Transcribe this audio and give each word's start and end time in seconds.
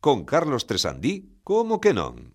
Con 0.00 0.24
Carlos 0.24 0.66
Tresandí, 0.66 1.40
como 1.42 1.80
que 1.82 1.92
non? 1.92 2.34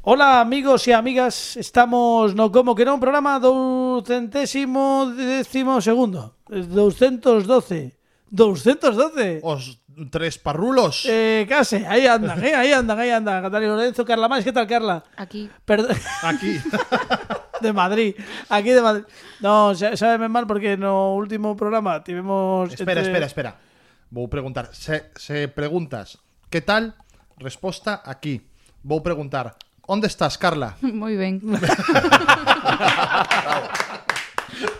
Ola 0.00 0.40
amigos 0.40 0.86
e 0.88 0.96
amigas, 0.96 1.60
estamos 1.60 2.32
no 2.32 2.48
Como 2.48 2.72
que 2.72 2.88
non 2.88 2.96
programa 3.02 3.36
doucentésimo 3.42 5.12
décimo 5.12 5.82
segundo 5.84 6.40
212 6.48 7.98
212 8.32 9.44
Os 9.44 9.82
tres 10.08 10.38
parrulos. 10.40 11.04
Eh, 11.04 11.44
case, 11.44 11.84
aí 11.84 12.06
andan, 12.08 12.40
eh, 12.40 12.56
aí 12.56 12.72
andan, 12.72 12.96
aí 12.96 13.12
andan 13.12 13.44
Catalina 13.44 13.76
Lorenzo, 13.76 14.06
Carla 14.08 14.30
Máis, 14.32 14.40
que 14.46 14.54
tal 14.54 14.64
Carla? 14.64 15.04
Aquí. 15.20 15.50
Perdón, 15.68 15.92
Aquí. 16.24 16.56
de 17.60 17.72
Madrid, 17.76 18.16
aquí 18.48 18.72
de 18.72 18.80
Madrid 18.80 19.04
No, 19.44 19.76
xa- 19.76 19.92
sábeme 20.00 20.32
mal 20.32 20.48
porque 20.48 20.80
no 20.80 21.12
último 21.12 21.52
programa 21.60 22.00
tivemos 22.00 22.72
espera, 22.72 23.04
entre- 23.04 23.12
espera, 23.12 23.26
espera. 23.28 23.50
Vou 24.08 24.32
preguntar. 24.32 24.72
Se, 24.72 25.12
se 25.20 25.44
preguntas, 25.52 26.16
Que 26.50 26.60
tal? 26.60 26.98
Resposta 27.38 28.02
aquí. 28.04 28.42
Vou 28.82 29.00
preguntar, 29.06 29.54
onde 29.86 30.10
estás, 30.10 30.34
Carla? 30.34 30.74
Moi 30.82 31.14
ben. 31.14 31.38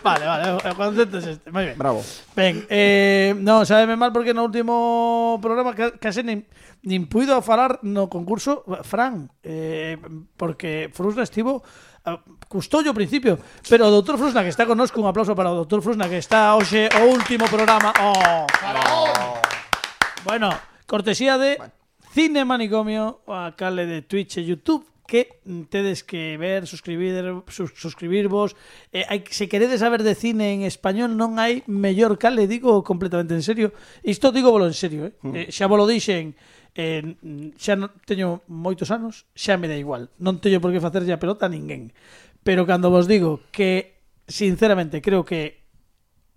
Vale, 0.03 0.25
vale, 0.25 0.51
o 0.51 0.75
concepto 0.75 1.17
es 1.17 1.25
este, 1.25 1.49
moi 1.49 1.65
ben. 1.65 1.77
Bravo. 1.77 2.05
Ben, 2.35 2.65
eh, 2.69 3.33
non, 3.37 3.65
sabeme 3.65 3.97
mal 3.97 4.13
porque 4.13 4.33
no 4.33 4.45
último 4.45 5.37
programa 5.41 5.73
case 5.73 6.21
nin, 6.21 6.45
nin 6.85 7.09
puido 7.09 7.41
falar 7.41 7.81
no 7.81 8.05
concurso 8.05 8.61
Fran, 8.85 9.29
eh, 9.41 9.97
porque 10.37 10.93
Frusna 10.93 11.25
estivo 11.25 11.65
ah, 12.05 12.21
custollo 12.45 12.93
ao 12.93 12.97
principio, 12.97 13.41
pero 13.69 13.89
o 13.89 13.93
doutor 13.93 14.21
Frusna 14.21 14.45
que 14.45 14.53
está 14.53 14.69
connosco, 14.69 15.01
un 15.01 15.09
aplauso 15.09 15.33
para 15.33 15.49
o 15.49 15.57
doutor 15.65 15.81
Frusna 15.81 16.05
que 16.05 16.21
está 16.21 16.53
hoxe 16.53 16.85
o 17.01 17.09
último 17.09 17.49
programa. 17.49 17.89
Oh. 18.01 18.45
Bueno, 20.25 20.53
Cortesía 20.91 21.37
de 21.37 21.55
bueno. 21.55 21.73
Cine 22.11 22.43
Manicomio, 22.43 23.23
a 23.31 23.55
cale 23.55 23.87
de 23.87 24.03
Twitch 24.03 24.35
e 24.35 24.43
Youtube 24.43 24.83
que 25.07 25.39
tedes 25.71 26.03
que 26.03 26.35
ver, 26.35 26.67
suscribir, 26.67 27.23
sus, 27.47 27.71
suscribirvos. 27.79 28.59
Eh, 28.91 29.07
hai, 29.07 29.23
se 29.31 29.47
queredes 29.47 29.79
saber 29.79 30.03
de 30.03 30.19
cine 30.19 30.51
en 30.51 30.67
español 30.67 31.15
non 31.15 31.39
hai 31.39 31.63
mellor 31.71 32.19
cale, 32.19 32.43
digo 32.43 32.83
completamente 32.83 33.31
en 33.31 33.39
serio. 33.39 33.71
Isto 34.03 34.35
digo 34.35 34.51
bolo 34.51 34.67
en 34.67 34.75
serio, 34.75 35.07
eh? 35.07 35.15
Mm. 35.23 35.31
eh 35.31 35.47
xa 35.47 35.71
volo 35.71 35.87
dixen 35.87 36.35
eh, 36.75 37.15
xa 37.55 37.79
non, 37.79 37.95
teño 38.03 38.43
moitos 38.51 38.91
anos, 38.91 39.23
xa 39.31 39.55
me 39.55 39.71
dá 39.71 39.79
igual. 39.79 40.11
Non 40.19 40.43
teño 40.43 40.59
por 40.59 40.75
que 40.75 40.83
facerlle 40.83 41.15
a 41.15 41.23
pelota 41.23 41.47
a 41.47 41.53
ninguén. 41.55 41.95
Pero 42.43 42.67
cando 42.67 42.91
vos 42.91 43.07
digo 43.07 43.39
que 43.55 44.03
sinceramente 44.27 44.99
creo 44.99 45.23
que 45.23 45.63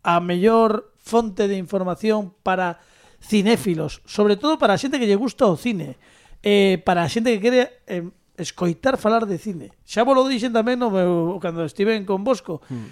a 0.06 0.22
mellor 0.22 0.94
fonte 1.02 1.50
de 1.50 1.58
información 1.58 2.30
para 2.46 2.78
cinéfilos, 3.24 4.02
sobre 4.04 4.36
todo 4.36 4.58
para 4.60 4.76
a 4.76 4.80
xente 4.80 5.00
que 5.00 5.08
lle 5.08 5.16
gusta 5.16 5.48
o 5.48 5.56
cine, 5.56 5.96
eh, 6.44 6.76
para 6.84 7.00
a 7.02 7.08
xente 7.08 7.32
que 7.32 7.40
quere 7.40 7.80
eh, 7.88 8.04
escoitar 8.36 9.00
falar 9.00 9.24
de 9.24 9.40
cine. 9.40 9.72
Xa 9.88 10.04
vos 10.04 10.12
lo 10.12 10.28
dixen 10.28 10.52
tamén 10.52 10.76
no 10.76 10.92
meu, 10.92 11.40
cando 11.40 11.64
estiven 11.64 12.04
con 12.04 12.20
Bosco. 12.20 12.60
Mm. 12.68 12.88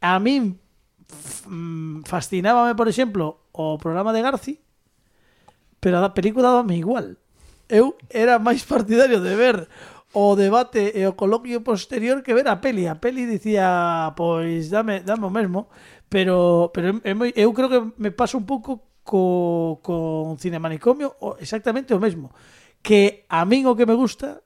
A 0.00 0.16
min 0.16 0.56
mm, 1.44 2.08
fascinábame, 2.08 2.72
por 2.72 2.88
exemplo, 2.88 3.44
o 3.52 3.76
programa 3.76 4.16
de 4.16 4.24
Garci, 4.24 4.54
pero 5.84 6.00
a 6.00 6.16
película 6.16 6.48
dábame 6.48 6.80
igual. 6.80 7.20
Eu 7.68 8.00
era 8.08 8.40
máis 8.40 8.64
partidario 8.72 9.20
de 9.20 9.36
ver 9.36 9.68
o 10.16 10.32
debate 10.32 10.96
e 10.96 11.04
o 11.04 11.12
coloquio 11.12 11.60
posterior 11.60 12.24
que 12.24 12.32
ver 12.32 12.48
a 12.48 12.64
peli. 12.64 12.88
A 12.88 12.96
peli 12.96 13.28
dicía, 13.28 14.16
pois 14.16 14.72
dame, 14.72 15.04
dame 15.04 15.28
o 15.28 15.34
mesmo, 15.34 15.68
pero 16.08 16.72
pero 16.72 17.04
eu, 17.04 17.16
eu 17.36 17.50
creo 17.52 17.68
que 17.68 17.80
me 18.00 18.08
pasa 18.14 18.40
un 18.40 18.48
pouco 18.48 18.93
co, 19.04 19.78
con 19.84 20.40
Cine 20.40 20.58
Manicomio 20.58 21.14
o 21.20 21.36
exactamente 21.38 21.94
o 21.94 22.00
mesmo. 22.00 22.32
Que 22.80 23.28
a 23.28 23.44
min 23.44 23.68
o 23.68 23.76
que 23.76 23.86
me 23.86 23.94
gusta 23.94 24.42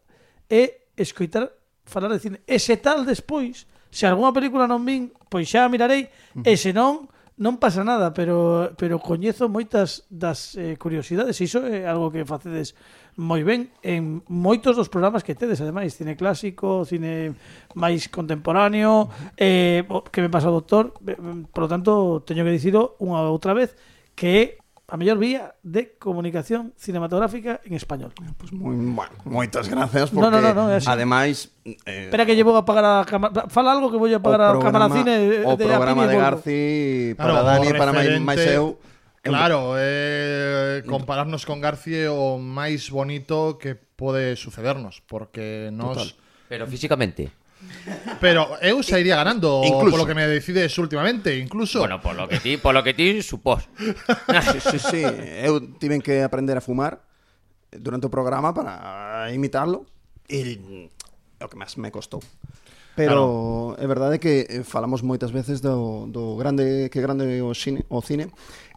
é 0.51 0.91
escoitar 0.99 1.49
falar 1.89 2.13
de 2.13 2.19
cine. 2.19 2.39
E 2.45 2.59
se 2.59 2.77
tal 2.77 3.07
despois, 3.07 3.65
se 3.91 4.05
algunha 4.05 4.35
película 4.35 4.69
non 4.69 4.85
vin, 4.85 5.15
pois 5.31 5.49
xa 5.49 5.65
a 5.65 5.73
mirarei, 5.73 6.11
e 6.45 6.53
se 6.59 6.75
non, 6.77 7.09
non 7.39 7.57
pasa 7.57 7.87
nada, 7.87 8.13
pero 8.13 8.75
pero 8.77 8.99
coñezo 8.99 9.49
moitas 9.49 10.05
das 10.11 10.59
eh, 10.59 10.77
curiosidades, 10.77 11.39
iso 11.41 11.65
é 11.65 11.87
algo 11.87 12.11
que 12.13 12.27
facedes 12.29 12.75
moi 13.19 13.43
ben 13.43 13.73
en 13.83 14.23
moitos 14.31 14.79
dos 14.79 14.91
programas 14.93 15.25
que 15.25 15.35
tedes, 15.35 15.59
ademais, 15.59 15.97
cine 15.97 16.15
clásico, 16.15 16.85
cine 16.85 17.35
máis 17.75 18.07
contemporáneo, 18.11 19.11
eh, 19.35 19.83
que 20.13 20.23
me 20.23 20.31
pasa 20.31 20.51
o 20.51 20.55
doctor, 20.55 20.95
eh, 21.07 21.17
por 21.51 21.67
lo 21.67 21.69
tanto, 21.71 22.23
teño 22.23 22.45
que 22.45 22.55
dicilo 22.55 22.99
unha 22.99 23.23
outra 23.27 23.55
vez, 23.55 23.75
que 24.19 24.27
é 24.27 24.45
a 24.91 24.97
mellor 24.97 25.21
vía 25.21 25.55
de 25.63 25.95
comunicación 26.01 26.73
cinematográfica 26.75 27.61
en 27.63 27.77
español. 27.79 28.11
Pues 28.35 28.51
moi, 28.51 28.75
bueno, 28.75 29.15
moitas 29.23 29.69
gracias 29.69 30.11
porque 30.11 30.27
no, 30.27 30.41
no, 30.41 30.41
no, 30.41 30.65
no, 30.67 30.91
ademais 30.91 31.55
eh, 31.63 32.09
Espera 32.09 32.25
que 32.27 32.35
llevo 32.35 32.57
a 32.57 32.65
pagar 32.65 32.85
a 32.85 33.05
cámara, 33.05 33.47
fala 33.47 33.77
algo 33.77 33.93
que 33.93 34.01
vou 34.01 34.11
a 34.11 34.19
pagar 34.19 34.43
a 34.43 34.59
cámara 34.59 34.91
cine 34.91 35.15
eh, 35.15 35.45
de, 35.45 35.47
o 35.47 35.55
programa 35.55 36.09
de, 36.09 36.11
de 36.11 36.17
Garci 36.19 36.63
para 37.15 37.31
claro, 37.31 37.47
Dani 37.47 37.69
para 37.79 37.93
máis 37.95 38.43
eu. 38.49 38.81
Claro, 39.23 39.77
eh, 39.77 40.81
compararnos 40.89 41.45
con 41.45 41.61
Garci 41.61 41.95
é 41.95 42.09
o 42.09 42.41
máis 42.41 42.89
bonito 42.89 43.61
que 43.61 43.77
pode 43.77 44.41
sucedernos 44.41 45.05
porque 45.05 45.69
nos 45.69 46.17
Total. 46.17 46.27
Pero 46.49 46.65
físicamente 46.67 47.29
Pero 48.21 48.59
eu 48.61 48.83
sairía 48.83 49.17
ganando 49.17 49.63
incluso. 49.65 49.91
polo 49.91 50.07
que 50.07 50.15
me 50.15 50.27
decides 50.27 50.77
últimamente, 50.79 51.37
incluso. 51.37 51.81
Bueno, 51.81 52.01
polo 52.01 52.29
que 52.29 52.41
ti, 52.41 52.57
polo 52.57 52.83
que 52.83 52.95
ti 52.95 53.23
supós. 53.23 53.69
sí, 54.53 54.59
sí, 54.61 54.79
sí, 54.79 55.03
eu 55.43 55.61
tiven 55.79 56.03
que 56.03 56.23
aprender 56.23 56.57
a 56.57 56.63
fumar 56.63 57.01
durante 57.73 58.07
o 58.07 58.11
programa 58.11 58.53
para 58.53 59.31
imitarlo 59.33 59.87
e 60.29 60.91
o 61.41 61.47
que 61.49 61.57
máis 61.57 61.77
me 61.79 61.91
costou. 61.91 62.21
Pero 62.99 63.79
claro. 63.79 63.85
é 63.85 63.87
verdade 63.87 64.19
que 64.19 64.67
falamos 64.67 65.07
moitas 65.07 65.31
veces 65.31 65.63
do, 65.63 66.11
do 66.11 66.35
grande 66.35 66.91
que 66.91 66.99
grande 66.99 67.39
o 67.39 67.55
cine, 67.55 67.87
o 67.87 68.03
cine 68.03 68.27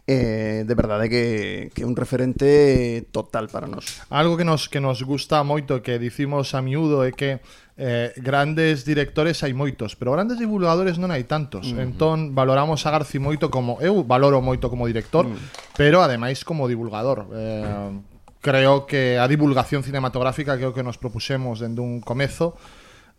eh, 0.06 0.64
de 0.66 0.74
verdade 0.74 1.08
que, 1.08 1.70
que 1.74 1.84
un 1.84 1.94
referente 1.94 3.06
total 3.12 3.48
para 3.48 3.66
nós. 3.66 4.02
Algo 4.10 4.36
que 4.36 4.44
nos, 4.44 4.68
que 4.68 4.80
nos 4.80 5.02
gusta 5.02 5.42
moito 5.46 5.82
que 5.82 5.98
dicimos 5.98 6.54
a 6.54 6.60
miúdo 6.62 7.06
é 7.06 7.14
que 7.14 7.38
eh, 7.78 8.10
grandes 8.18 8.82
directores 8.82 9.46
hai 9.46 9.54
moitos, 9.54 9.94
pero 9.94 10.12
grandes 10.12 10.42
divulgadores 10.42 10.98
non 10.98 11.14
hai 11.14 11.22
tantos. 11.24 11.70
Uh 11.70 11.78
-huh. 11.78 11.86
Entón 11.86 12.34
valoramos 12.34 12.82
a 12.82 12.90
Garci 12.90 13.22
moito 13.22 13.46
como 13.46 13.78
eu 13.78 14.02
valoro 14.02 14.42
moito 14.42 14.66
como 14.66 14.90
director, 14.90 15.24
uh 15.26 15.30
-huh. 15.30 15.74
pero 15.78 16.02
ademais 16.02 16.42
como 16.42 16.66
divulgador. 16.66 17.30
Eh, 17.30 17.94
creo 18.42 18.90
que 18.90 19.22
a 19.22 19.26
divulgación 19.30 19.86
cinematográfica 19.86 20.58
creo 20.58 20.74
que 20.74 20.82
nos 20.82 20.98
propuxemos 20.98 21.62
dende 21.62 21.78
un 21.78 22.02
comezo 22.02 22.58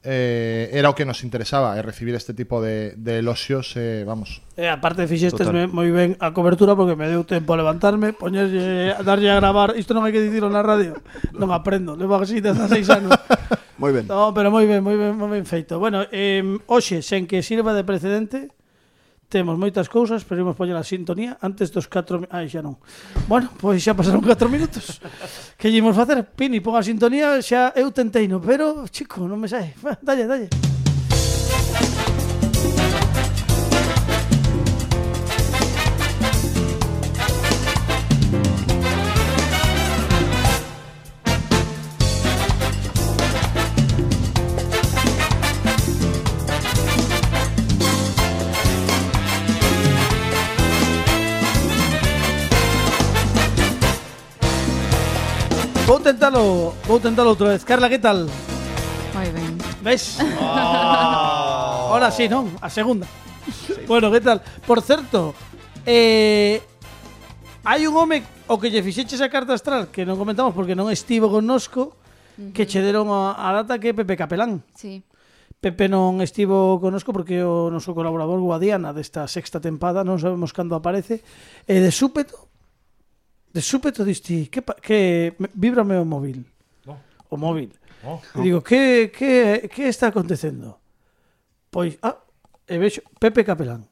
eh, 0.03 0.69
era 0.75 0.91
o 0.91 0.95
que 0.95 1.07
nos 1.07 1.23
interesaba, 1.23 1.79
eh, 1.79 1.81
recibir 1.81 2.13
este 2.13 2.35
tipo 2.35 2.61
de, 2.61 2.93
de 2.99 3.23
eloxios, 3.23 3.73
eh, 3.79 4.03
vamos. 4.05 4.43
E 4.59 4.67
eh, 4.67 4.69
aparte 4.69 5.07
fixestes 5.07 5.47
moi 5.71 5.89
ben 5.95 6.19
a 6.19 6.35
cobertura 6.35 6.75
porque 6.75 6.99
me 6.99 7.07
deu 7.07 7.23
tempo 7.23 7.55
a 7.55 7.59
levantarme, 7.59 8.11
poñerlle, 8.11 8.99
darlle 9.01 9.31
a 9.31 9.39
gravar, 9.39 9.79
isto 9.79 9.95
non 9.95 10.03
hai 10.03 10.11
que 10.11 10.19
dicirlo 10.19 10.51
na 10.51 10.59
radio, 10.59 10.99
non 11.31 11.55
aprendo, 11.55 11.95
levo 11.95 12.19
así 12.19 12.43
16 12.43 12.67
anos. 12.91 13.15
moi 13.79 13.95
ben. 13.95 14.05
No, 14.11 14.35
pero 14.35 14.51
moi 14.51 14.67
ben, 14.67 14.83
moi 14.83 14.99
ben, 14.99 15.15
moi 15.15 15.31
ben 15.31 15.47
feito. 15.47 15.79
Bueno, 15.79 16.03
eh, 16.11 16.43
hoxe, 16.67 16.99
sen 16.99 17.23
que 17.23 17.39
sirva 17.39 17.71
de 17.71 17.87
precedente, 17.87 18.51
Temos 19.29 19.57
moitas 19.57 19.89
cousas, 19.89 20.21
pero 20.21 20.45
imos 20.45 20.53
poñer 20.53 20.77
a 20.77 20.85
sintonía 20.85 21.37
antes 21.41 21.73
dos 21.73 21.89
4... 21.89 22.29
Ai, 22.29 22.49
xa 22.49 22.61
non. 22.61 22.77
Bueno, 23.25 23.49
pois 23.57 23.81
xa 23.81 23.97
pasaron 23.97 24.21
4 24.25 24.45
minutos. 24.49 25.01
que 25.57 25.73
lle 25.73 25.81
imos 25.81 25.97
facer? 25.97 26.21
Pini, 26.37 26.61
pon 26.61 26.77
a 26.77 26.85
sintonía, 26.85 27.41
xa 27.41 27.73
eu 27.73 27.89
tenteino, 27.89 28.37
pero, 28.37 28.85
chico, 28.93 29.25
non 29.25 29.41
me 29.41 29.49
sai. 29.49 29.73
Va, 29.81 29.97
dalle, 30.05 30.29
dalle. 30.29 30.72
tentalo, 56.13 56.73
vou 56.85 56.99
tentalo 56.99 57.29
outra 57.33 57.49
vez. 57.49 57.65
Carla, 57.65 57.89
que 57.89 57.97
tal? 57.97 58.29
Moi 59.17 59.29
ben. 59.33 59.57
Ves? 59.81 60.21
Ah. 60.37 61.89
Ahora 61.89 62.09
sí, 62.09 62.29
non? 62.29 62.49
A 62.61 62.69
segunda. 62.69 63.05
Sí. 63.49 63.85
Bueno, 63.85 64.09
que 64.09 64.21
tal? 64.21 64.41
Por 64.65 64.81
certo, 64.81 65.33
eh, 65.85 66.61
hai 67.65 67.85
un 67.85 67.93
home 67.97 68.21
o 68.49 68.57
que 68.57 68.69
lle 68.69 68.81
fixeche 68.85 69.17
esa 69.17 69.29
carta 69.29 69.53
astral 69.53 69.89
que 69.89 70.05
non 70.05 70.17
comentamos 70.17 70.53
porque 70.53 70.77
non 70.77 70.89
estivo 70.89 71.29
connosco 71.29 71.93
uh 71.93 71.93
-huh. 71.93 72.53
que 72.53 72.65
che 72.65 72.81
deron 72.81 73.09
a, 73.09 73.37
a 73.37 73.49
data 73.53 73.77
que 73.81 73.89
é 73.89 73.97
Pepe 73.97 74.17
Capelán. 74.17 74.61
Sí. 74.73 75.01
Pepe 75.61 75.89
non 75.89 76.21
estivo 76.21 76.77
conosco 76.81 77.13
porque 77.13 77.41
o 77.41 77.69
noso 77.73 77.93
colaborador 77.93 78.41
Guadiana 78.41 78.93
desta 78.93 79.25
sexta 79.29 79.61
tempada 79.61 80.05
non 80.05 80.17
sabemos 80.21 80.53
cando 80.53 80.77
aparece 80.77 81.21
e 81.69 81.81
de 81.81 81.89
súpeto 81.93 82.52
de 83.53 83.61
súpeto 83.61 84.03
diste, 84.03 84.49
que, 84.49 84.61
que 84.81 85.35
vibrame 85.53 85.95
o 85.97 86.05
móvil. 86.05 86.45
O 87.29 87.37
móvil. 87.37 87.69
oh. 88.03 88.19
E 88.35 88.41
digo, 88.41 88.61
que, 88.61 89.13
que, 89.13 89.69
que 89.69 89.87
está 89.87 90.09
acontecendo? 90.09 90.81
Pois, 91.69 91.97
ah, 92.01 92.17
e 92.67 92.77
vexo, 92.77 93.01
Pepe 93.21 93.45
Capelán. 93.45 93.85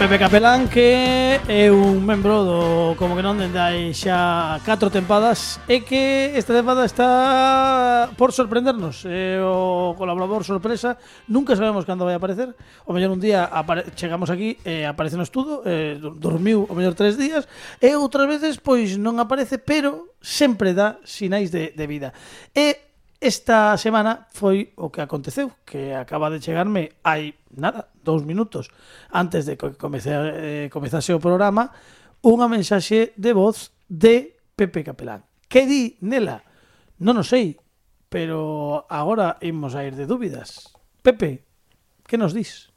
Pepe 0.00 0.18
Capelán 0.18 0.66
que 0.66 1.36
é 1.44 1.68
un 1.68 2.00
membro 2.00 2.40
do 2.40 2.60
Como 2.96 3.12
que 3.12 3.20
non 3.20 3.36
dende 3.36 3.60
hai 3.60 3.92
xa 3.92 4.56
4 4.64 4.88
tempadas 4.88 5.60
e 5.68 5.84
que 5.84 6.32
esta 6.32 6.56
tempada 6.56 6.88
está 6.88 8.08
por 8.16 8.32
sorprendernos. 8.32 9.04
É 9.04 9.44
o 9.44 9.92
colaborador 10.00 10.40
sorpresa. 10.48 10.96
Nunca 11.28 11.52
sabemos 11.52 11.84
cando 11.84 12.08
vai 12.08 12.16
aparecer. 12.16 12.56
O 12.88 12.96
mellor 12.96 13.12
un 13.12 13.20
día 13.20 13.52
chegamos 13.92 14.32
aquí 14.32 14.56
e 14.64 14.88
aparece 14.88 15.20
no 15.20 15.28
estudo 15.28 15.60
e 15.68 16.00
dormiu 16.00 16.64
o 16.64 16.72
mellor 16.72 16.96
tres 16.96 17.20
días 17.20 17.44
e 17.76 17.92
outras 17.92 18.24
veces 18.24 18.56
pois 18.56 18.96
non 18.96 19.20
aparece 19.20 19.60
pero 19.60 20.16
sempre 20.24 20.72
dá 20.72 20.96
sinais 21.04 21.52
de, 21.52 21.76
de 21.76 21.84
vida. 21.84 22.16
E 22.56 22.89
Esta 23.20 23.76
semana 23.76 24.24
foi 24.32 24.72
o 24.80 24.88
que 24.88 25.04
aconteceu, 25.04 25.52
que 25.68 25.92
acaba 25.92 26.32
de 26.32 26.40
chegarme 26.40 26.96
hai, 27.04 27.36
nada, 27.52 27.92
dous 28.00 28.24
minutos 28.24 28.72
antes 29.12 29.44
de 29.44 29.60
que 29.60 29.76
comece, 29.76 30.08
eh, 30.08 30.68
comezase 30.72 31.12
o 31.12 31.20
programa, 31.20 31.68
unha 32.24 32.48
mensaxe 32.48 33.12
de 33.20 33.36
voz 33.36 33.76
de 33.92 34.40
Pepe 34.56 34.80
Capelán. 34.80 35.20
Que 35.52 35.68
di 35.68 36.00
nela? 36.00 36.48
Non 37.04 37.20
o 37.20 37.24
sei, 37.24 37.60
pero 38.08 38.88
agora 38.88 39.36
imos 39.44 39.76
a 39.76 39.84
ir 39.84 40.00
de 40.00 40.08
dúbidas. 40.08 40.72
Pepe, 41.04 41.44
que 42.08 42.16
nos 42.16 42.32
dis? 42.32 42.72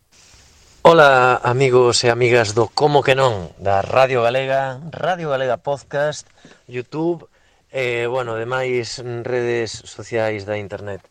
Ola 0.83 1.39
amigos 1.39 2.03
e 2.03 2.11
amigas 2.11 2.51
do 2.51 2.67
Como 2.67 2.99
que 2.99 3.15
non 3.15 3.55
da 3.63 3.79
Radio 3.79 4.27
Galega, 4.27 4.83
Radio 4.91 5.31
Galega 5.31 5.63
Podcast, 5.63 6.27
Youtube 6.67 7.31
e, 7.73 8.05
bueno, 8.05 8.37
demais 8.37 9.01
redes 9.01 9.81
sociais 9.89 10.45
da 10.45 10.61
internet. 10.61 11.01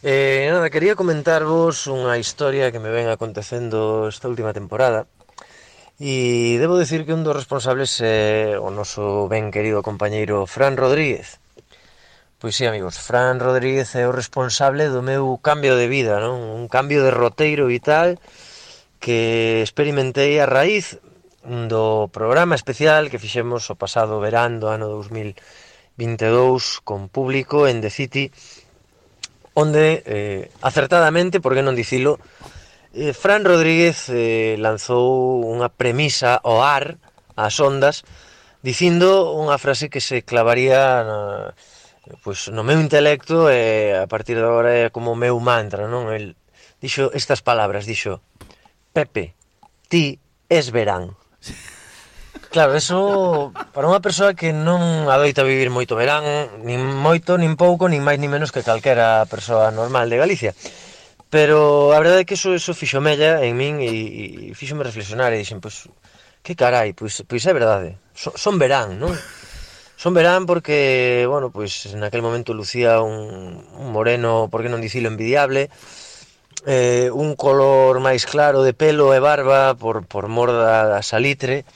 Eh, 0.00 0.48
nada, 0.48 0.72
quería 0.72 0.96
comentarvos 0.96 1.84
unha 1.92 2.16
historia 2.16 2.72
que 2.72 2.80
me 2.80 2.88
ven 2.88 3.12
acontecendo 3.12 4.08
esta 4.08 4.32
última 4.32 4.56
temporada 4.56 5.04
e 6.00 6.56
debo 6.56 6.80
decir 6.80 7.04
que 7.04 7.12
un 7.12 7.24
dos 7.24 7.36
responsables 7.36 8.00
é 8.00 8.56
o 8.56 8.72
noso 8.72 9.28
ben 9.28 9.52
querido 9.52 9.84
compañeiro 9.84 10.48
Fran 10.48 10.80
Rodríguez. 10.80 11.40
Pois 12.40 12.56
sí, 12.56 12.64
amigos, 12.64 12.96
Fran 12.96 13.36
Rodríguez 13.40 13.92
é 13.96 14.08
o 14.08 14.16
responsable 14.16 14.88
do 14.88 15.00
meu 15.04 15.36
cambio 15.40 15.76
de 15.76 15.88
vida, 15.88 16.20
non? 16.20 16.40
Un 16.40 16.68
cambio 16.72 17.04
de 17.04 17.12
roteiro 17.12 17.68
vital 17.68 18.16
que 19.00 19.60
experimentei 19.60 20.40
a 20.40 20.48
raíz 20.48 21.00
do 21.44 22.08
programa 22.12 22.56
especial 22.56 23.08
que 23.08 23.20
fixemos 23.20 23.68
o 23.72 23.78
pasado 23.80 24.20
verán 24.20 24.60
do 24.60 24.68
ano 24.68 24.88
2000 24.88 25.36
22 25.96 26.80
con 26.84 27.08
público 27.08 27.66
en 27.66 27.80
The 27.80 27.90
City 27.90 28.30
onde 29.56 30.02
eh, 30.04 30.50
acertadamente, 30.60 31.40
por 31.40 31.56
que 31.56 31.64
non 31.64 31.72
dicilo, 31.72 32.20
eh, 32.92 33.16
Fran 33.16 33.40
Rodríguez 33.40 34.12
eh, 34.12 34.60
lanzou 34.60 35.40
unha 35.48 35.72
premisa 35.72 36.36
ao 36.36 36.60
ar 36.60 37.00
ás 37.40 37.56
ondas 37.64 38.04
dicindo 38.60 39.32
unha 39.32 39.56
frase 39.56 39.88
que 39.88 40.04
se 40.04 40.20
clavaría 40.28 41.00
na, 41.00 41.20
pois, 42.20 42.52
no 42.52 42.68
meu 42.68 42.76
intelecto 42.76 43.48
e 43.48 43.96
eh, 43.96 44.04
a 44.04 44.04
partir 44.04 44.36
de 44.36 44.44
agora 44.44 44.76
é 44.76 44.92
como 44.92 45.16
o 45.16 45.18
meu 45.18 45.40
mantra, 45.40 45.88
non? 45.88 46.12
El 46.12 46.36
dixo 46.76 47.08
estas 47.16 47.40
palabras, 47.40 47.88
dixo 47.88 48.20
Pepe, 48.92 49.32
ti 49.88 50.20
es 50.52 50.68
verán. 50.68 51.16
Claro, 52.56 52.72
eso 52.72 53.52
para 53.76 53.84
unha 53.84 54.00
persoa 54.00 54.32
que 54.32 54.48
non 54.48 55.12
adoita 55.12 55.44
vivir 55.44 55.68
moito 55.68 55.92
verán, 55.92 56.24
nin 56.64 56.80
moito, 56.80 57.36
nin 57.36 57.52
pouco, 57.52 57.84
nin 57.84 58.00
máis, 58.00 58.16
nin 58.16 58.32
menos 58.32 58.48
que 58.48 58.64
calquera 58.64 59.28
persoa 59.28 59.68
normal 59.68 60.08
de 60.08 60.16
Galicia. 60.16 60.56
Pero 61.28 61.92
a 61.92 62.00
verdade 62.00 62.24
é 62.24 62.26
que 62.26 62.32
eso, 62.32 62.56
eso 62.56 62.72
fixo 62.72 63.04
mella 63.04 63.44
en 63.44 63.60
min 63.60 63.84
e, 63.84 63.92
e 63.92 64.56
fixome 64.56 64.88
reflexionar 64.88 65.36
e 65.36 65.44
dixen, 65.44 65.60
pois, 65.60 65.84
pues, 65.84 66.00
que 66.40 66.56
carai, 66.56 66.96
pois, 66.96 67.20
pois 67.28 67.44
é 67.44 67.52
verdade, 67.52 68.00
son, 68.16 68.32
son 68.40 68.56
verán, 68.56 68.96
non? 68.96 69.12
Son 70.00 70.16
verán 70.16 70.48
porque, 70.48 71.28
bueno, 71.28 71.52
pois 71.52 71.92
en 71.92 72.08
aquel 72.08 72.24
momento 72.24 72.56
lucía 72.56 73.04
un, 73.04 73.68
un 73.68 73.92
moreno, 73.92 74.48
por 74.48 74.64
que 74.64 74.72
non 74.72 74.80
dicilo, 74.80 75.12
envidiable, 75.12 75.68
eh, 76.64 77.12
un 77.12 77.36
color 77.36 78.00
máis 78.00 78.24
claro 78.24 78.64
de 78.64 78.72
pelo 78.72 79.12
e 79.12 79.20
barba 79.20 79.76
por, 79.76 80.08
por 80.08 80.32
mor 80.32 80.56
da, 80.56 80.88
da 80.88 81.04
salitre, 81.04 81.68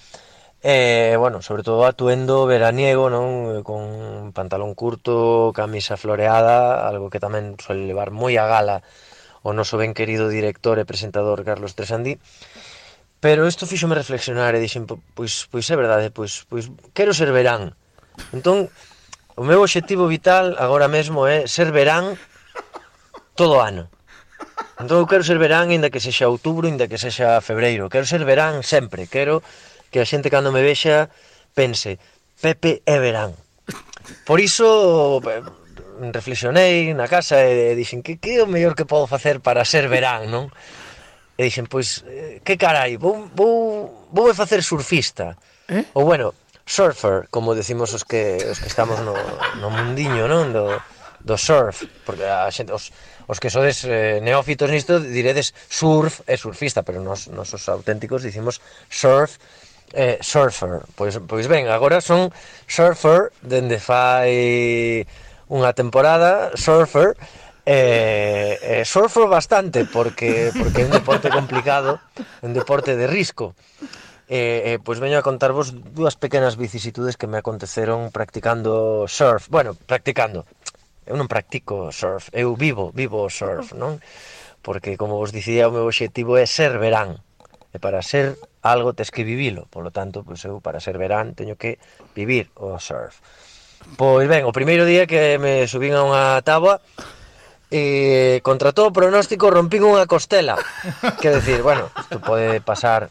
E, 0.62 1.17
bueno, 1.17 1.41
sobre 1.41 1.62
todo 1.62 1.89
atuendo 1.89 2.45
veraniego, 2.45 3.09
non? 3.09 3.65
Con 3.65 4.37
pantalón 4.37 4.77
curto, 4.77 5.57
camisa 5.57 5.97
floreada, 5.97 6.85
algo 6.85 7.09
que 7.09 7.17
tamén 7.17 7.57
suele 7.57 7.89
levar 7.89 8.12
moi 8.12 8.37
a 8.37 8.45
gala 8.45 8.85
o 9.41 9.57
noso 9.57 9.81
ben 9.81 9.97
querido 9.97 10.29
director 10.29 10.77
e 10.77 10.85
presentador 10.85 11.41
Carlos 11.49 11.73
Tresandí. 11.73 12.21
Pero 13.25 13.49
isto 13.49 13.65
fíxome 13.65 13.97
reflexionar 13.97 14.53
e 14.53 14.61
dixen, 14.61 14.85
pois, 14.85 15.49
pois 15.49 15.65
é 15.73 15.77
verdade, 15.81 16.12
pois, 16.12 16.45
pois 16.45 16.69
quero 16.93 17.17
ser 17.17 17.33
verán. 17.33 17.73
Entón, 18.37 18.69
o 19.41 19.45
meu 19.49 19.65
obxectivo 19.65 20.05
vital 20.12 20.61
agora 20.61 20.93
mesmo 20.93 21.25
é 21.25 21.49
ser 21.49 21.73
verán 21.73 22.21
todo 23.33 23.57
o 23.57 23.65
ano. 23.65 23.89
Entón 24.77 25.01
eu 25.01 25.09
quero 25.09 25.25
ser 25.25 25.41
verán, 25.41 25.73
inda 25.73 25.89
que 25.89 26.05
sexa 26.05 26.29
outubro, 26.29 26.69
inda 26.69 26.85
que 26.85 27.01
sexa 27.01 27.41
febreiro. 27.41 27.89
Quero 27.89 28.05
ser 28.05 28.29
verán 28.29 28.61
sempre, 28.61 29.09
quero 29.09 29.41
que 29.90 30.00
a 30.00 30.08
xente 30.08 30.31
cando 30.31 30.54
me 30.54 30.62
vexa 30.62 31.10
pense 31.52 31.98
Pepe 32.40 32.81
é 32.88 32.96
verán. 32.96 33.37
Por 34.25 34.40
iso 34.40 35.20
reflexionei 36.08 36.96
na 36.96 37.04
casa 37.04 37.44
e 37.44 37.76
dixen 37.76 38.00
que 38.00 38.16
que 38.16 38.40
é 38.40 38.42
o 38.42 38.48
mellor 38.48 38.72
que 38.72 38.88
podo 38.88 39.04
facer 39.04 39.44
para 39.44 39.69
ser 39.69 39.92
verán, 39.92 40.32
non? 40.32 40.48
E 41.37 41.44
dixen, 41.44 41.69
pois, 41.69 42.00
eh, 42.08 42.40
que 42.40 42.56
carai, 42.56 42.96
vou, 42.96 43.28
vou, 43.37 44.08
vou 44.08 44.25
me 44.28 44.34
facer 44.34 44.64
surfista. 44.64 45.37
Eh? 45.69 45.84
Ou 45.92 46.08
bueno, 46.08 46.32
surfer, 46.64 47.28
como 47.28 47.52
decimos 47.52 47.92
os 47.92 48.08
que, 48.08 48.40
os 48.40 48.56
que 48.56 48.72
estamos 48.72 49.04
no, 49.04 49.12
no 49.60 49.69
mundiño, 49.69 50.25
non? 50.25 50.48
Do, 50.56 50.81
do 51.20 51.37
surf, 51.37 51.84
porque 52.09 52.25
a 52.25 52.49
xente, 52.49 52.73
os, 52.73 52.88
os 53.28 53.37
que 53.37 53.52
sodes 53.52 53.85
eh, 53.85 54.25
neófitos 54.25 54.73
nisto 54.73 54.97
diredes 54.97 55.52
surf 55.68 56.25
e 56.25 56.40
surfista, 56.40 56.80
pero 56.80 57.04
nos, 57.04 57.28
nos 57.28 57.52
os 57.52 57.68
auténticos 57.68 58.25
dicimos 58.25 58.64
surf 58.88 59.37
eh, 59.92 60.18
Surfer. 60.20 60.87
Pois, 60.94 61.18
pois 61.26 61.47
ben, 61.47 61.68
agora 61.68 62.00
son 62.00 62.30
Surfer 62.66 63.35
dende 63.42 63.78
fai 63.78 65.06
unha 65.50 65.75
temporada, 65.75 66.54
Surfer, 66.54 67.18
eh, 67.66 68.59
eh, 68.62 68.85
surfer 68.85 69.26
bastante 69.26 69.85
porque 69.85 70.50
porque 70.56 70.82
é 70.82 70.87
un 70.87 70.94
deporte 70.94 71.30
complicado, 71.30 72.00
un 72.42 72.52
deporte 72.54 72.97
de 72.97 73.06
risco. 73.06 73.54
Eh, 74.30 74.75
eh, 74.75 74.78
pois 74.78 75.02
veño 75.02 75.18
a 75.18 75.26
contarvos 75.26 75.75
dúas 75.75 76.14
pequenas 76.14 76.54
vicisitudes 76.54 77.18
que 77.18 77.26
me 77.26 77.42
aconteceron 77.42 78.14
practicando 78.14 79.06
surf. 79.11 79.50
Bueno, 79.50 79.75
practicando. 79.75 80.47
Eu 81.02 81.18
non 81.18 81.26
practico 81.26 81.90
surf, 81.90 82.30
eu 82.30 82.54
vivo, 82.54 82.94
vivo 82.94 83.26
surf, 83.26 83.75
non? 83.75 83.99
Porque, 84.62 84.94
como 84.94 85.18
vos 85.18 85.35
dicía, 85.35 85.66
o 85.66 85.75
meu 85.75 85.82
obxectivo 85.82 86.38
é 86.38 86.47
ser 86.47 86.78
verán. 86.78 87.18
E 87.75 87.82
para 87.82 88.02
ser 88.06 88.38
algo 88.62 88.93
tes 88.93 89.11
que 89.11 89.25
vivilo, 89.25 89.67
polo 89.73 89.90
tanto, 89.90 90.25
pois 90.25 90.45
eu 90.45 90.61
para 90.61 90.81
ser 90.81 91.00
verán 91.00 91.33
teño 91.35 91.57
que 91.57 91.81
vivir 92.12 92.52
o 92.57 92.76
surf. 92.76 93.21
Pois 93.97 94.29
ben, 94.29 94.45
o 94.45 94.52
primeiro 94.52 94.85
día 94.85 95.09
que 95.09 95.40
me 95.40 95.64
subín 95.64 95.97
a 95.97 96.05
unha 96.05 96.25
táboa 96.45 96.85
e 97.73 98.43
contra 98.45 98.76
todo 98.76 98.93
pronóstico 98.93 99.49
rompín 99.49 99.87
unha 99.87 100.05
costela. 100.05 100.59
Que 101.23 101.33
decir, 101.33 101.64
bueno, 101.64 101.88
isto 101.97 102.21
pode 102.21 102.61
pasar 102.61 103.09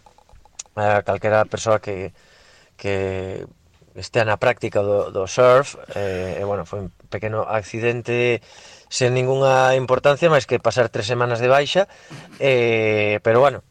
a 0.77 1.01
calquera 1.01 1.46
persoa 1.50 1.82
que 1.82 2.13
que 2.79 3.46
estea 3.96 4.24
na 4.24 4.39
práctica 4.39 4.79
do, 4.79 5.12
do 5.12 5.27
surf 5.27 5.75
eh, 5.91 6.39
e 6.39 6.44
bueno, 6.48 6.63
foi 6.63 6.88
un 6.88 6.89
pequeno 7.12 7.44
accidente 7.44 8.39
sen 8.88 9.12
ningunha 9.12 9.75
importancia 9.75 10.32
máis 10.32 10.48
que 10.48 10.63
pasar 10.63 10.88
tres 10.88 11.06
semanas 11.06 11.44
de 11.44 11.51
baixa 11.51 11.91
eh, 12.39 13.20
pero 13.22 13.44
bueno, 13.44 13.68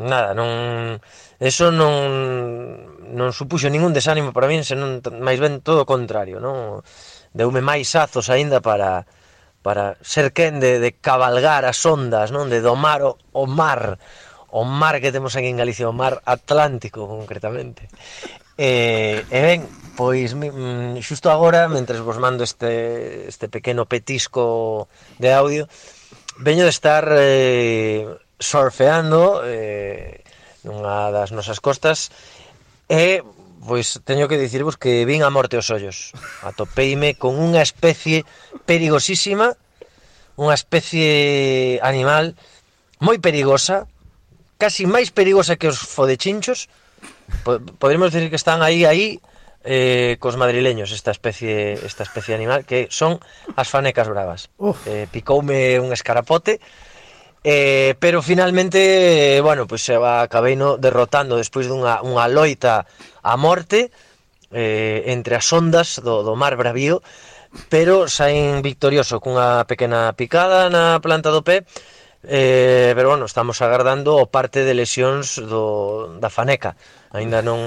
nada, 0.00 0.32
non 0.32 0.98
eso 1.40 1.68
non 1.68 2.98
non 3.10 3.36
supuxo 3.36 3.68
ningún 3.68 3.92
desánimo 3.92 4.32
para 4.32 4.48
min, 4.48 4.64
senón 4.64 5.04
máis 5.20 5.38
ben 5.42 5.60
todo 5.60 5.84
o 5.84 5.88
contrario, 5.88 6.40
non? 6.40 6.80
Deume 7.36 7.60
máis 7.60 7.92
azos 7.94 8.32
aínda 8.32 8.64
para 8.64 9.06
para 9.60 10.00
ser 10.00 10.32
quen 10.32 10.60
de, 10.60 10.80
de 10.80 10.96
cabalgar 10.96 11.68
as 11.68 11.84
ondas, 11.84 12.32
non? 12.32 12.48
De 12.48 12.64
domar 12.64 13.04
o, 13.04 13.20
o 13.36 13.44
mar, 13.44 14.00
o 14.48 14.64
mar 14.64 15.00
que 15.04 15.12
temos 15.12 15.36
aquí 15.36 15.52
en 15.52 15.60
Galicia, 15.60 15.88
o 15.88 15.96
mar 15.96 16.24
Atlántico 16.24 17.04
concretamente. 17.04 17.88
E, 18.56 19.24
e 19.28 19.40
ben, 19.40 19.64
pois 19.96 20.32
mm, 20.36 21.00
xusto 21.00 21.28
agora, 21.28 21.68
mentre 21.68 22.00
vos 22.00 22.16
mando 22.16 22.44
este, 22.44 23.28
este 23.28 23.48
pequeno 23.48 23.84
petisco 23.84 24.88
de 25.20 25.32
audio, 25.32 25.68
veño 26.40 26.64
de 26.64 26.72
estar 26.72 27.04
eh, 27.16 28.04
surfeando 28.40 29.44
eh, 29.44 30.24
nunha 30.64 31.12
das 31.12 31.30
nosas 31.30 31.60
costas 31.60 32.08
e 32.88 33.20
pois 33.60 34.00
teño 34.08 34.26
que 34.26 34.40
dicirvos 34.40 34.80
que 34.80 35.04
vin 35.04 35.20
a 35.22 35.30
morte 35.30 35.60
os 35.60 35.68
ollos. 35.68 36.16
Atopeime 36.40 37.14
con 37.20 37.36
unha 37.36 37.60
especie 37.60 38.24
perigosísima, 38.64 39.52
unha 40.40 40.56
especie 40.56 41.76
animal 41.84 42.32
moi 43.04 43.20
perigosa, 43.20 43.84
casi 44.56 44.88
máis 44.88 45.12
perigosa 45.12 45.60
que 45.60 45.68
os 45.68 45.76
fodechinchos. 45.76 46.72
Podríamos 47.44 48.12
decir 48.12 48.32
que 48.32 48.40
están 48.40 48.64
aí 48.64 48.88
aí 48.88 49.20
eh, 49.64 50.16
cos 50.20 50.40
madrileños 50.40 50.92
esta 50.92 51.12
especie 51.12 51.76
esta 51.84 52.02
especie 52.02 52.34
animal 52.34 52.64
que 52.64 52.88
son 52.88 53.20
as 53.56 53.68
fanecas 53.68 54.08
bravas. 54.08 54.48
Uf. 54.56 54.88
Eh, 54.88 55.04
picoume 55.12 55.76
un 55.80 55.92
escarapote 55.92 56.60
Eh, 57.42 57.94
pero 57.98 58.20
finalmente, 58.20 59.40
bueno, 59.40 59.66
pois 59.66 59.88
pues, 59.88 59.96
acabei 59.96 60.60
no 60.60 60.76
derrotando 60.76 61.40
despois 61.40 61.64
dunha 61.72 62.04
unha 62.04 62.28
loita 62.28 62.84
a 63.24 63.34
morte 63.40 63.88
eh, 64.52 65.08
entre 65.08 65.40
as 65.40 65.48
ondas 65.48 66.04
do, 66.04 66.20
do 66.20 66.36
mar 66.36 66.60
bravío, 66.60 67.00
pero 67.72 68.12
saín 68.12 68.60
victorioso 68.60 69.24
cunha 69.24 69.64
pequena 69.64 70.12
picada 70.12 70.68
na 70.68 71.00
planta 71.00 71.32
do 71.32 71.40
pé, 71.40 71.64
eh, 72.28 72.92
pero 72.94 73.08
bueno, 73.16 73.24
estamos 73.24 73.64
agardando 73.64 74.20
o 74.20 74.28
parte 74.28 74.60
de 74.60 74.76
lesións 74.76 75.40
do, 75.40 76.20
da 76.20 76.28
faneca. 76.28 76.76
Ainda 77.10 77.42
non 77.42 77.58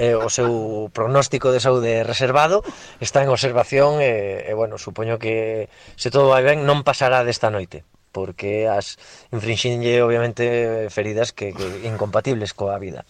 eh, 0.00 0.16
o 0.18 0.26
seu 0.32 0.88
pronóstico 0.90 1.52
de 1.52 1.60
saúde 1.62 2.02
reservado, 2.02 2.64
está 2.98 3.22
en 3.22 3.30
observación 3.30 4.00
e, 4.00 4.48
eh, 4.48 4.50
eh, 4.50 4.54
bueno, 4.56 4.80
supoño 4.80 5.20
que 5.20 5.68
se 5.94 6.10
todo 6.10 6.32
vai 6.32 6.42
ben 6.42 6.64
non 6.66 6.82
pasará 6.82 7.22
desta 7.22 7.52
noite 7.52 7.84
porque 8.14 8.70
as 8.70 8.94
infrinxinlle 9.34 10.06
obviamente 10.06 10.86
feridas 10.94 11.34
que, 11.34 11.50
que 11.50 11.82
incompatibles 11.82 12.54
coa 12.54 12.78
vida. 12.78 13.02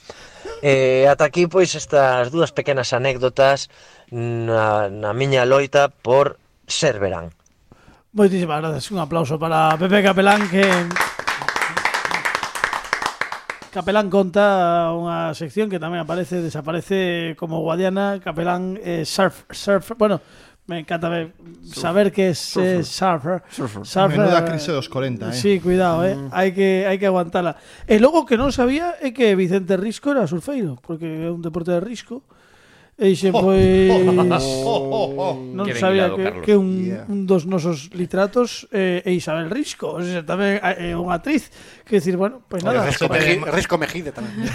Eh, 0.65 1.05
ata 1.13 1.29
aquí 1.29 1.45
pois 1.45 1.77
estas 1.77 2.33
dúas 2.33 2.57
pequenas 2.57 2.97
anécdotas 2.97 3.69
na, 4.09 4.89
na 4.89 5.13
miña 5.13 5.45
loita 5.45 5.93
por 5.93 6.41
ser 6.65 6.97
verán. 6.97 7.37
Moitísimas 8.17 8.65
gracias, 8.65 8.89
un 8.89 9.05
aplauso 9.05 9.37
para 9.37 9.77
Pepe 9.77 10.01
Capelán 10.01 10.49
que 10.49 10.65
Capelán 13.75 14.07
conta 14.07 14.95
unha 14.95 15.35
sección 15.35 15.67
que 15.67 15.83
tamén 15.83 15.99
aparece, 15.99 16.39
desaparece 16.39 17.35
como 17.35 17.59
Guadiana, 17.59 18.23
Capelán 18.23 18.79
eh, 18.79 19.03
surf, 19.03 19.51
surf, 19.51 19.99
bueno, 19.99 20.23
Me 20.67 20.79
encanta 20.79 21.11
ver, 21.11 21.35
saber 21.63 22.11
que 22.11 22.31
es 22.31 22.39
surfer. 22.39 22.81
Eh, 22.81 22.85
surfer. 22.85 23.43
surfer. 23.51 23.85
surfer. 23.85 24.19
Menuda 24.19 24.45
crise 24.47 24.73
dos 24.73 24.89
40, 24.89 25.29
eh. 25.29 25.33
Sí, 25.35 25.61
cuidado, 25.61 26.07
eh. 26.07 26.17
Mm. 26.17 26.29
Hai 26.33 26.57
que 26.57 26.89
hai 26.89 26.97
que 26.97 27.05
aguantala. 27.05 27.61
E 27.85 27.97
eh, 27.97 28.01
logo 28.01 28.25
que 28.25 28.41
non 28.41 28.49
sabía 28.49 28.97
é 29.05 29.13
que 29.13 29.37
Vicente 29.37 29.77
Risco 29.77 30.17
era 30.17 30.25
surfeiro, 30.25 30.81
porque 30.81 31.05
é 31.05 31.29
un 31.29 31.45
deporte 31.45 31.69
de 31.69 31.85
risco. 31.85 32.25
E 32.97 33.13
xe, 33.13 33.29
oh, 33.29 33.45
pois... 33.45 33.93
Oh, 34.65 34.81
oh, 34.89 35.09
oh. 35.21 35.35
non 35.53 35.69
que 35.69 35.77
sabía 35.77 36.09
que, 36.17 36.41
que 36.41 36.55
un, 36.57 36.71
yeah. 36.81 37.05
un 37.13 37.29
dos 37.29 37.45
nosos 37.45 37.93
literatos 37.93 38.65
eh, 38.73 39.05
é 39.05 39.13
Isabel 39.13 39.53
Risco. 39.53 39.99
O 39.99 40.01
sea, 40.01 40.25
tamén 40.25 40.65
é 40.65 40.95
eh, 40.95 40.97
unha 40.97 41.21
actriz. 41.21 41.53
Que 41.85 42.01
decir, 42.01 42.17
bueno, 42.17 42.41
pois 42.47 42.65
pues 42.65 42.73
nada. 42.73 42.89
Risco, 42.89 43.11
Mejide, 43.13 43.53
Risco 43.53 43.77
Mejide 43.77 44.11
tamén. 44.17 44.33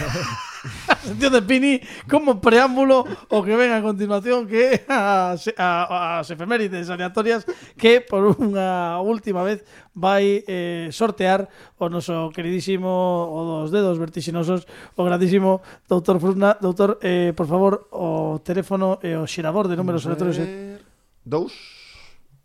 Santiago 1.04 1.40
de 1.40 1.42
Pini? 1.44 1.82
Como 2.10 2.42
preámbulo 2.42 3.06
o 3.30 3.38
que 3.44 3.56
ven 3.56 3.72
a 3.72 3.82
continuación 3.82 4.48
que 4.48 4.84
a, 4.88 5.36
a, 5.36 6.20
as 6.20 6.28
efemérides 6.30 6.90
aleatorias 6.90 7.46
que 7.80 8.02
por 8.04 8.36
unha 8.36 9.00
última 9.00 9.44
vez 9.44 9.64
vai 9.96 10.44
eh, 10.48 10.92
sortear 10.92 11.48
o 11.80 11.88
noso 11.88 12.32
queridísimo 12.36 12.88
o 12.90 13.64
dos 13.64 13.72
dedos 13.72 14.00
vertixinosos 14.00 14.68
o 14.96 15.02
grandísimo 15.04 15.62
doutor 15.88 16.20
Frusna. 16.20 16.58
Doutor, 16.60 17.00
eh, 17.02 17.32
por 17.36 17.48
favor, 17.48 17.88
o 17.92 18.40
teléfono 18.44 19.00
e 19.04 19.16
eh, 19.16 19.20
o 19.20 19.28
xirador 19.28 19.68
de 19.68 19.76
números 19.80 20.06
aleatorios. 20.06 20.38
eh? 20.40 20.80
Dous? 21.24 21.54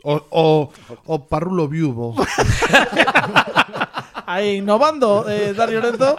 O, 0.05 0.21
o, 0.31 0.69
o 1.09 1.15
parrulo 1.25 1.65
viuvo 1.65 2.13
Aí 4.27 4.57
innovando 4.57 5.25
eh, 5.29 5.53
Dario 5.53 5.81
Lorenzo. 5.81 6.17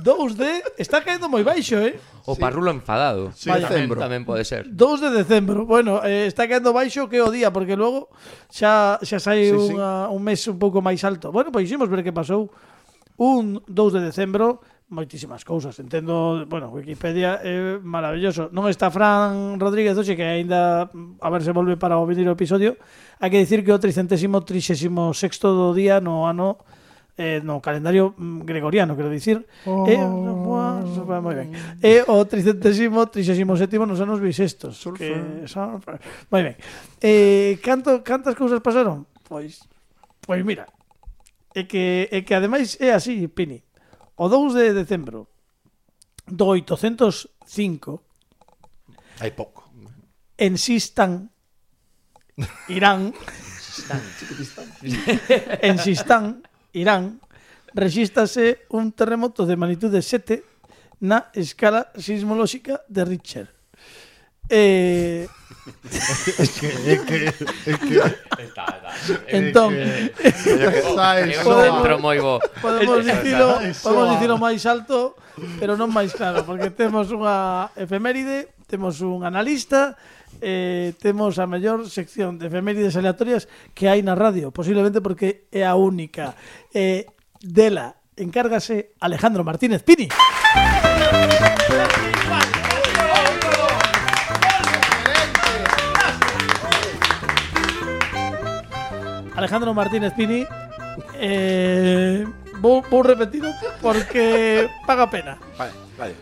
2 0.00 0.36
de... 0.36 0.50
Está 0.80 1.04
caendo 1.04 1.28
moi 1.28 1.44
baixo, 1.44 1.76
eh? 1.76 2.00
O 2.24 2.38
parrulo 2.38 2.72
enfadado. 2.72 3.30
Sí, 3.36 3.52
Vaya, 3.52 3.68
decembro. 3.68 4.00
Tamén, 4.00 4.24
pode 4.24 4.46
ser. 4.48 4.64
2 4.70 5.04
de 5.04 5.10
decembro. 5.12 5.68
Bueno, 5.68 6.00
eh, 6.00 6.24
está 6.24 6.48
caendo 6.48 6.72
baixo 6.72 7.10
que 7.12 7.20
o 7.20 7.28
día, 7.28 7.52
porque 7.52 7.76
logo 7.76 8.08
xa, 8.48 8.96
xa 9.04 9.18
sai 9.20 9.50
sí, 9.50 9.56
unha, 9.56 10.08
sí. 10.08 10.16
un 10.16 10.20
mes 10.24 10.40
un 10.48 10.56
pouco 10.56 10.80
máis 10.80 11.04
alto. 11.04 11.28
Bueno, 11.28 11.52
pois 11.52 11.68
ximos 11.68 11.92
ver 11.92 12.00
que 12.00 12.14
pasou 12.14 12.48
un 13.20 13.60
2 13.68 13.98
de 13.98 14.00
decembro 14.00 14.64
moitísimas 14.92 15.42
cousas. 15.44 15.80
Entendo, 15.80 16.44
bueno, 16.46 16.68
Wikipedia 16.68 17.40
é 17.40 17.80
maravilloso. 17.80 18.52
Non 18.52 18.68
está 18.68 18.92
Fran 18.92 19.56
Rodríguez 19.56 19.96
hoxe 19.96 20.14
que 20.14 20.22
aínda 20.22 20.92
a 20.92 21.28
ver 21.32 21.42
se 21.42 21.50
volve 21.56 21.80
para 21.80 21.96
o 21.96 22.04
venir 22.04 22.28
o 22.28 22.36
episodio. 22.36 22.76
Hai 23.18 23.32
que 23.32 23.40
dicir 23.40 23.64
que 23.64 23.72
o 23.72 23.80
tricentésimo, 23.80 24.44
trixésimo 24.44 25.16
sexto 25.16 25.50
do 25.56 25.72
día 25.72 25.98
no 25.98 26.28
ano 26.28 26.60
eh, 27.16 27.40
no 27.44 27.60
calendario 27.60 28.14
mm, 28.16 28.48
gregoriano, 28.48 28.96
quero 28.96 29.10
dicir, 29.10 29.44
oh. 29.66 29.84
é, 29.84 29.98
moi 30.00 31.34
ben, 31.36 31.52
Eh, 31.84 32.00
o 32.08 32.24
tricentésimo, 32.24 33.06
trixésimo 33.12 33.56
sétimo 33.56 33.84
nos 33.84 34.00
anos 34.00 34.20
bisestos. 34.20 34.80
Que 34.96 35.44
son, 35.44 35.80
moi 36.32 36.42
ben. 36.42 36.56
Eh, 37.04 37.60
canto, 37.60 38.00
cantas 38.00 38.32
cousas 38.32 38.64
pasaron? 38.64 39.04
Pois, 39.28 39.60
pois 40.24 40.40
mira, 40.40 40.66
é 41.54 41.64
que, 41.64 42.08
é 42.08 42.24
que 42.24 42.32
ademais 42.32 42.80
é 42.80 42.96
así, 42.96 43.28
Pini. 43.28 43.60
O 44.16 44.28
2 44.28 44.54
de 44.54 44.72
decembro 44.72 45.28
do 46.24 46.46
805 46.48 48.00
hai 49.20 49.32
pouco. 49.36 49.68
En 50.40 50.56
Sistan 50.56 51.28
Irán 52.68 53.12
Sistan, 53.60 54.00
en 55.60 55.76
Sistan 55.78 56.24
Irán, 56.72 57.20
rexístase 57.76 58.64
un 58.72 58.92
terremoto 58.92 59.44
de 59.44 59.56
magnitude 59.56 60.00
7 60.00 60.44
na 61.04 61.28
escala 61.36 61.92
sismolóxica 61.96 62.80
de 62.88 63.02
Richter. 63.04 63.46
Eh... 64.48 65.26
é 66.42 66.46
que, 66.46 66.66
é 66.66 66.96
que, 66.98 67.16
é 67.70 67.74
que... 67.78 67.96
Está, 68.42 68.64
está. 68.66 68.92
Entón, 69.28 69.72
podemos, 71.44 72.00
moi 72.00 72.18
bo. 72.18 72.42
podemos 72.60 73.04
dicilo, 73.06 73.62
podemos 73.82 74.06
dicilo 74.16 74.36
máis 74.38 74.62
alto, 74.66 75.14
pero 75.58 75.78
non 75.78 75.88
máis 75.88 76.12
claro, 76.12 76.42
porque 76.44 76.68
temos 76.74 77.08
unha 77.14 77.70
efeméride, 77.78 78.52
temos 78.66 79.00
un 79.00 79.22
analista, 79.22 79.96
eh, 80.42 80.92
temos 80.98 81.38
a 81.38 81.46
mellor 81.46 81.86
sección 81.86 82.34
de 82.36 82.50
efemérides 82.50 82.98
aleatorias 82.98 83.46
que 83.78 83.86
hai 83.86 84.02
na 84.02 84.18
radio, 84.18 84.50
posiblemente 84.50 84.98
porque 84.98 85.46
é 85.54 85.62
a 85.62 85.78
única. 85.78 86.34
Eh, 86.74 87.06
dela 87.38 87.94
encárgase 88.18 88.98
Alejandro 88.98 89.46
Martínez 89.46 89.86
Pini. 89.86 90.10
Alejandro 99.38 99.74
Martínez 99.74 100.12
Pini 100.12 100.46
eh, 101.14 102.26
vou, 102.60 102.82
vou 102.82 103.02
repetido 103.02 103.50
porque 103.80 104.68
paga 104.86 105.08
pena 105.08 105.38
Vale, 105.56 105.72
vale. 105.98 106.14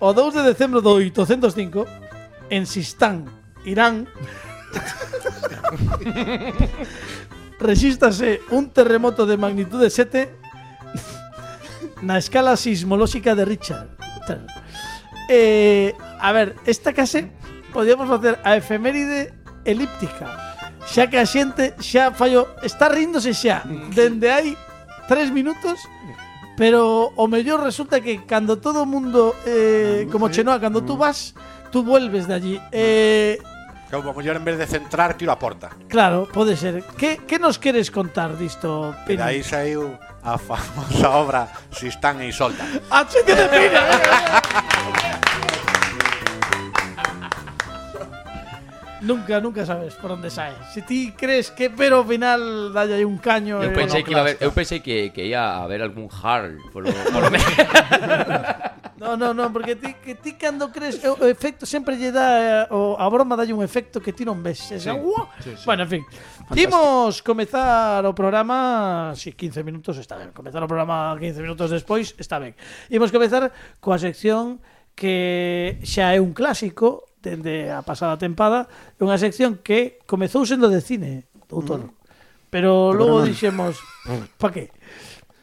O 0.00 0.12
2 0.12 0.34
de 0.34 0.42
decembro 0.42 0.80
do 0.80 0.96
805 0.96 2.07
en 2.50 2.66
Sistán, 2.66 3.26
Irán, 3.64 4.08
resístase 7.58 8.40
un 8.50 8.70
terremoto 8.70 9.26
de 9.26 9.36
magnitude 9.36 9.90
7 9.90 10.30
na 12.02 12.18
escala 12.18 12.54
sismolóxica 12.56 13.34
de 13.34 13.44
Richard. 13.44 13.88
Eh, 15.28 15.94
a 16.20 16.32
ver, 16.32 16.56
esta 16.64 16.92
case 16.92 17.30
podíamos 17.72 18.08
facer 18.08 18.38
a 18.44 18.56
efeméride 18.56 19.34
elíptica. 19.64 20.56
Xa 20.88 21.10
que 21.10 21.20
a 21.20 21.26
xente 21.28 21.76
xa 21.82 22.14
fallo, 22.16 22.48
está 22.64 22.88
ríndose 22.88 23.36
xa 23.36 23.60
dende 23.92 24.32
hai 24.32 24.56
3 25.10 25.34
minutos, 25.34 25.76
pero 26.56 27.12
o 27.12 27.24
mellor 27.28 27.60
resulta 27.60 28.00
que 28.00 28.24
cando 28.24 28.56
todo 28.56 28.82
o 28.82 28.88
mundo 28.88 29.36
eh, 29.44 30.08
como 30.08 30.32
Chenoa, 30.32 30.62
cando 30.62 30.80
tú 30.80 30.96
vas, 30.96 31.36
tú 31.70 31.82
vuelves 31.82 32.26
de 32.26 32.34
allí. 32.34 32.60
Eh, 32.72 33.38
Como 33.90 34.12
mellor 34.12 34.36
en 34.36 34.44
vez 34.44 34.58
de 34.58 34.66
centrar, 34.66 35.14
tiro 35.14 35.32
a 35.32 35.38
porta. 35.38 35.70
claro, 35.88 36.28
pode 36.30 36.56
ser. 36.56 36.82
Que, 36.98 37.18
que 37.26 37.38
nos 37.38 37.58
queres 37.58 37.90
contar 37.90 38.36
disto, 38.36 38.94
Pini? 39.06 39.22
aí 39.22 39.42
saiu 39.42 39.96
a 40.22 40.36
famosa 40.36 41.08
obra 41.10 41.48
Si 41.72 41.88
están 41.88 42.20
e 42.20 42.28
soltan. 42.32 42.68
A 42.90 43.06
chente 43.08 43.32
de 43.34 43.48
Pini, 43.48 43.68
venga, 43.72 43.80
venga. 43.88 45.08
Nunca, 49.00 49.40
nunca 49.40 49.64
sabes 49.64 49.94
por 49.94 50.10
onde 50.10 50.28
sae. 50.28 50.52
Si 50.74 50.82
ti 50.82 51.14
crees 51.16 51.50
que 51.54 51.70
pero 51.70 52.02
ao 52.02 52.04
final 52.04 52.72
dalle 52.74 52.94
aí 52.98 53.06
un 53.06 53.16
caño 53.16 53.62
Eu 53.62 53.70
pensei 53.72 54.02
que 54.02 54.10
iba 54.10 54.20
a 54.20 54.24
ver, 54.26 54.36
eu 54.42 54.50
pensei 54.50 54.80
que, 54.82 55.14
que 55.14 55.22
ia 55.24 55.62
haber 55.62 55.80
algún 55.86 56.10
Harl 56.10 56.58
polo, 56.74 56.90
polo 57.12 57.30
medio. 57.30 57.46
No, 58.98 59.16
no, 59.16 59.32
no, 59.32 59.52
porque 59.52 59.76
ti, 59.76 59.94
que 59.94 60.14
ti 60.14 60.34
cando 60.34 60.70
crees 60.72 60.98
o 61.06 61.22
efecto 61.30 61.64
sempre 61.64 61.94
lle 61.94 62.10
dá 62.10 62.66
eh, 62.66 62.74
o, 62.74 62.98
a 62.98 63.06
broma 63.06 63.38
dalle 63.38 63.54
un 63.54 63.62
efecto 63.62 64.02
que 64.02 64.10
ti 64.10 64.26
non 64.26 64.42
ves. 64.42 64.58
Sí, 64.58 64.74
esa, 64.74 64.98
sí, 65.38 65.54
sí. 65.54 65.64
Bueno, 65.64 65.86
en 65.86 65.90
fin. 65.90 66.02
Imos 66.58 67.22
comezar 67.22 68.02
o 68.02 68.12
programa, 68.12 69.14
si 69.14 69.30
sí, 69.30 69.38
15 69.38 69.62
minutos 69.62 69.94
está 70.02 70.18
ben. 70.18 70.34
Comezar 70.34 70.58
o 70.60 70.68
programa 70.68 71.14
15 71.14 71.38
minutos 71.38 71.70
despois 71.70 72.18
está 72.18 72.42
ben. 72.42 72.58
Imos 72.90 73.14
comezar 73.14 73.54
coa 73.78 74.02
sección 74.02 74.58
que 74.98 75.78
xa 75.86 76.10
é 76.12 76.18
un 76.18 76.34
clásico 76.34 77.06
dende 77.22 77.70
a 77.70 77.86
pasada 77.86 78.18
tempada, 78.18 78.66
é 78.98 79.02
unha 79.02 79.18
sección 79.18 79.62
que 79.62 80.02
comezou 80.10 80.42
sendo 80.42 80.66
de 80.66 80.82
cine, 80.82 81.30
doutor. 81.46 81.86
Mm. 81.86 81.98
Pero, 82.48 82.96
logo 82.96 83.22
dixemos, 83.22 83.76
pa 84.40 84.48
que? 84.50 84.72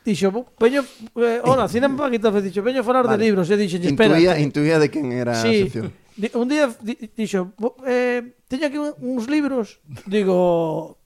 Dixo, 0.05 0.29
veño, 0.61 0.85
eh, 1.17 1.41
hola, 1.41 1.65
cinema 1.67 1.97
paquito, 1.97 2.29
dixo, 2.29 2.61
veño 2.61 2.85
falar 2.85 3.09
vale. 3.09 3.17
de 3.17 3.25
libros, 3.25 3.49
e 3.49 3.57
dixo, 3.57 3.81
espera. 3.81 4.13
Intuía, 4.13 4.37
intuía 4.37 4.77
de 4.77 4.93
quen 4.93 5.09
era 5.09 5.33
sí. 5.33 5.49
a 5.49 5.51
sección. 5.65 5.89
Di, 6.13 6.29
un 6.37 6.45
día 6.45 6.69
di, 6.77 6.93
dixo, 7.17 7.57
eh, 7.89 8.37
teño 8.45 8.69
aquí 8.69 8.77
uns 8.77 9.25
libros, 9.25 9.81
digo, 10.05 11.01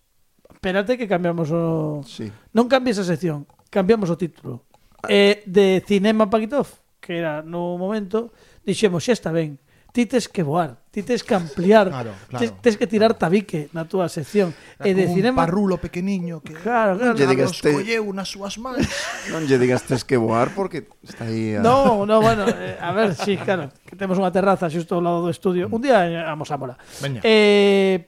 espérate 0.52 1.00
que 1.00 1.08
cambiamos 1.08 1.48
o... 1.56 2.04
Sí. 2.04 2.28
Non 2.52 2.68
cambies 2.68 3.00
a 3.00 3.08
sección, 3.08 3.48
cambiamos 3.72 4.12
o 4.12 4.20
título. 4.20 4.68
Eh, 5.08 5.48
de 5.48 5.80
Cinema 5.88 6.28
Paquitov, 6.28 6.68
que 7.00 7.24
era 7.24 7.40
no 7.40 7.80
momento, 7.80 8.36
dixemos, 8.68 9.08
xa 9.08 9.16
está 9.16 9.32
ben 9.32 9.64
ti 9.92 10.06
tes 10.06 10.30
que 10.30 10.44
voar, 10.44 10.78
ti 10.92 11.02
tes 11.04 11.24
que 11.24 11.34
ampliar, 11.34 11.90
claro, 11.90 12.14
claro, 12.28 12.46
tes, 12.46 12.62
tes 12.62 12.78
que 12.78 12.86
tirar 12.86 13.18
claro. 13.18 13.20
tabique 13.20 13.70
na 13.74 13.90
túa 13.90 14.06
sección. 14.10 14.54
Era 14.78 14.86
e 14.86 14.94
de 14.94 15.10
cinema... 15.10 15.42
Un 15.42 15.50
parrulo 15.50 15.76
pequeniño 15.82 16.46
que 16.46 16.54
claro, 16.54 16.98
claro, 16.98 17.14
non 17.14 17.18
lle 17.18 17.26
digas 17.26 17.58
te... 17.58 17.74
colleu 17.74 18.06
nas 18.14 18.30
súas 18.30 18.62
mans. 18.62 18.86
non 19.34 19.50
lle 19.50 19.58
digas 19.58 19.82
tes 19.86 20.06
que 20.06 20.18
voar 20.18 20.54
porque 20.54 20.86
está 21.02 21.26
aí... 21.26 21.58
A... 21.58 21.66
No, 21.66 22.06
no, 22.06 22.22
bueno, 22.22 22.46
eh, 22.46 22.78
a 22.78 22.94
ver, 22.94 23.18
sí, 23.18 23.38
claro, 23.42 23.74
que 23.86 23.98
temos 23.98 24.22
unha 24.22 24.30
terraza 24.30 24.70
xusto 24.70 24.98
ao 24.98 25.02
lado 25.02 25.26
do 25.26 25.34
estudio. 25.34 25.66
Mm. 25.70 25.74
Un 25.74 25.82
día 25.82 25.98
vamos 26.30 26.50
a 26.54 26.56
mola. 26.58 26.76
Veña. 27.02 27.26
Eh, 27.26 28.06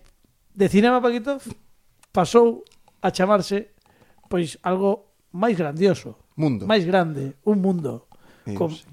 de 0.54 0.68
cinema, 0.70 1.02
Paquito, 1.02 1.42
pasou 2.14 2.62
a 3.02 3.10
chamarse 3.10 3.74
pois 4.30 4.62
algo 4.62 5.18
máis 5.34 5.58
grandioso. 5.58 6.22
Mundo. 6.38 6.70
Máis 6.70 6.86
grande, 6.86 7.36
un 7.44 7.58
mundo. 7.60 8.06
Dios, 8.46 8.58
con, 8.58 8.70
sí 8.70 8.86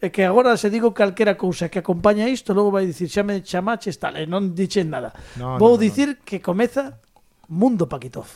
é 0.00 0.10
que 0.10 0.22
agora 0.22 0.56
se 0.56 0.70
digo 0.70 0.94
calquera 0.94 1.34
cousa 1.34 1.68
que 1.68 1.82
acompaña 1.82 2.30
isto, 2.30 2.54
logo 2.54 2.70
vai 2.70 2.86
dicir 2.86 3.10
xa 3.10 3.26
me 3.26 3.42
chamaches 3.42 3.98
tal, 3.98 4.14
e 4.14 4.30
non 4.30 4.54
dichen 4.54 4.86
nada. 4.86 5.10
No, 5.34 5.58
Vou 5.58 5.74
no, 5.74 5.78
no, 5.78 5.82
dicir 5.82 6.22
que 6.22 6.38
comeza 6.38 7.02
Mundo 7.50 7.90
Paquitov. 7.90 8.30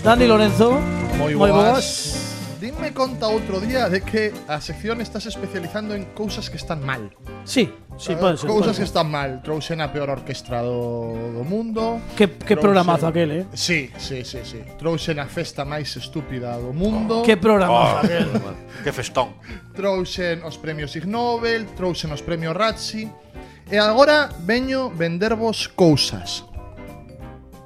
Dani 0.00 0.26
Lorenzo, 0.26 0.80
Moi 1.20 1.36
moi 1.36 1.52
boas. 1.52 2.09
dime 2.60 2.92
conta 2.92 3.26
outro 3.32 3.56
día 3.56 3.88
de 3.88 4.04
que 4.04 4.36
a 4.44 4.60
sección 4.60 5.00
estás 5.00 5.24
especializando 5.24 5.96
en 5.96 6.12
cousas 6.12 6.52
que 6.52 6.60
están 6.60 6.84
mal. 6.84 7.08
Sí, 7.48 7.72
sí, 7.96 8.12
pode 8.14 8.36
ser. 8.36 8.52
Cousas 8.52 8.76
que 8.76 8.84
están 8.84 9.08
mal. 9.08 9.40
Trouxen 9.40 9.80
a 9.80 9.88
peor 9.88 10.12
orquestra 10.12 10.60
do, 10.60 11.16
do 11.32 11.42
mundo. 11.42 12.04
Que, 12.12 12.28
que 12.28 12.54
trouxen... 12.54 12.60
programazo 12.60 13.08
aquel, 13.08 13.30
eh? 13.32 13.44
Sí, 13.56 13.88
sí, 13.96 14.22
sí, 14.28 14.44
sí. 14.44 14.60
Trouxen 14.76 15.16
a 15.18 15.26
festa 15.26 15.64
máis 15.64 15.88
estúpida 15.96 16.52
do 16.60 16.76
mundo. 16.76 17.24
Oh, 17.24 17.26
que 17.26 17.40
programazo 17.40 17.96
oh, 17.96 18.04
aquel. 18.04 18.28
que 18.84 18.92
festón. 18.92 19.40
Trouxen 19.72 20.44
os 20.44 20.60
premios 20.60 20.92
Ig 21.00 21.08
Nobel, 21.08 21.64
trouxen 21.72 22.12
os 22.12 22.20
premios 22.20 22.52
Razzi. 22.52 23.08
E 23.72 23.80
agora 23.80 24.28
veño 24.44 24.92
vendervos 24.92 25.72
cousas. 25.72 26.44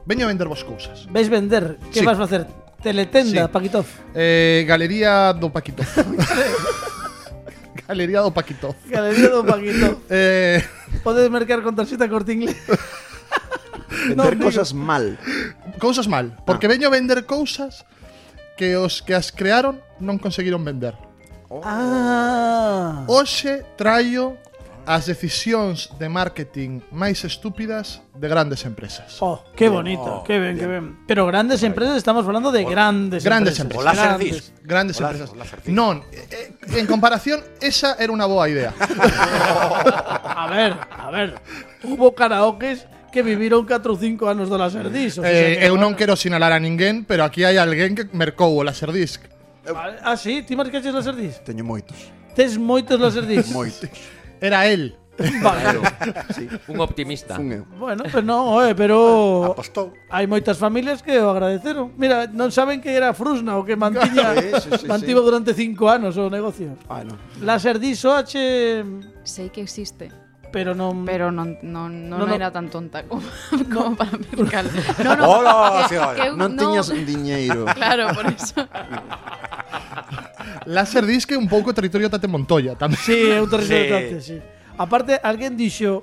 Veño 0.07 0.29
a 0.29 0.31
vendervos 0.31 0.63
cousas. 0.63 1.11
Ves 1.11 1.27
vender? 1.27 1.83
Que 1.91 2.01
sí. 2.01 2.07
vas 2.07 2.21
facer? 2.21 2.64
Teletenda, 2.85 3.47
Sí. 3.47 3.53
Paquitov. 3.53 3.87
Eh, 4.15 4.65
Galería 4.69 5.33
do 5.33 5.49
Paquito. 5.57 5.83
Galería 7.89 8.21
do 8.21 8.31
Paquito. 8.33 8.77
Galería 8.89 9.29
do 9.33 9.41
Paquitov. 9.45 10.05
Eh, 10.13 10.61
Podes 11.03 11.29
mercar 11.33 11.61
con 11.65 11.75
tarxeta 11.75 12.09
corte 12.09 12.33
inglés. 12.37 12.57
Vender 14.09 14.37
digo. 14.37 14.45
cosas 14.53 14.73
mal. 14.77 15.17
cousas 15.81 16.07
mal, 16.09 16.37
porque 16.47 16.69
veño 16.69 16.89
vender 16.93 17.25
cousas 17.27 17.85
que 18.57 18.77
os 18.77 19.01
que 19.03 19.17
as 19.17 19.33
crearon 19.33 19.81
non 19.99 20.21
conseguiron 20.21 20.61
vender. 20.65 20.93
Ah. 21.65 23.05
Hoxe 23.09 23.65
traio 23.81 24.37
as 24.87 25.09
decisións 25.09 25.91
de 25.97 26.09
marketing 26.09 26.85
máis 26.93 27.25
estúpidas 27.25 28.05
de 28.13 28.27
grandes 28.29 28.65
empresas. 28.69 29.17
Oh, 29.21 29.41
que 29.57 29.69
bonito, 29.69 30.21
oh, 30.21 30.25
que 30.25 30.39
ben, 30.39 30.57
que 30.57 30.69
ben. 30.69 31.05
Pero 31.09 31.27
grandes 31.27 31.63
empresas 31.65 31.97
estamos 31.97 32.25
falando 32.25 32.53
de 32.53 32.65
grandes, 32.65 33.25
grandes 33.25 33.59
empresas. 33.59 33.97
empresas. 33.97 34.53
Grandes, 34.63 34.99
grandes 35.01 35.01
empresas. 35.01 35.31
Non, 35.73 36.05
eh, 36.13 36.53
en 36.77 36.87
comparación 36.87 37.41
esa 37.61 37.97
era 37.97 38.13
unha 38.13 38.29
boa 38.29 38.45
idea. 38.47 38.77
a 38.79 40.47
ver, 40.53 40.73
a 40.77 41.09
ver. 41.09 41.37
Hubo 41.85 42.13
karaokes 42.13 42.89
que 43.15 43.23
viviron 43.23 43.63
4 43.63 43.87
ou 43.89 43.97
5 43.97 44.27
anos 44.27 44.51
do 44.51 44.59
Laserdisc. 44.59 45.19
O 45.19 45.23
sea, 45.23 45.31
eh, 45.31 45.63
que, 45.63 45.71
eu 45.71 45.79
non 45.79 45.95
quero 45.95 46.19
sinalar 46.19 46.51
a 46.51 46.59
ninguén, 46.59 47.07
pero 47.07 47.23
aquí 47.23 47.47
hai 47.47 47.57
alguén 47.57 47.95
que 47.95 48.11
mercou 48.11 48.51
o 48.53 48.67
Laserdisc. 48.67 49.31
Ah, 50.05 50.19
sí? 50.19 50.43
Ti 50.43 50.59
marcaches 50.59 50.93
Laserdisc? 50.93 51.47
Teño 51.47 51.65
moitos. 51.65 51.97
Tes 52.35 52.59
moitos 52.59 52.99
Laserdisc? 52.99 53.55
moitos. 53.55 53.89
Era 54.45 54.69
él. 54.69 54.93
Vale. 55.17 55.79
sí. 56.35 56.49
Un 56.67 56.81
optimista. 56.83 57.37
Fun 57.39 57.53
eu. 57.55 57.63
Bueno, 57.79 58.03
pues 58.11 58.25
no, 58.27 58.59
oe, 58.59 58.75
pero 58.75 59.55
Apostou. 59.55 59.95
hai 60.11 60.27
moitas 60.27 60.59
familias 60.59 61.07
que 61.07 61.15
o 61.23 61.31
agradeceron. 61.31 61.95
Mira, 61.95 62.27
non 62.29 62.51
saben 62.51 62.83
que 62.83 62.91
era 62.93 63.15
Frusna 63.15 63.55
o 63.57 63.63
que 63.63 63.79
mantiña, 63.79 64.35
Sí, 64.43 64.51
sí, 64.59 64.71
sí, 64.83 64.87
mantivo 64.91 65.23
sí. 65.23 65.27
durante 65.31 65.55
cinco 65.55 65.87
anos 65.87 66.19
o 66.19 66.27
negocio. 66.27 66.75
Ah, 66.91 67.07
no. 67.07 67.15
Láser 67.47 67.79
diso 67.79 68.11
H, 68.11 68.35
Sei 69.23 69.55
que 69.55 69.63
existe, 69.63 70.11
pero 70.51 70.75
non... 70.75 71.07
pero 71.07 71.31
non, 71.31 71.63
non, 71.63 71.95
non, 72.11 72.19
No, 72.19 72.27
no. 72.27 72.35
era 72.35 72.51
tan 72.51 72.67
tonta 72.67 73.07
como, 73.07 73.23
como 73.71 73.95
para 73.95 74.19
mercar. 74.19 74.67
No, 74.99 75.15
no. 75.15 75.23
Hola, 75.31 75.87
que- 75.87 75.95
que 75.95 76.27
eu 76.27 76.35
Non 76.35 76.59
tiñas 76.59 76.91
diñeiro. 76.91 77.71
Claro, 77.71 78.11
por 78.19 78.27
iso. 78.35 78.67
Láser 80.67 81.07
dis 81.07 81.27
que 81.27 81.37
un 81.37 81.49
pouco 81.49 81.75
territorio 81.75 82.11
Tate 82.11 82.31
Montoya 82.31 82.79
tamén. 82.79 82.99
Sí, 82.99 83.31
é 83.31 83.43
un 83.43 83.51
territorio 83.51 83.85
sí. 83.85 83.91
Tate, 83.91 84.17
sí. 84.23 84.37
Aparte, 84.79 85.19
alguén 85.23 85.59
dixo... 85.59 86.03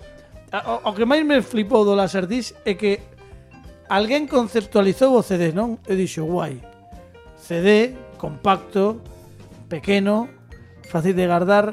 O, 0.51 0.91
o 0.91 0.91
que 0.91 1.07
máis 1.07 1.23
me 1.23 1.39
flipou 1.39 1.87
do 1.87 1.95
Láser 1.95 2.27
dis 2.27 2.51
é 2.67 2.75
que 2.75 2.99
alguén 3.87 4.27
conceptualizou 4.27 5.15
o 5.15 5.23
CD, 5.23 5.55
non? 5.55 5.79
E 5.87 5.95
dixo, 5.95 6.27
guai, 6.27 6.59
CD, 7.39 7.95
compacto, 8.19 8.99
pequeno, 9.71 10.27
fácil 10.91 11.15
de 11.15 11.23
guardar. 11.23 11.71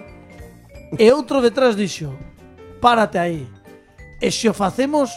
E 0.95 1.11
outro 1.11 1.43
detrás 1.43 1.75
dixo, 1.75 2.15
párate 2.79 3.19
aí. 3.19 3.47
E 4.23 4.31
se 4.31 4.47
o 4.47 4.55
facemos 4.55 5.11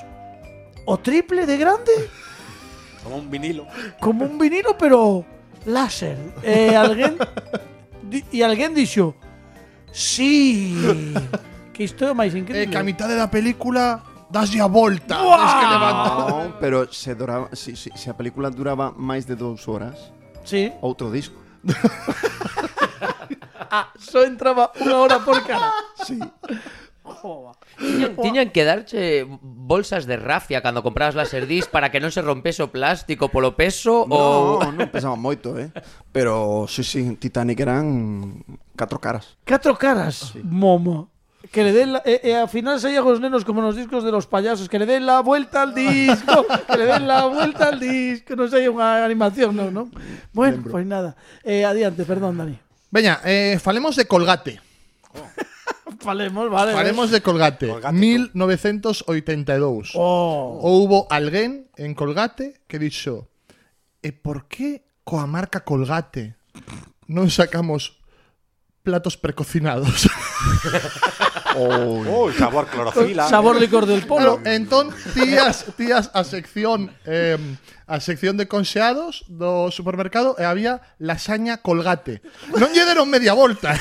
o 0.86 0.98
triple 0.98 1.46
de 1.46 1.58
grande? 1.58 1.94
Como 3.04 3.18
un 3.18 3.30
vinilo. 3.30 3.66
Como 4.02 4.26
un 4.26 4.38
vinilo, 4.38 4.78
pero 4.78 5.26
láser. 5.66 6.18
E 6.42 6.72
eh, 6.72 6.76
alguén 6.76 7.18
di, 8.02 8.24
e 8.32 8.42
alguén 8.42 8.74
dixo, 8.74 9.14
"Sí." 9.92 10.76
Que 11.72 11.88
isto 11.88 12.04
é 12.06 12.12
o 12.12 12.18
máis 12.18 12.36
increíble. 12.36 12.68
Eh, 12.68 12.70
que 12.70 12.78
a 12.78 12.84
mitade 12.86 13.16
da 13.16 13.32
película 13.32 14.04
daslle 14.32 14.62
a 14.62 14.68
volta, 14.68 15.16
tes 15.18 15.54
que 15.60 15.68
levantar. 15.68 16.30
No, 16.30 16.60
pero 16.60 16.92
se 16.92 17.16
duraba, 17.16 17.50
si, 17.54 17.76
si, 17.76 17.92
se 17.96 18.10
a 18.10 18.14
película 18.16 18.50
duraba 18.52 18.92
máis 18.96 19.26
de 19.28 19.36
dous 19.36 19.68
horas, 19.68 20.12
Sí. 20.44 20.72
outro 20.82 21.12
disco. 21.12 21.36
ah, 23.70 23.92
só 24.00 24.24
entraba 24.24 24.72
unha 24.80 24.98
hora 24.98 25.20
por 25.22 25.44
cara. 25.44 25.72
Sí. 26.06 26.20
Oh. 27.24 27.52
Tiñan, 27.78 28.16
tiñan 28.16 28.50
que 28.50 28.64
darche 28.64 29.28
bolsas 29.42 30.06
de 30.06 30.18
rafia 30.18 30.62
cando 30.62 30.84
comprabas 30.84 31.16
las 31.16 31.34
Erdis 31.34 31.68
para 31.68 31.92
que 31.92 32.00
non 32.00 32.10
se 32.10 32.24
rompese 32.24 32.64
o 32.64 32.72
plástico 32.72 33.30
polo 33.30 33.54
peso 33.54 34.08
no, 34.08 34.16
ou... 34.16 34.64
Non, 34.64 34.74
non 34.78 34.90
pesaba 34.90 35.20
moito, 35.20 35.58
eh? 35.60 35.70
Pero, 36.10 36.66
sí, 36.70 36.84
sí, 36.84 37.18
Titanic 37.20 37.60
eran 37.62 38.42
catro 38.76 38.98
caras. 38.98 39.38
Catro 39.46 39.78
caras? 39.78 40.34
Sí. 40.34 40.42
Momo. 40.44 41.12
Que 41.52 41.64
le 41.64 41.74
den 41.74 41.94
la, 41.94 42.02
e, 42.06 42.22
e, 42.24 42.36
al 42.38 42.48
final 42.48 42.80
se 42.80 42.90
llega 42.90 43.02
los 43.02 43.20
nenos 43.20 43.44
como 43.44 43.62
los 43.62 43.76
discos 43.76 44.04
de 44.04 44.12
los 44.12 44.28
payasos, 44.28 44.70
que 44.70 44.80
le 44.80 44.86
den 44.86 45.06
la 45.06 45.20
vuelta 45.20 45.64
al 45.64 45.74
disco, 45.74 46.46
que 46.48 46.78
le 46.78 46.86
den 46.86 47.08
la 47.08 47.26
vuelta 47.26 47.70
al 47.70 47.80
disco, 47.80 48.38
no 48.38 48.48
sei 48.48 48.70
unha 48.70 49.04
animación, 49.04 49.52
non, 49.58 49.74
non? 49.74 49.88
Bueno, 50.32 50.62
Lembro. 50.62 50.72
pois 50.72 50.86
pues 50.86 50.88
nada. 50.88 51.18
Eh, 51.44 51.66
adiante, 51.66 52.06
perdón, 52.06 52.38
Dani. 52.38 52.56
Veña, 52.94 53.20
eh, 53.26 53.58
falemos 53.60 53.98
de 53.98 54.06
Colgate. 54.06 54.62
Oh. 55.18 55.28
Falemos, 56.00 56.50
vale. 56.50 56.74
Falemos 56.74 57.12
de 57.12 57.22
Colgate. 57.22 57.68
Colgate 57.68 57.98
1982. 57.98 59.92
Oh. 59.96 60.60
Houbo 60.62 61.08
alguén 61.10 61.68
en 61.76 61.94
Colgate 61.94 62.62
que 62.68 62.80
dixo 62.80 63.28
e 64.02 64.12
por 64.16 64.48
que 64.48 64.86
coa 65.04 65.28
marca 65.28 65.62
Colgate 65.68 66.38
non 67.12 67.30
sacamos 67.30 68.00
platos 68.82 69.18
precocinados? 69.18 70.08
Uy, 71.56 72.34
sabor 72.34 72.68
clorofila. 72.68 73.28
Sabor 73.28 73.60
licor 73.60 73.86
del 73.86 74.06
polo. 74.06 74.38
Claro, 74.38 74.56
entón, 74.56 74.90
tías, 75.14 75.66
tías 75.78 76.12
a 76.14 76.24
sección 76.24 76.92
eh, 77.06 77.38
a 77.92 78.00
sección 78.00 78.38
de 78.40 78.48
conxeados 78.48 79.28
do 79.28 79.68
supermercado 79.68 80.40
e 80.40 80.48
había 80.48 80.80
lasaña 80.96 81.60
colgate. 81.60 82.24
Non 82.56 82.72
lle 82.72 82.88
deron 82.88 83.12
media 83.12 83.36
volta. 83.36 83.76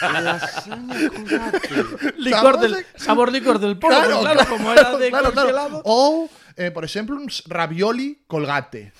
lasaña 0.00 1.12
colgate. 1.12 1.68
Licor 2.16 2.56
del, 2.56 2.72
sabor 2.96 3.28
licor 3.28 3.60
del 3.60 3.76
polo, 3.76 4.00
claro, 4.00 4.24
claro, 4.24 4.40
claro 4.40 4.48
como 4.48 4.72
era 4.72 4.96
de 4.96 5.12
claro, 5.12 5.28
congelado. 5.36 5.84
Claro. 5.84 5.92
Ou, 5.92 6.32
eh, 6.56 6.72
por 6.72 6.88
exemplo, 6.88 7.20
uns 7.20 7.44
ravioli 7.44 8.24
colgate. 8.24 8.96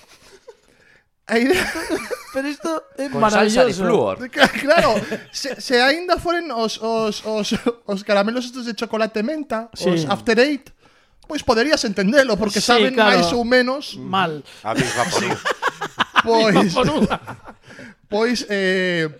A 1.31 1.39
idea... 1.39 1.63
Pero 2.33 2.47
isto 2.47 2.69
é 2.95 3.07
Con 3.11 3.19
maravilloso. 3.19 3.59
Con 3.59 3.67
salsa 3.67 3.67
de 3.67 3.73
flúor. 3.75 4.15
Claro, 4.63 4.95
se, 5.31 5.59
se 5.59 5.79
aínda 5.83 6.15
foren 6.15 6.51
os, 6.51 6.79
os, 6.79 7.23
os, 7.27 7.47
os 7.87 7.99
caramelos 8.03 8.47
estos 8.47 8.67
de 8.67 8.75
chocolate 8.75 9.19
menta, 9.23 9.67
sí. 9.75 9.91
os 9.91 10.07
After 10.07 10.39
Eight, 10.39 10.71
pois 11.27 11.43
pues 11.43 11.43
poderías 11.43 11.83
entendelo, 11.83 12.39
porque 12.39 12.63
sí, 12.63 12.67
saben 12.71 12.95
claro. 12.95 13.19
máis 13.19 13.27
ou 13.35 13.43
menos... 13.43 13.99
Mal. 13.99 14.43
A 14.63 14.71
bisba 14.75 15.03
por 15.11 15.23
Pois... 16.27 16.71
pois... 18.07 18.37
Eh, 18.47 19.11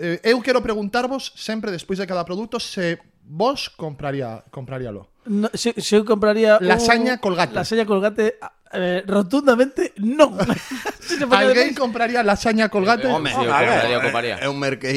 eh, 0.00 0.20
eu 0.24 0.40
quero 0.40 0.60
preguntarvos 0.64 1.32
sempre 1.36 1.72
despois 1.72 2.00
de 2.00 2.08
cada 2.08 2.24
produto 2.24 2.60
se 2.60 3.00
vos 3.24 3.68
compraría 3.68 4.44
compraríalo. 4.50 5.08
No, 5.28 5.48
se, 5.52 5.76
se 5.80 5.96
eu 5.96 6.04
compraría 6.04 6.56
lasaña 6.60 7.16
un, 7.16 7.24
colgate. 7.24 7.54
Lasaña 7.54 7.84
colgate 7.84 8.40
Eh, 8.72 9.02
rotundamente 9.06 9.92
no. 9.96 10.36
¿Alguien 11.32 11.74
compraría 11.74 12.22
lasaña 12.22 12.68
colgate? 12.68 13.08
Hombre. 13.08 13.32
Es 13.32 14.42
eh, 14.42 14.48
un 14.48 14.60
merque 14.60 14.92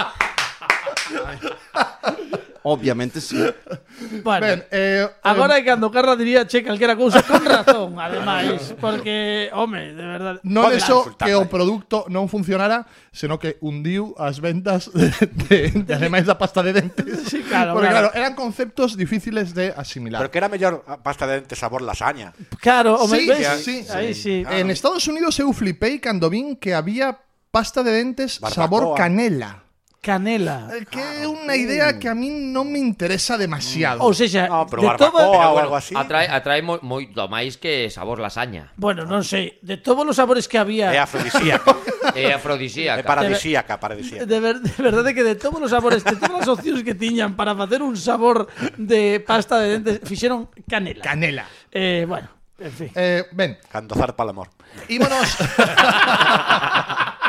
Obviamente 2.64 3.22
sí. 3.22 3.38
Bueno, 4.24 4.46
ben, 4.46 4.66
eh, 4.72 5.08
agora 5.22 5.58
é 5.58 5.64
cando 5.64 5.92
Carla 5.92 6.16
diría 6.16 6.48
che 6.48 6.64
calquera 6.64 6.96
cousa 6.96 7.22
con 7.22 7.46
razón, 7.46 8.00
ademais, 8.00 8.74
porque, 8.82 9.50
home, 9.54 9.94
de 9.94 10.06
verdade. 10.06 10.40
Non 10.42 10.74
é 10.74 10.82
só 10.82 11.06
que 11.14 11.34
o 11.38 11.46
produto 11.46 12.10
non 12.10 12.26
funcionara, 12.26 12.90
senón 13.14 13.38
que 13.38 13.62
hundiu 13.62 14.18
as 14.18 14.42
ventas 14.42 14.90
de, 14.90 15.14
de, 15.50 15.86
de 15.86 15.94
ademais 15.94 16.26
da 16.26 16.38
pasta 16.38 16.66
de 16.66 16.74
dentes. 16.74 17.30
Sí, 17.30 17.46
claro, 17.46 17.78
porque 17.78 17.94
claro. 17.94 18.10
claro, 18.10 18.18
eran 18.18 18.34
conceptos 18.34 18.98
difíciles 18.98 19.54
de 19.54 19.70
asimilar. 19.78 20.22
Pero 20.22 20.32
que 20.34 20.40
era 20.42 20.50
mellor 20.50 20.82
pasta 21.06 21.30
de 21.30 21.46
dentes 21.46 21.58
sabor 21.62 21.86
lasaña. 21.86 22.34
Claro, 22.58 22.98
home, 22.98 23.22
sí, 23.22 23.28
ves? 23.30 23.48
sí, 23.62 23.84
sí. 23.86 23.92
Aí 23.94 24.14
sí. 24.14 24.42
Claro. 24.42 24.58
En 24.58 24.74
Estados 24.74 25.06
Unidos 25.06 25.38
eu 25.38 25.54
flipei 25.54 26.02
cando 26.02 26.30
vin 26.30 26.58
que 26.58 26.74
había 26.74 27.22
pasta 27.54 27.86
de 27.86 27.92
dentes 27.92 28.40
Barbacoa. 28.40 28.56
sabor 28.56 28.84
canela 28.98 29.61
canela. 30.02 30.68
Eh, 30.74 30.86
que 30.90 30.98
é 30.98 31.30
unha 31.30 31.54
idea 31.54 32.02
que 32.02 32.10
a 32.10 32.18
min 32.18 32.50
non 32.50 32.66
me 32.74 32.82
interesa 32.82 33.38
demasiado. 33.38 34.02
Mm. 34.02 34.06
Ou 34.10 34.14
seja, 34.18 34.50
no, 34.50 34.66
pero 34.66 34.82
de 34.82 34.90
barbacoa 34.98 35.22
todo... 35.22 35.54
ou 35.54 35.62
algo 35.62 35.78
así. 35.78 35.94
Atrae, 35.94 36.26
atrae 36.26 36.66
mo, 36.66 36.82
moito 36.82 37.30
máis 37.30 37.62
que 37.62 37.88
sabor 37.94 38.18
lasaña. 38.18 38.74
Bueno, 38.82 39.06
non 39.06 39.22
sei, 39.22 39.62
de 39.62 39.78
todos 39.78 40.02
os 40.02 40.18
sabores 40.18 40.50
que 40.50 40.58
había... 40.58 40.90
É 40.90 40.98
afrodisíaca. 40.98 41.78
é 42.18 42.34
afrodisíaca. 42.34 43.00
É 43.00 43.06
paradisíaca, 43.06 43.78
paradisíaca. 43.78 44.26
De, 44.26 44.38
ver, 44.42 44.58
de 44.58 44.74
verdade 44.82 45.14
que 45.14 45.22
de 45.22 45.38
todos 45.38 45.62
os 45.62 45.70
sabores, 45.70 46.02
de 46.02 46.18
todas 46.18 46.50
as 46.50 46.50
opcións 46.50 46.82
que 46.82 46.98
tiñan 46.98 47.38
para 47.38 47.54
facer 47.54 47.86
un 47.86 47.94
sabor 47.94 48.50
de 48.82 49.22
pasta 49.22 49.62
de 49.62 49.78
dentes, 49.78 50.02
fixeron 50.02 50.50
canela. 50.66 51.06
Canela. 51.06 51.46
Eh, 51.70 52.10
bueno, 52.10 52.26
en 52.58 52.74
fin. 52.74 52.90
Eh, 52.98 53.30
ben. 53.38 53.62
Cando 53.70 53.94
zarpa 53.94 54.26
el 54.26 54.34
amor. 54.34 54.50
Ímonos... 54.90 55.30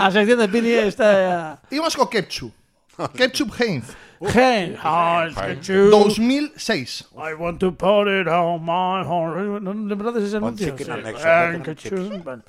A 0.00 0.10
sección 0.10 0.38
de 0.38 0.48
Pini 0.48 0.70
está... 0.70 1.60
ímonos 1.70 1.96
co 1.96 2.08
ketchup. 2.08 2.52
Ketchup 3.16 3.50
Heinz, 3.58 3.96
it's 4.20 5.34
ketchup. 5.34 5.90
2006. 5.90 7.04
I 7.16 7.34
want 7.34 7.58
to 7.60 7.72
put 7.72 8.06
it 8.06 8.28
on 8.28 8.62
my 8.62 9.02
heart. 9.02 9.62
Lembrades 9.62 10.24
ese 10.24 10.36
anuncio? 10.36 10.76
ketchup. 10.76 12.44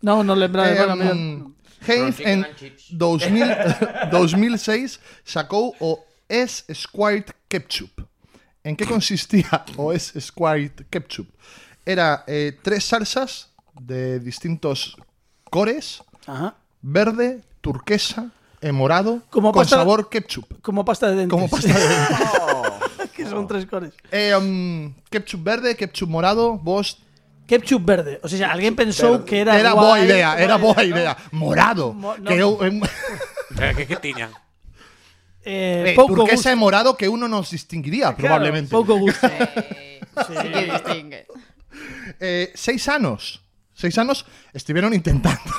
No. 0.00 0.22
Eh, 0.22 0.48
bueno, 0.48 0.96
mira. 0.96 1.14
mm, 1.14 1.54
Heinz 1.86 2.20
en 2.20 2.44
and 2.44 2.56
chips. 2.56 2.88
2000, 2.90 4.10
2006 4.10 5.00
sacou 5.24 5.74
o 5.80 6.04
S 6.28 6.64
Squared 6.72 7.32
Ketchup. 7.48 8.06
En 8.64 8.76
que 8.76 8.86
consistía 8.86 9.64
o 9.76 9.92
S 9.92 10.18
Squared 10.20 10.86
Ketchup? 10.90 11.28
Era 11.84 12.24
eh, 12.26 12.52
tres 12.62 12.84
salsas 12.84 13.50
de 13.80 14.18
distintos 14.20 14.96
cores, 15.54 16.02
Ajá. 16.26 16.58
verde, 16.82 17.38
turquesa 17.62 18.34
e 18.58 18.72
morado, 18.74 19.22
Como 19.30 19.54
con 19.54 19.62
pasta- 19.62 19.78
sabor 19.78 20.10
ketchup. 20.10 20.58
Como 20.66 20.82
pasta 20.82 21.06
de 21.14 21.22
dentes. 21.22 21.30
Como 21.30 21.46
pasta 21.46 21.70
de 21.70 21.78
dentes. 21.78 22.18
que 23.14 23.22
son 23.30 23.46
tres 23.46 23.62
cores. 23.70 23.94
Eh, 24.10 24.34
um, 24.34 24.90
ketchup 25.14 25.42
verde, 25.46 25.76
ketchup 25.78 26.10
morado, 26.10 26.58
vos 26.58 26.98
Ketchup 27.46 27.84
verde. 27.84 28.18
O 28.24 28.28
sea, 28.32 28.56
alguén 28.56 28.72
pensou 28.72 29.20
que 29.28 29.44
era 29.44 29.60
era 29.60 29.76
boa 29.76 30.00
guai, 30.00 30.08
idea, 30.08 30.32
era 30.40 30.56
boa 30.56 30.80
idea. 30.80 31.12
idea. 31.12 31.28
Morado, 31.28 31.92
Mo- 31.92 32.16
no. 32.16 32.24
que 32.24 32.40
em, 32.64 32.80
Eh? 33.60 34.32
Eh, 35.44 35.92
eh, 35.92 35.94
turquesa 35.94 36.48
e 36.48 36.56
gusto. 36.56 36.64
morado 36.64 36.96
que 36.96 37.04
uno 37.04 37.28
nos 37.28 37.52
distinguiría 37.52 38.16
Claro, 38.16 38.40
probablemente. 38.40 38.72
pouco 38.72 38.96
gusto. 38.96 39.28
Sí 39.28 40.32
que 40.40 40.62
distingue. 40.72 41.20
Eh, 42.16 42.48
seis 42.56 42.88
anos. 42.88 43.43
Seis 43.74 43.98
anos 43.98 44.24
estiveron 44.54 44.94
intentando. 44.94 45.50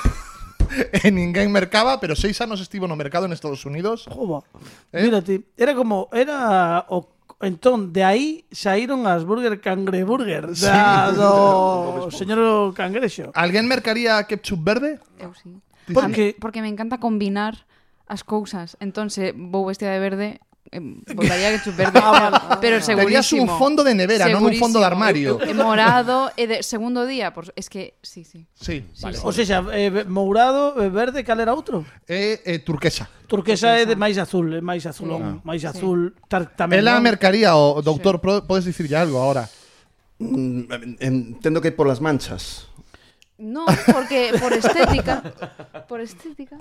e 1.03 1.11
ninguén 1.11 1.51
mercaba, 1.51 1.99
pero 1.99 2.15
seis 2.15 2.39
anos 2.41 2.59
estivo 2.59 2.87
no 2.87 2.95
mercado 2.95 3.25
en 3.25 3.33
Estados 3.33 3.65
Unidos. 3.65 4.07
Jova. 4.09 4.43
Eh? 4.91 5.03
Mira 5.03 5.21
ti, 5.21 5.43
era 5.55 5.75
como 5.75 6.09
era 6.11 6.85
o 6.89 7.11
entón 7.41 7.91
de 7.91 8.03
aí 8.03 8.45
saíron 8.51 9.07
as 9.07 9.27
Burger 9.27 9.59
Cangreburger 9.59 10.55
da 10.55 11.11
sí. 11.11 11.19
do 11.19 12.09
señor 12.19 12.73
Cangrexo. 12.73 13.31
Alguén 13.35 13.67
mercaría 13.67 14.23
ketchup 14.25 14.63
verde? 14.63 14.99
Eu 15.19 15.35
sí. 15.35 15.59
Porque 15.93 16.35
porque 16.39 16.63
me 16.63 16.71
encanta 16.71 16.97
combinar 16.97 17.67
as 18.07 18.23
cousas. 18.23 18.77
Entón, 18.79 19.11
vou 19.35 19.67
vestida 19.67 19.91
de 19.93 20.01
verde, 20.01 20.29
Botaría 20.71 21.51
verde, 21.51 21.99
ah, 22.03 22.57
pero 22.59 22.81
segurísimo. 22.81 23.43
Un 23.43 23.59
fondo 23.59 23.83
de 23.83 23.93
nevera, 23.93 24.27
non 24.27 24.43
un 24.43 24.55
fondo 24.57 24.81
de 24.81 24.87
armario. 24.89 25.37
E 25.39 25.53
morado, 25.53 26.33
e 26.33 26.49
de 26.49 26.65
segundo 26.65 27.05
día, 27.05 27.31
por, 27.31 27.53
es 27.55 27.69
que, 27.69 27.95
sí, 28.01 28.25
sí. 28.25 28.49
Sí, 28.57 28.83
sí, 28.91 29.03
vale. 29.05 29.17
sí. 29.17 29.23
O 29.23 29.31
sea, 29.31 29.63
eh, 29.71 30.03
mourado, 30.09 30.75
eh, 30.81 30.89
verde, 30.89 31.23
cal 31.23 31.39
era 31.39 31.53
outro? 31.53 31.85
Eh, 32.09 32.41
eh, 32.43 32.59
turquesa. 32.59 33.07
Turquesa 33.29 33.77
é 33.77 33.85
de 33.85 33.95
máis 33.95 34.17
azul, 34.17 34.51
é 34.51 34.61
máis 34.61 34.83
azulón, 34.89 35.39
sí. 35.39 35.47
máis 35.47 35.63
ah. 35.63 35.71
azul. 35.71 36.17
Sí. 36.17 36.27
Tar, 36.27 36.49
tamén, 36.57 36.81
Ela 36.81 36.97
no? 36.97 37.05
mercaría, 37.05 37.53
o 37.53 37.79
doutor, 37.85 38.17
sí. 38.19 38.43
podes 38.49 38.65
dicir 38.65 38.89
algo 38.97 39.21
ahora? 39.21 39.45
Mm, 40.17 40.97
entendo 40.99 41.61
que 41.61 41.71
por 41.71 41.85
las 41.85 42.01
manchas. 42.01 42.67
No, 43.37 43.65
porque 43.91 44.33
por 44.41 44.51
estética. 44.53 45.21
por 45.87 46.01
estética. 46.01 46.57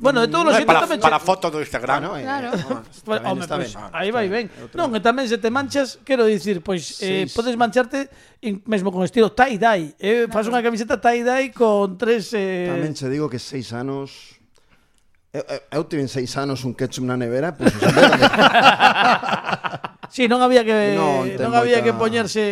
Bueno, 0.00 0.24
de 0.24 0.28
todos 0.28 0.48
os 0.48 0.56
sitios 0.56 0.72
para, 0.72 0.88
tamén 0.88 1.00
para 1.00 1.20
che... 1.20 1.28
fotos 1.28 1.52
do 1.52 1.60
Instagram, 1.60 2.00
¿no? 2.00 2.12
claro. 2.16 2.48
eh, 2.56 2.64
pues, 3.04 3.20
home, 3.20 3.40
está 3.44 3.56
pues, 3.60 3.76
ben. 3.76 3.92
aí 3.92 4.08
vai 4.08 4.26
ben. 4.32 4.48
Non, 4.72 4.88
e 4.96 5.00
tamén 5.04 5.28
se 5.28 5.36
te 5.36 5.52
manchas, 5.52 6.00
quero 6.02 6.24
dicir, 6.24 6.64
pois 6.64 7.04
eh, 7.04 7.28
podes 7.28 7.52
mancharte 7.54 8.08
in, 8.40 8.64
mesmo 8.64 8.88
con 8.88 9.04
estilo 9.04 9.36
tie-dye. 9.36 9.94
Eh, 10.00 10.24
faz 10.32 10.48
fas 10.48 10.52
unha 10.52 10.64
camiseta 10.64 10.96
tie-dye 10.96 11.52
con 11.52 12.00
tres 12.00 12.32
eh... 12.32 12.72
Tamén 12.72 12.96
che 12.96 13.12
digo 13.12 13.28
que 13.28 13.36
seis 13.36 13.76
anos 13.76 14.40
Eu, 15.32 15.44
eu, 15.46 15.60
eu 15.78 15.84
tive 15.84 16.08
seis 16.08 16.36
anos 16.36 16.64
un 16.64 16.74
ketchup 16.74 17.06
na 17.06 17.14
nevera, 17.16 17.54
pois 17.54 17.70
pues, 17.70 17.86
Sí, 20.10 20.26
non 20.26 20.42
había 20.42 20.66
que 20.66 20.98
non, 20.98 21.22
non 21.38 21.54
había 21.54 21.78
moita... 21.78 21.86
que 21.86 21.92
poñerse 21.94 22.44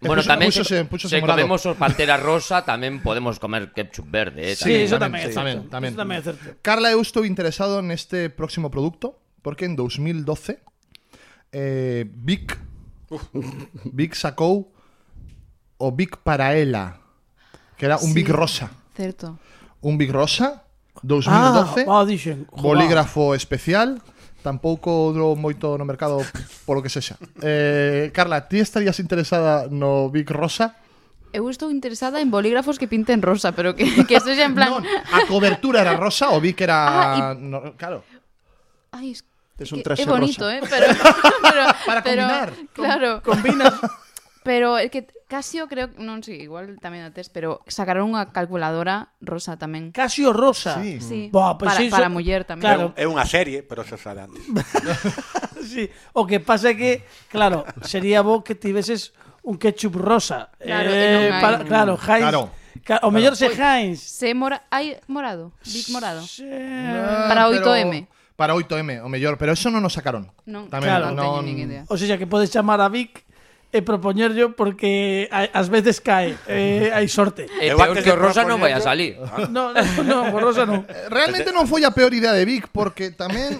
Bueno, 0.00 0.24
puxo, 0.24 0.32
tamén 0.32 0.48
puxo 0.48 0.64
se, 0.64 0.76
puxo 0.88 1.06
se, 1.12 1.20
se 1.20 1.24
comemos 1.24 1.60
os 1.68 1.76
pantera 1.76 2.16
rosa, 2.16 2.64
tamén 2.64 3.04
podemos 3.04 3.36
comer 3.36 3.76
ketchup 3.76 4.08
verde, 4.08 4.52
eh. 4.52 4.56
Sí, 4.56 4.88
tamén, 4.88 4.88
eso 4.88 4.96
tamén, 4.96 5.24
sí. 5.28 5.36
tamén, 5.36 5.56
tamén. 5.68 5.90
Eso 5.92 6.00
tamén 6.00 6.16
é 6.18 6.24
certo. 6.24 6.44
Carla, 6.64 6.88
eu 6.88 7.04
estou 7.04 7.28
interesado 7.28 7.84
neste 7.84 8.32
próximo 8.32 8.72
produto 8.72 9.20
porque 9.44 9.68
en 9.68 9.76
2012 9.76 10.58
eh 11.52 12.08
Vic 12.08 12.56
Vic 13.96 14.16
sacou 14.16 14.72
o 15.76 15.90
Vic 15.92 16.16
Paraela, 16.24 16.96
que 17.76 17.84
era 17.84 17.98
un 17.98 18.10
sí, 18.10 18.14
Vic 18.14 18.28
rosa. 18.30 18.70
Certo. 18.96 19.38
Un 19.82 19.98
Vic 19.98 20.10
rosa 20.10 20.64
2012, 21.02 21.84
ah, 21.88 22.00
ah, 22.00 22.04
dixen, 22.04 22.46
bolígrafo 22.52 23.34
especial 23.34 24.00
tampouco 24.42 25.14
dro 25.14 25.38
moito 25.38 25.78
no 25.78 25.86
mercado 25.86 26.20
polo 26.66 26.82
que 26.82 26.90
sexa. 26.90 27.16
Eh, 27.40 28.10
Carla, 28.10 28.50
ti 28.50 28.58
estarías 28.58 28.98
interesada 28.98 29.70
no 29.70 30.10
Big 30.10 30.26
Rosa? 30.28 30.76
Eu 31.32 31.48
estou 31.48 31.72
interesada 31.72 32.20
en 32.20 32.28
bolígrafos 32.28 32.76
que 32.76 32.84
pinten 32.84 33.24
rosa, 33.24 33.56
pero 33.56 33.72
que, 33.72 33.86
que 34.08 34.20
sexa 34.20 34.44
en 34.44 34.52
plan... 34.52 34.68
non, 34.68 34.84
a 34.84 35.24
cobertura 35.24 35.80
era 35.80 35.96
rosa, 35.96 36.28
o 36.34 36.42
Big 36.42 36.60
era... 36.60 36.76
Ah, 36.76 37.32
y... 37.32 37.40
no, 37.40 37.72
claro. 37.80 38.04
Ai, 38.92 39.16
es 39.16 39.22
que... 39.24 39.32
Es 39.62 39.70
un 39.70 39.80
traxe 39.80 40.02
é 40.02 40.06
bonito, 40.10 40.44
rosa. 40.44 40.58
eh, 40.58 40.62
pero, 40.68 40.86
pero, 41.46 41.62
para 41.86 42.02
pero, 42.02 42.22
combinar. 42.26 42.48
Claro. 42.74 43.10
Com, 43.22 43.38
combina 43.38 43.70
pero 44.44 44.76
é 44.78 44.90
que 44.90 45.06
Casio 45.32 45.64
creo, 45.64 45.88
non 45.96 46.20
sei, 46.20 46.44
igual 46.44 46.76
tamén 46.76 47.08
a 47.08 47.10
tes, 47.14 47.32
pero 47.32 47.64
sacaron 47.64 48.12
unha 48.12 48.28
calculadora 48.36 49.16
rosa 49.24 49.56
tamén. 49.56 49.88
Casio 49.96 50.30
Rosa. 50.36 50.76
Sí. 50.76 51.00
Sí. 51.00 51.20
Buah, 51.32 51.56
pues 51.56 51.72
para, 51.72 51.80
iso- 51.88 51.94
para 51.96 52.12
muller 52.12 52.44
tamén. 52.44 52.60
Claro. 52.60 52.86
É 53.00 53.08
unha 53.08 53.24
serie, 53.24 53.64
pero 53.64 53.80
eso 53.86 53.96
sale 53.96 54.28
antes. 54.28 54.44
Sí. 55.62 55.88
O 56.12 56.26
que 56.26 56.40
pasa 56.42 56.70
é 56.70 56.76
que, 56.76 57.06
claro, 57.30 57.62
sería 57.86 58.20
bo 58.20 58.42
que 58.42 58.58
tiveses 58.58 59.14
un 59.46 59.56
ketchup 59.62 59.94
rosa. 59.94 60.50
Claro, 60.58 60.90
Eh, 60.90 61.14
non 61.14 61.22
hai. 61.22 61.40
para- 61.40 61.60
claro, 61.64 61.92
Heinz. 61.96 62.26
Claro. 62.26 62.42
O 63.06 63.14
mellor 63.14 63.38
se 63.38 63.46
Heinz. 63.46 64.02
Se 64.02 64.34
mora, 64.34 64.66
hai 64.74 64.98
morado, 65.06 65.54
Big 65.62 65.86
morado. 65.94 66.20
Sí. 66.26 66.42
Para 66.44 67.46
pero- 67.48 67.62
8M. 67.72 68.10
Para 68.34 68.58
8M, 68.58 69.06
o 69.06 69.08
mellor, 69.08 69.38
pero 69.38 69.54
eso 69.54 69.70
non 69.70 69.78
nos 69.86 69.94
sacaron. 69.94 70.34
Non, 70.50 70.66
Tamén 70.66 70.90
Claro. 70.90 71.14
non 71.14 71.20
teño 71.22 71.40
nin 71.46 71.56
idea. 71.62 71.82
O 71.86 71.94
sea, 71.94 72.18
que 72.18 72.26
podes 72.26 72.50
chamar 72.50 72.82
a 72.82 72.90
Vic 72.90 73.22
e 73.72 73.80
propoñerllo 73.80 74.52
porque 74.52 75.32
ás 75.32 75.72
veces 75.72 76.04
cae, 76.04 76.36
eh, 76.44 76.92
hai 76.96 77.08
sorte. 77.08 77.48
É 77.56 77.72
peor 77.72 77.96
que 77.96 78.12
o 78.12 78.20
Rosa 78.20 78.44
non 78.44 78.60
vai 78.60 78.76
a 78.76 78.84
salir. 78.84 79.16
No, 79.48 79.72
no, 79.72 79.80
no, 80.04 80.16
por 80.28 80.44
Rosa 80.44 80.68
non. 80.68 80.84
Eh, 80.84 81.08
realmente 81.08 81.56
non 81.56 81.64
foi 81.64 81.88
a 81.88 81.96
peor 81.96 82.12
idea 82.12 82.36
de 82.36 82.44
Vic 82.44 82.68
porque 82.68 83.16
tamén 83.16 83.56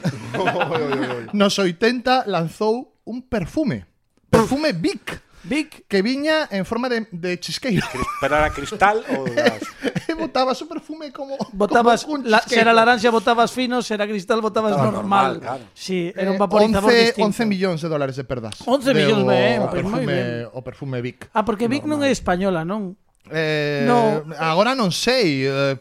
nos 1.40 1.56
80 1.56 2.28
lanzou 2.28 3.00
un 3.08 3.24
perfume. 3.24 3.88
Perfume 4.28 4.76
Vic. 4.76 5.31
Vic 5.44 5.84
que 5.88 6.02
viña 6.02 6.46
en 6.50 6.64
forma 6.64 6.88
de, 6.88 7.06
de 7.10 7.38
chisqueiro. 7.40 7.86
Pero 8.20 8.36
era 8.36 8.50
cristal 8.50 9.02
ou 9.18 9.26
das... 9.34 9.62
e 10.06 10.14
botabas 10.14 10.62
o 10.62 10.66
perfume 10.70 11.10
como 11.10 11.34
botabas 11.52 12.06
como 12.06 12.22
la, 12.22 12.42
xera 12.46 12.70
laranxa 12.70 13.10
botabas 13.10 13.50
fino, 13.50 13.82
xera 13.82 14.06
cristal 14.06 14.38
botabas 14.38 14.78
Botaba 14.78 14.90
normal. 14.90 15.30
normal 15.34 15.40
claro. 15.40 15.64
Sí, 15.74 16.12
era 16.14 16.30
un 16.30 16.38
eh, 16.38 16.42
vaporizador 16.42 16.90
eh, 16.92 16.94
11, 16.94 17.06
distinto. 17.18 17.42
11 17.42 17.46
millóns 17.46 17.78
de 17.82 17.88
dólares 17.88 18.16
de 18.16 18.24
perdas. 18.24 18.54
11 18.64 18.94
millóns, 18.94 19.26
ben, 19.26 19.62
o, 19.62 19.68
perfume, 19.70 20.16
o 20.52 20.60
perfume 20.62 20.96
Vic. 21.02 21.26
Ah, 21.34 21.44
porque 21.44 21.66
Vic 21.66 21.82
normal. 21.82 22.06
non 22.06 22.08
é 22.08 22.10
española, 22.14 22.62
non? 22.62 22.94
Eh, 23.30 23.84
no, 23.86 24.26
agora 24.34 24.74
non 24.74 24.90
sei, 24.90 25.46
eh, 25.46 25.78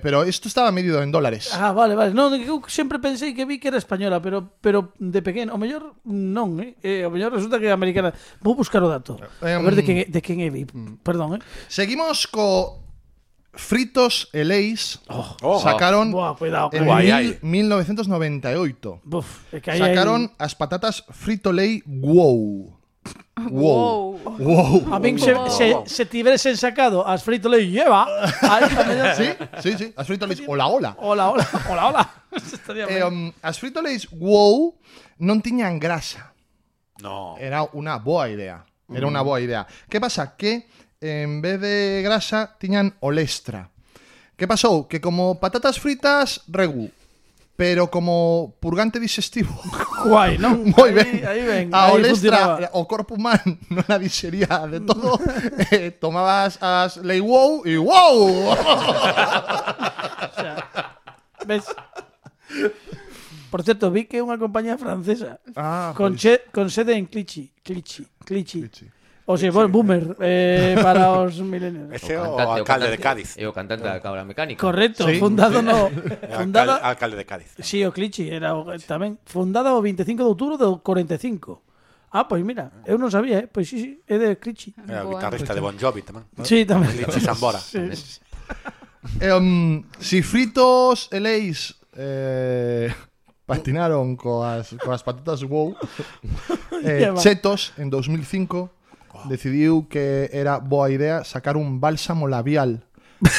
pero 0.00 0.24
isto 0.24 0.48
estaba 0.48 0.72
medido 0.72 1.04
en 1.04 1.12
dólares. 1.12 1.52
Ah, 1.52 1.76
vale, 1.76 1.92
vale. 1.92 2.16
Non, 2.16 2.32
eu 2.32 2.64
sempre 2.64 2.96
pensei 2.96 3.36
que 3.36 3.44
vi 3.44 3.60
que 3.60 3.68
era 3.68 3.76
española, 3.76 4.24
pero 4.24 4.56
pero 4.64 4.96
de 4.96 5.20
pequeno, 5.20 5.52
o 5.52 5.60
mellor 5.60 6.00
non, 6.08 6.56
eh? 6.64 6.80
eh 6.80 7.04
o 7.04 7.12
mellor 7.12 7.36
resulta 7.36 7.60
que 7.60 7.68
é 7.68 7.74
americana. 7.76 8.16
Vou 8.40 8.56
buscar 8.56 8.80
o 8.80 8.88
dato. 8.88 9.20
Eh, 9.44 9.52
a 9.52 9.60
ver 9.60 9.76
de 9.76 9.84
quen 9.84 9.96
é, 10.00 10.04
de 10.08 10.20
quen 10.24 10.40
é 10.40 10.48
vi. 10.48 10.64
Mm. 10.64 11.04
Perdón, 11.04 11.36
eh. 11.36 11.44
Seguimos 11.68 12.24
co 12.24 12.80
Fritos 13.52 14.32
e 14.32 14.46
Leis 14.46 15.02
oh, 15.08 15.34
oh, 15.42 15.58
sacaron 15.58 16.14
Buah, 16.14 16.38
cuidado, 16.38 16.70
en 16.72 16.86
guay, 16.86 17.36
mil, 17.42 17.68
1998. 17.68 19.02
Buf, 19.04 19.44
é 19.52 19.60
que 19.60 19.76
aí, 19.76 19.82
sacaron 19.82 20.32
as 20.40 20.56
patatas 20.56 21.04
Frito 21.12 21.52
Lay 21.52 21.84
Wow. 21.84 22.77
Wow. 23.50 24.18
Wow. 24.38 24.94
A 24.94 24.98
min 24.98 25.18
se, 25.18 25.34
se, 25.50 25.74
se 25.86 26.04
tiveresen 26.06 26.56
sacado 26.56 27.06
as 27.06 27.22
frito 27.22 27.48
lei 27.48 27.70
lleva. 27.70 28.06
Sí, 29.18 29.26
sí, 29.62 29.70
sí. 29.78 29.86
As 29.96 30.06
Frito 30.06 30.26
Lays 30.26 30.42
Hola, 30.46 30.66
hola. 30.66 30.96
Hola, 30.98 31.30
hola, 31.30 31.46
hola, 31.68 31.86
hola. 31.86 32.02
Eh, 32.88 33.02
um, 33.02 33.32
as 33.42 33.58
Frito 33.58 33.80
Lays 33.80 34.06
Wow 34.12 34.76
non 35.18 35.40
tiñan 35.42 35.78
grasa. 35.78 36.34
No. 37.02 37.38
Era 37.38 37.64
unha 37.74 37.98
boa 37.98 38.28
idea. 38.28 38.62
Era 38.90 39.06
unha 39.06 39.22
boa 39.22 39.38
idea. 39.38 39.64
Que 39.88 39.98
pasa? 40.02 40.34
Que 40.34 40.66
en 41.00 41.40
vez 41.40 41.60
de 41.62 42.02
grasa 42.02 42.58
tiñan 42.58 42.94
olestra. 43.00 43.70
Que 44.38 44.46
pasou? 44.46 44.86
Que 44.86 45.00
como 45.02 45.38
patatas 45.38 45.78
fritas, 45.78 46.42
regu. 46.46 46.90
pero 47.58 47.90
como 47.90 48.54
purgante 48.60 49.00
digestivo. 49.00 49.50
Guai, 50.06 50.38
non? 50.38 50.62
Moi 50.78 50.94
ben. 50.94 51.26
Aí, 51.26 51.42
ahí 51.42 51.42
ben. 51.42 51.74
A 51.74 51.90
aí 51.90 51.98
olestra, 51.98 52.62
funcionaba. 52.62 52.78
o 52.78 52.86
corpo 52.86 53.18
humano 53.18 53.58
non 53.74 53.82
a 53.90 53.98
dixería 53.98 54.62
de 54.70 54.78
todo. 54.78 55.18
eh, 55.74 55.90
tomabas 55.90 56.54
as 56.62 57.02
lei 57.02 57.18
wow 57.18 57.66
e 57.66 57.74
wow. 57.74 58.54
ves? 61.50 61.66
Por 63.50 63.66
certo, 63.66 63.90
vi 63.90 64.06
que 64.06 64.22
é 64.22 64.22
unha 64.22 64.38
compañía 64.38 64.78
francesa 64.78 65.42
ah, 65.58 65.90
con, 65.98 66.14
che, 66.14 66.46
con 66.54 66.70
sede 66.70 66.94
en 66.94 67.10
Clichy, 67.10 67.50
Clichy, 67.66 68.06
Clichy. 68.22 68.70
Clichy. 68.70 68.86
Oxe, 69.28 69.50
bueno, 69.50 69.68
boomer 69.68 70.16
eh, 70.20 70.72
para 70.82 71.12
os 71.20 71.36
millennials. 71.44 71.92
Ese 71.92 72.16
é 72.16 72.18
o, 72.18 72.32
o 72.32 72.40
alcalde 72.40 72.88
de 72.88 72.96
Cádiz. 72.96 73.36
E 73.36 73.44
o 73.44 73.52
cantante 73.52 73.84
da 73.84 74.00
Cabra 74.00 74.24
Mecánica. 74.24 74.56
Correcto, 74.56 75.04
sí. 75.04 75.20
fundado 75.20 75.60
no... 75.60 75.92
Fundado, 76.32 76.80
Alcal, 76.80 76.88
alcalde 76.96 77.16
de 77.20 77.26
Cádiz. 77.28 77.52
Sí, 77.60 77.84
o 77.84 77.92
Clichi 77.92 78.32
era 78.32 78.56
o, 78.56 78.72
eh, 78.72 78.80
tamén. 78.80 79.20
Fundado 79.28 79.76
o 79.76 79.84
25 79.84 80.24
de 80.24 80.28
outubro 80.32 80.56
do 80.56 80.80
45. 80.80 81.60
Ah, 82.08 82.24
pois 82.24 82.40
mira, 82.40 82.72
eu 82.88 82.96
non 82.96 83.12
sabía, 83.12 83.44
eh? 83.44 83.46
Pois 83.52 83.68
sí, 83.68 83.76
sí, 83.76 83.90
é 84.08 84.16
de 84.16 84.40
Clichi. 84.40 84.72
É 84.88 85.04
o 85.04 85.12
guitarrista 85.12 85.52
de 85.52 85.60
pois 85.60 85.76
Bon 85.76 85.76
Jovi 85.76 86.00
tamén. 86.00 86.24
Sí, 86.40 86.64
tamén. 86.64 86.88
Clichi 86.88 87.20
Sambora. 87.20 87.60
Sí, 87.60 87.84
sí. 87.92 88.24
um, 89.28 89.84
si 90.00 90.24
fritos 90.24 91.12
eleis 91.12 91.76
eh, 91.92 92.88
patinaron 93.44 94.16
coas, 94.16 94.72
coas 94.80 95.04
patatas 95.04 95.44
wow 95.44 95.76
eh, 96.80 97.12
chetos 97.20 97.76
en 97.76 97.92
2005 97.92 98.77
decidiu 99.26 99.90
que 99.90 100.30
era 100.30 100.62
boa 100.62 100.90
idea 100.92 101.24
sacar 101.24 101.56
un 101.56 101.80
bálsamo 101.82 102.30
labial 102.30 102.86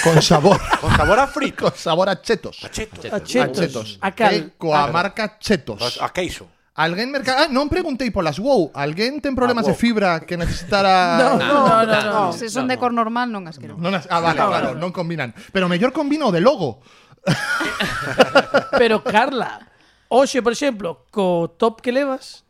con 0.03 0.21
sabor. 0.21 0.59
con 0.81 0.91
sabor 0.91 1.19
a 1.19 1.27
frito. 1.27 1.63
Con 1.63 1.75
sabor 1.75 2.09
a 2.09 2.21
chetos. 2.21 2.63
A 2.63 2.69
chetos. 2.69 3.05
A 3.05 3.23
chetos. 3.23 3.39
A, 3.39 3.51
chetos. 3.51 3.87
a, 4.01 4.11
cal. 4.11 4.33
Eh, 4.35 4.49
coa 4.57 4.83
a 4.83 4.91
marca 4.91 5.39
Chetos. 5.39 5.99
A 6.01 6.11
queixo. 6.11 6.47
Alguén 6.79 7.11
merca... 7.11 7.35
Ah, 7.35 7.47
non 7.51 7.67
preguntei 7.67 8.07
polas 8.07 8.39
WoW. 8.39 8.71
Alguén 8.71 9.19
ten 9.19 9.35
problemas 9.35 9.67
ah, 9.67 9.71
wow. 9.71 9.75
de 9.75 9.79
fibra 9.83 10.09
que 10.23 10.39
necesitara... 10.39 11.19
no, 11.19 11.29
no, 11.35 11.43
no, 11.43 11.83
no, 11.83 11.99
no, 11.99 11.99
no. 12.07 12.23
Se 12.31 12.47
son 12.47 12.71
de 12.71 12.79
cor 12.79 12.95
normal 12.95 13.27
non 13.27 13.43
as 13.51 13.59
quero. 13.59 13.75
Non 13.75 13.91
as... 13.91 14.07
Ah, 14.07 14.23
vale, 14.23 14.39
claro, 14.39 14.79
non 14.79 14.95
combinan. 14.95 15.35
Pero 15.51 15.67
mellor 15.67 15.91
combino 15.91 16.31
o 16.31 16.35
de 16.35 16.39
logo. 16.39 16.79
Pero 18.79 19.03
Carla, 19.03 19.59
hoxe, 20.07 20.39
por 20.39 20.55
exemplo, 20.55 21.03
co 21.11 21.51
top 21.59 21.83
que 21.83 21.91
levas, 21.91 22.47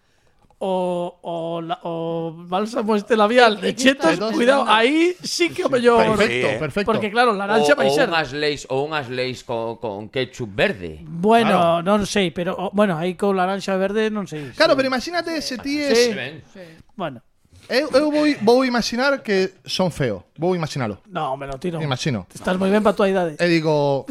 o, 0.60 1.20
o, 1.22 1.62
la, 1.62 1.80
o 1.84 2.34
bálsamo 2.36 2.96
este 2.96 3.16
labial 3.16 3.62
de 3.62 3.76
chetos, 3.76 4.20
cuidado, 4.34 4.66
ahí 4.68 5.16
sí 5.24 5.50
que 5.50 5.64
o 5.64 5.70
mellor. 5.70 6.18
Perfecto, 6.18 6.48
sí, 6.48 6.56
eh. 6.56 6.60
perfecto. 6.60 6.92
Porque 6.92 7.12
claro, 7.12 7.34
laranxa 7.34 7.76
vai 7.76 7.90
ser. 7.90 8.12
Unhas 8.12 8.36
leis, 8.36 8.68
ou 8.68 8.84
unhas 8.84 9.08
leis 9.08 9.48
con, 9.48 9.80
con 9.80 10.12
ketchup 10.12 10.52
verde. 10.52 11.00
Bueno, 11.08 11.80
claro. 11.80 11.84
non 11.88 12.04
sei, 12.04 12.36
pero 12.36 12.60
o, 12.60 12.76
bueno, 12.76 13.00
aí 13.00 13.16
con 13.16 13.40
laranxa 13.40 13.80
verde 13.80 14.12
non 14.12 14.28
sei. 14.28 14.52
Claro, 14.52 14.76
sí. 14.76 14.78
pero 14.84 14.88
imagínate 14.92 15.40
se 15.40 15.56
ti 15.64 15.80
es... 15.80 15.96
Sí. 15.96 16.14
sí. 16.52 16.66
Bueno. 16.92 17.24
Eu, 17.70 17.88
eu 17.94 18.12
vou, 18.12 18.26
vou 18.42 18.66
imaginar 18.66 19.22
que 19.24 19.54
son 19.64 19.92
feo. 19.92 20.28
Vou 20.36 20.58
imaginalo. 20.58 21.00
No, 21.08 21.38
me 21.38 21.48
lo 21.48 21.56
tiro. 21.56 21.80
Imagino. 21.80 22.28
Estás 22.34 22.58
moi 22.60 22.68
ben 22.68 22.84
para 22.84 22.98
tua 22.98 23.08
idade. 23.08 23.40
E 23.40 23.46
digo, 23.48 24.04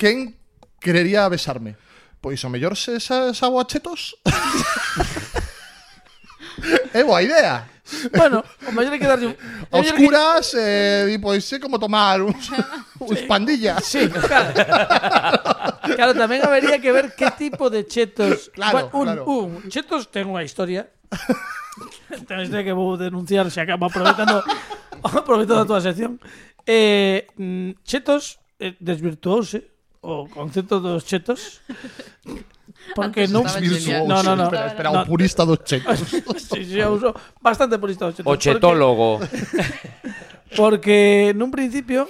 quen 0.00 0.34
querería 0.82 1.28
besarme? 1.30 1.78
Pois 2.18 2.42
o 2.42 2.48
mellor 2.48 2.74
se, 2.74 2.96
esa, 2.96 3.30
se, 3.30 3.46
se 3.46 3.64
chetos. 3.68 4.16
É 6.94 7.02
boa 7.02 7.22
idea. 7.22 7.66
Bueno, 8.16 8.40
o 8.66 8.72
mellor 8.72 8.92
hai 8.92 8.98
que 8.98 9.06
darlle... 9.06 9.26
un... 9.26 9.36
mellor 9.72 9.94
que- 9.94 10.04
Oscuras, 10.08 10.54
eh, 10.56 11.12
e 11.12 11.18
pois 11.20 11.44
sei 11.44 11.60
como 11.60 11.78
tomar 11.78 12.22
uns, 12.22 12.48
uns 13.00 13.20
pandillas. 13.28 13.84
Sí, 13.84 14.08
claro. 14.08 14.54
claro, 15.92 16.12
tamén 16.16 16.40
habería 16.40 16.80
que 16.80 16.90
ver 16.94 17.12
que 17.12 17.28
tipo 17.36 17.68
de 17.68 17.84
chetos... 17.84 18.48
Claro, 18.54 18.88
un, 18.96 19.04
claro. 19.04 19.22
un, 19.28 19.48
chetos 19.68 20.08
ten 20.08 20.30
unha 20.30 20.40
historia. 20.40 20.88
ten 22.24 22.40
unha 22.40 22.44
historia 22.48 22.64
que 22.64 22.76
vou 22.76 22.96
denunciar 22.96 23.50
se 23.52 23.60
acaba 23.60 23.92
aproveitando 23.92 24.40
aproveitando 25.04 25.62
a 25.62 25.68
túa 25.68 25.84
sección. 25.84 26.16
Eh, 26.64 27.28
mm, 27.36 27.84
chetos 27.84 28.40
eh, 28.56 28.72
desvirtuouse 28.80 29.73
o 30.04 30.28
concepto 30.28 30.84
dos 30.84 31.08
chetos 31.08 31.64
porque 32.92 33.24
Antes 33.24 33.32
non 33.32 33.48
virtuoso, 33.48 34.04
no, 34.04 34.20
no, 34.20 34.36
no. 34.36 34.44
Espera, 34.52 34.68
espera, 34.68 34.88
no. 34.92 35.00
o 35.00 35.08
purista 35.08 35.48
dos 35.48 35.64
chetos. 35.64 35.96
sí, 36.52 36.60
sí, 36.68 36.76
eu 36.76 36.92
uso 36.92 37.16
bastante 37.40 37.80
purista 37.80 38.04
dos 38.04 38.20
chetos. 38.20 38.28
O 38.28 38.36
chetólogo. 38.36 39.24
Porque, 40.52 41.32
porque 41.32 41.32
nun 41.32 41.48
principio 41.48 42.04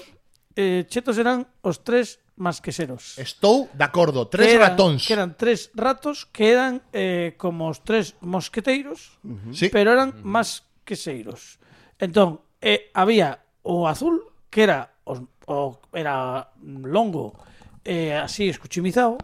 eh, 0.58 0.82
chetos 0.90 1.14
eran 1.22 1.46
os 1.62 1.86
tres 1.86 2.18
masqueseros. 2.34 3.14
Estou 3.22 3.70
de 3.70 3.86
acordo, 3.86 4.26
tres 4.26 4.50
que 4.50 4.58
eran, 4.58 4.74
ratóns. 4.74 5.00
Que 5.06 5.14
eran 5.14 5.30
tres 5.38 5.70
ratos 5.78 6.26
que 6.26 6.50
eran 6.50 6.82
eh, 6.90 7.38
como 7.38 7.70
os 7.70 7.86
tres 7.86 8.18
mosqueteiros, 8.18 9.22
uh 9.22 9.38
-huh. 9.38 9.54
sí. 9.54 9.70
pero 9.70 9.94
eran 9.94 10.10
uh 10.10 10.18
-huh. 10.18 10.26
masqueseiros. 10.26 11.62
Entón, 12.02 12.42
eh, 12.58 12.90
había 12.94 13.46
o 13.62 13.86
azul, 13.86 14.26
que 14.50 14.66
era 14.66 14.98
os, 15.06 15.22
o, 15.46 15.78
era 15.94 16.50
longo, 16.82 17.38
eh, 17.84 18.14
así 18.16 18.48
escuchimizado, 18.48 19.18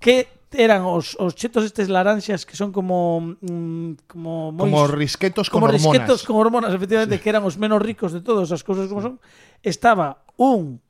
que 0.00 0.28
eran 0.52 0.82
os, 0.88 1.16
os 1.20 1.36
chetos 1.36 1.64
estes 1.64 1.92
laranxas 1.92 2.48
que 2.48 2.56
son 2.56 2.72
como 2.72 3.36
mm, 3.40 4.08
como 4.08 4.52
mois, 4.52 4.72
como 4.72 4.88
risquetos 4.88 5.52
con 5.52 5.60
como 5.60 5.66
hormonas. 5.68 5.84
risquetos 5.84 6.24
con 6.24 6.36
hormonas, 6.36 6.72
efectivamente, 6.72 7.16
sí. 7.16 7.22
que 7.22 7.28
eran 7.28 7.44
os 7.44 7.60
menos 7.60 7.84
ricos 7.84 8.16
de 8.16 8.24
todas 8.24 8.48
as 8.48 8.64
cousas 8.64 8.88
como 8.88 9.04
son. 9.04 9.20
Estaba 9.60 10.24
un 10.40 10.80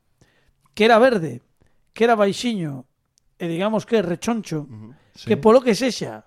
que 0.71 0.87
era 0.87 0.95
verde, 0.95 1.43
que 1.91 2.07
era 2.07 2.15
baixiño, 2.15 2.87
e 3.35 3.51
digamos 3.51 3.83
que 3.83 3.99
rechoncho, 3.99 4.63
uh 4.63 4.71
-huh. 4.71 4.91
sí. 5.15 5.27
que 5.27 5.35
polo 5.35 5.59
que 5.59 5.75
sexa 5.75 6.23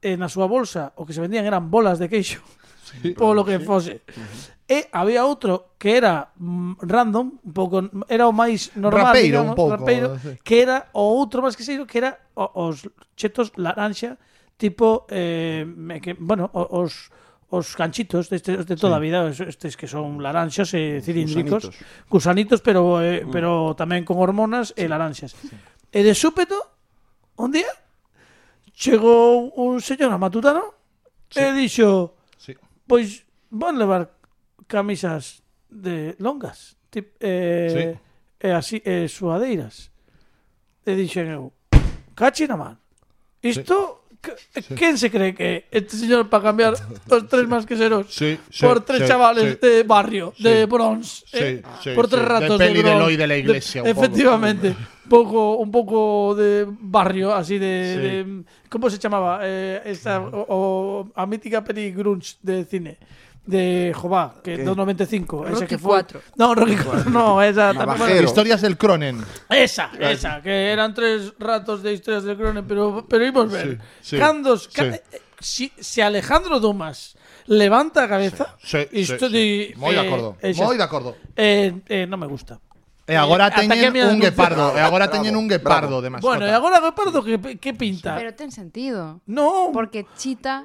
eh, 0.00 0.16
na 0.16 0.32
súa 0.32 0.48
bolsa 0.48 0.96
o 0.96 1.04
que 1.04 1.12
se 1.12 1.20
vendían 1.20 1.44
eran 1.44 1.68
bolas 1.68 2.00
de 2.00 2.08
queixo. 2.08 2.40
Sí, 2.88 3.12
polo 3.20 3.44
que 3.44 3.60
sí. 3.60 3.64
fose. 3.68 3.94
Uh 4.00 4.16
-huh. 4.16 4.61
E 4.72 4.88
había 4.88 5.28
outro 5.28 5.76
que 5.76 6.00
era 6.00 6.32
mm, 6.40 6.80
random, 6.80 7.26
un 7.44 7.52
pouco 7.52 7.84
era 8.08 8.24
o 8.24 8.32
máis 8.32 8.72
normal, 8.72 9.12
rapeiro, 9.12 9.44
digamos, 9.44 9.52
un 9.52 9.58
pouco, 9.60 9.76
rapeiro, 9.76 10.08
sí. 10.16 10.40
que 10.40 10.56
era 10.64 10.88
o 10.96 11.04
outro 11.12 11.44
máis 11.44 11.52
que 11.52 11.66
seiro 11.66 11.84
que 11.84 12.00
era 12.00 12.16
os 12.32 12.88
chetos 13.12 13.52
laranxa 13.60 14.16
tipo 14.56 15.04
eh, 15.12 15.68
que, 16.00 16.16
bueno, 16.16 16.48
os 16.54 17.12
os 17.52 17.76
canchitos 17.76 18.32
destes 18.32 18.64
de 18.64 18.76
toda 18.80 18.96
sí. 18.96 18.98
a 18.98 19.04
vida, 19.04 19.18
estes 19.28 19.76
que 19.76 19.84
son 19.84 20.24
laranxas 20.24 20.72
e 20.72 20.96
eh, 20.96 21.04
cilíndricos, 21.04 21.68
gusanitos, 21.68 22.08
gusanitos 22.08 22.58
pero 22.64 23.04
eh, 23.04 23.28
mm. 23.28 23.28
pero 23.28 23.76
tamén 23.76 24.08
con 24.08 24.16
hormonas 24.16 24.72
sí. 24.72 24.80
e 24.80 24.88
laranxas. 24.88 25.36
Sí. 25.36 25.52
E 25.92 26.00
de 26.00 26.16
súpeto, 26.16 26.56
un 27.36 27.52
día 27.52 27.68
chegou 28.72 29.52
un 29.52 29.84
señor 29.84 30.08
a 30.08 30.16
matutano 30.16 30.72
sí. 31.28 31.44
e 31.44 31.52
dixo, 31.52 32.16
sí. 32.40 32.56
pois 32.88 33.28
van 33.52 33.76
levar 33.76 34.21
camisas 34.66 35.42
de 35.68 36.14
longas, 36.18 36.76
tip, 36.90 37.16
eh, 37.20 37.70
sí. 37.72 38.46
e 38.46 38.48
así 38.52 38.82
eh, 38.84 39.08
suadeiras. 39.08 39.90
E 40.84 40.92
dixen 40.98 41.30
eu, 41.30 41.52
cachi 42.14 42.46
na 42.46 42.56
man. 42.56 42.76
Isto 43.42 43.74
sí. 43.74 44.02
Sí. 44.22 44.96
Se 44.96 45.10
cree 45.10 45.34
que 45.34 45.66
este 45.70 45.96
señor 45.96 46.28
para 46.28 46.44
cambiar 46.44 46.74
os 46.74 47.28
tres 47.28 47.48
masqueseros 47.48 48.06
sí, 48.08 48.38
sí, 48.50 48.64
por 48.64 48.84
tres 48.84 49.08
chavales 49.08 49.60
de 49.60 49.82
barrio, 49.82 50.32
de 50.38 50.66
bronze, 50.66 51.24
eh, 51.32 51.62
por 51.94 52.06
tres 52.06 52.24
ratos 52.24 52.58
de, 52.58 52.66
peli 52.66 52.82
de, 52.82 52.94
bronze, 52.94 53.10
de, 53.10 53.16
de 53.16 53.26
la 53.26 53.36
iglesia? 53.36 53.82
De, 53.82 53.90
un 53.90 53.98
efectivamente, 53.98 54.76
poco. 55.08 55.56
un 55.56 55.70
poco 55.72 56.34
de 56.36 56.66
barrio, 56.68 57.34
así 57.34 57.58
de. 57.58 58.44
¿Cómo 58.68 58.88
se 58.88 58.98
llamaba? 58.98 59.40
Eh, 59.42 59.82
esta, 59.86 60.20
o, 60.20 60.46
o, 60.48 61.12
a 61.14 61.26
mítica 61.26 61.64
peli 61.64 61.90
grunge 61.90 62.36
de 62.42 62.64
cine. 62.64 62.98
De 63.44 63.92
Jová, 63.94 64.34
que 64.42 64.56
¿Qué? 64.56 64.62
do 64.62 64.74
95, 64.74 65.46
esa 65.50 65.54
Rocky 65.54 65.66
que 65.66 65.78
foi. 65.78 65.90
4. 66.06 66.20
No, 66.36 66.54
Rocky 66.54 66.76
4, 66.76 67.10
no, 67.10 67.42
esa 67.42 67.72
Navajero. 67.72 68.22
Historias 68.22 68.60
del 68.62 68.78
Cronen. 68.78 69.18
esa, 69.50 69.90
esa, 69.98 70.40
que 70.40 70.70
eran 70.70 70.94
tres 70.94 71.34
ratos 71.38 71.82
de 71.82 71.92
historias 71.92 72.22
de 72.22 72.36
Cronen, 72.36 72.64
pero 72.66 73.04
pero 73.08 73.26
imos 73.26 73.50
ver. 73.50 73.80
Sí, 74.00 74.14
sí, 74.14 74.18
Cando 74.18 74.56
sí. 74.56 74.68
ca- 74.72 74.84
eh, 74.94 75.02
si, 75.40 75.72
si 75.78 76.00
Alejandro 76.00 76.60
Dumas 76.60 77.16
levanta 77.46 78.04
a 78.04 78.08
cabeza, 78.08 78.54
Sí, 78.62 78.78
isto 78.92 79.26
sí, 79.26 79.34
di 79.34 79.46
sí. 79.66 79.74
Moi 79.74 79.90
de 79.90 80.02
eh, 80.02 80.06
acordo. 80.06 80.36
esa- 80.38 80.62
Moi 80.62 80.76
de 80.78 80.84
acordo. 80.86 81.10
eh, 81.34 81.82
eh, 81.90 82.06
non 82.06 82.22
me 82.22 82.30
gusta. 82.30 82.62
E 83.02 83.18
agora 83.18 83.50
Ata 83.50 83.66
que 83.66 83.66
teñen 83.66 83.90
un 84.06 84.22
guepardo, 84.22 84.78
e 84.78 84.80
agora 84.80 85.10
teñen 85.10 85.34
un 85.34 85.50
guepardo 85.50 85.98
de 85.98 86.14
mascota. 86.14 86.38
Bueno, 86.38 86.46
e 86.46 86.54
agora 86.54 86.78
Guepardo 86.78 87.18
que 87.26 87.58
que 87.58 87.74
pinta? 87.74 88.14
Pero 88.14 88.30
ten 88.38 88.54
sentido. 88.54 89.18
No, 89.26 89.74
Porque 89.74 90.06
Chita 90.14 90.62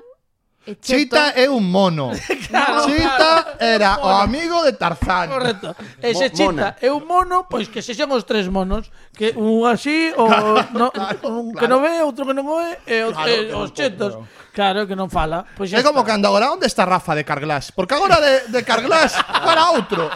Cheto. 0.68 0.84
Chita 0.84 1.32
é 1.32 1.48
un 1.48 1.64
mono. 1.72 2.12
claro, 2.52 2.84
Chita 2.84 3.16
claro. 3.16 3.58
era 3.64 3.96
mono. 3.96 4.08
o 4.08 4.12
amigo 4.20 4.58
de 4.68 4.74
Tarzán. 4.74 5.30
Correcto. 5.32 5.76
Ese 6.04 6.28
Mo 6.28 6.36
Chita 6.36 6.44
mona. 6.44 6.76
é 6.82 6.92
un 6.92 7.08
mono, 7.08 7.48
pois 7.48 7.72
que 7.72 7.80
se 7.80 7.96
xan 7.96 8.12
os 8.12 8.28
tres 8.28 8.52
monos, 8.52 8.92
que 9.16 9.32
un 9.40 9.64
así 9.64 10.12
o 10.20 10.28
no, 10.76 10.92
claro, 10.92 11.24
un 11.24 11.56
que 11.56 11.68
non 11.72 11.80
ve, 11.80 12.04
outro 12.04 12.28
que 12.28 12.36
non 12.36 12.44
ve 12.44 12.84
e 12.84 13.08
os, 13.08 13.16
claro, 13.16 13.32
eh, 13.32 13.56
os 13.56 13.72
chetos. 13.72 14.20
Claro, 14.52 14.84
que 14.90 14.98
non 14.98 15.08
fala. 15.08 15.48
Pois 15.56 15.72
é 15.72 15.80
como 15.80 16.04
cando 16.04 16.28
agora 16.28 16.52
onde 16.52 16.68
está 16.68 16.84
Rafa 16.84 17.16
de 17.16 17.24
Carglass, 17.24 17.72
porque 17.72 17.96
agora 17.96 18.20
de, 18.20 18.52
de 18.52 18.60
Carglass 18.68 19.16
para 19.24 19.72
outro. 19.72 20.12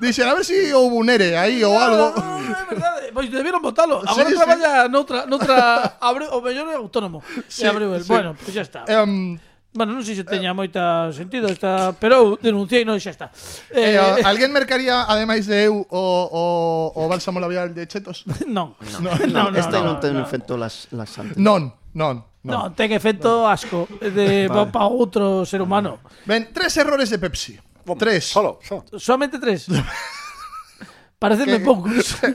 Dixen, 0.00 0.26
a 0.28 0.34
ver 0.34 0.44
se 0.44 0.66
si 0.66 0.72
houve 0.72 0.96
un 0.96 1.08
ere 1.12 1.36
aí 1.36 1.62
ou 1.62 1.76
algo. 1.76 2.16
No, 2.16 2.40
no, 2.40 2.56
é 2.56 2.64
verdade. 2.64 3.12
Pois 3.12 3.28
debieron 3.30 3.60
votalo. 3.60 4.00
Agora 4.00 4.28
sí, 4.28 4.34
traballa 4.34 4.84
sí. 4.84 4.88
noutra, 4.88 5.26
noutra 5.26 5.56
abre, 6.00 6.24
o 6.32 6.40
mellor 6.40 6.72
é 6.72 6.76
autónomo. 6.80 7.22
Sí, 7.48 7.64
e 7.64 7.68
abriu 7.68 7.92
el. 7.92 8.02
Sí. 8.02 8.08
Bueno, 8.08 8.32
pois 8.32 8.50
pues 8.50 8.56
xa 8.56 8.64
está. 8.64 8.80
Um, 8.88 9.38
Bueno, 9.70 9.94
non 9.94 10.02
sei 10.02 10.18
se 10.18 10.26
teña 10.26 10.50
moita 10.50 11.14
sentido 11.14 11.46
esta, 11.46 11.94
pero 11.94 12.14
eu 12.18 12.26
denunciei, 12.42 12.82
non 12.82 12.98
xa 12.98 13.14
está. 13.14 13.30
Eh, 13.70 13.94
eh, 13.94 14.18
eh 14.18 14.26
alguén 14.26 14.50
mercaría 14.50 15.06
ademais 15.06 15.46
de 15.46 15.70
eu 15.70 15.86
o 15.86 16.02
o 16.26 16.42
o 16.90 17.02
bálsamo 17.06 17.38
labial 17.38 17.70
de 17.70 17.86
Chetos? 17.86 18.26
non. 18.50 18.74
Non, 18.98 19.14
non, 19.30 19.30
non. 19.30 19.50
Este 19.54 19.78
non, 19.78 19.94
non 19.94 19.96
ten 20.02 20.18
no, 20.18 20.26
efecto 20.26 20.58
las 20.58 20.90
las 20.90 21.14
antes. 21.22 21.38
Non, 21.38 21.70
non. 21.94 22.26
Non, 22.42 22.50
no, 22.50 22.60
ten 22.74 22.90
efecto 22.90 23.46
asco 23.46 23.86
de 24.02 24.50
vale. 24.50 24.74
para 24.74 24.90
outro 24.90 25.46
ser 25.46 25.62
humano. 25.62 26.02
Ben, 26.26 26.50
tres 26.50 26.74
errores 26.74 27.06
de 27.06 27.22
Pepsi. 27.22 27.54
Tres. 27.98 28.24
Solo, 28.24 28.58
solo. 28.62 28.84
Solamente 28.98 29.38
tres. 29.38 29.66
Parecenme 31.18 31.60
poucos. 31.60 32.16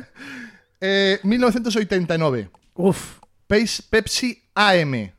Eh, 0.82 1.20
1989. 1.24 2.50
Uf. 2.76 3.20
Peis- 3.48 3.82
Pepsi 3.82 4.44
AM. 4.54 5.10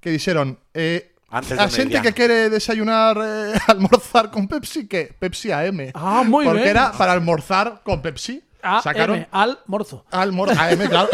Que 0.00 0.10
dixeron, 0.10 0.58
eh, 0.72 1.12
Antes 1.28 1.52
a 1.58 1.66
mediano. 1.68 2.02
que 2.02 2.12
quere 2.14 2.48
desayunar, 2.50 3.18
eh, 3.22 3.52
almorzar 3.68 4.30
con 4.32 4.48
Pepsi, 4.48 4.88
que 4.88 5.14
Pepsi 5.18 5.52
AM. 5.52 5.92
Ah, 5.94 6.24
moi 6.26 6.44
Porque 6.48 6.62
ben. 6.66 6.70
era 6.74 6.90
para 6.96 7.12
almorzar 7.12 7.82
con 7.84 8.00
Pepsi. 8.02 8.42
A 8.64 8.80
Sacaron 8.82 9.16
M, 9.16 9.28
al 9.30 9.58
morzo. 9.66 10.04
Almor 10.10 10.50
AM, 10.50 10.78
claro. 10.88 11.08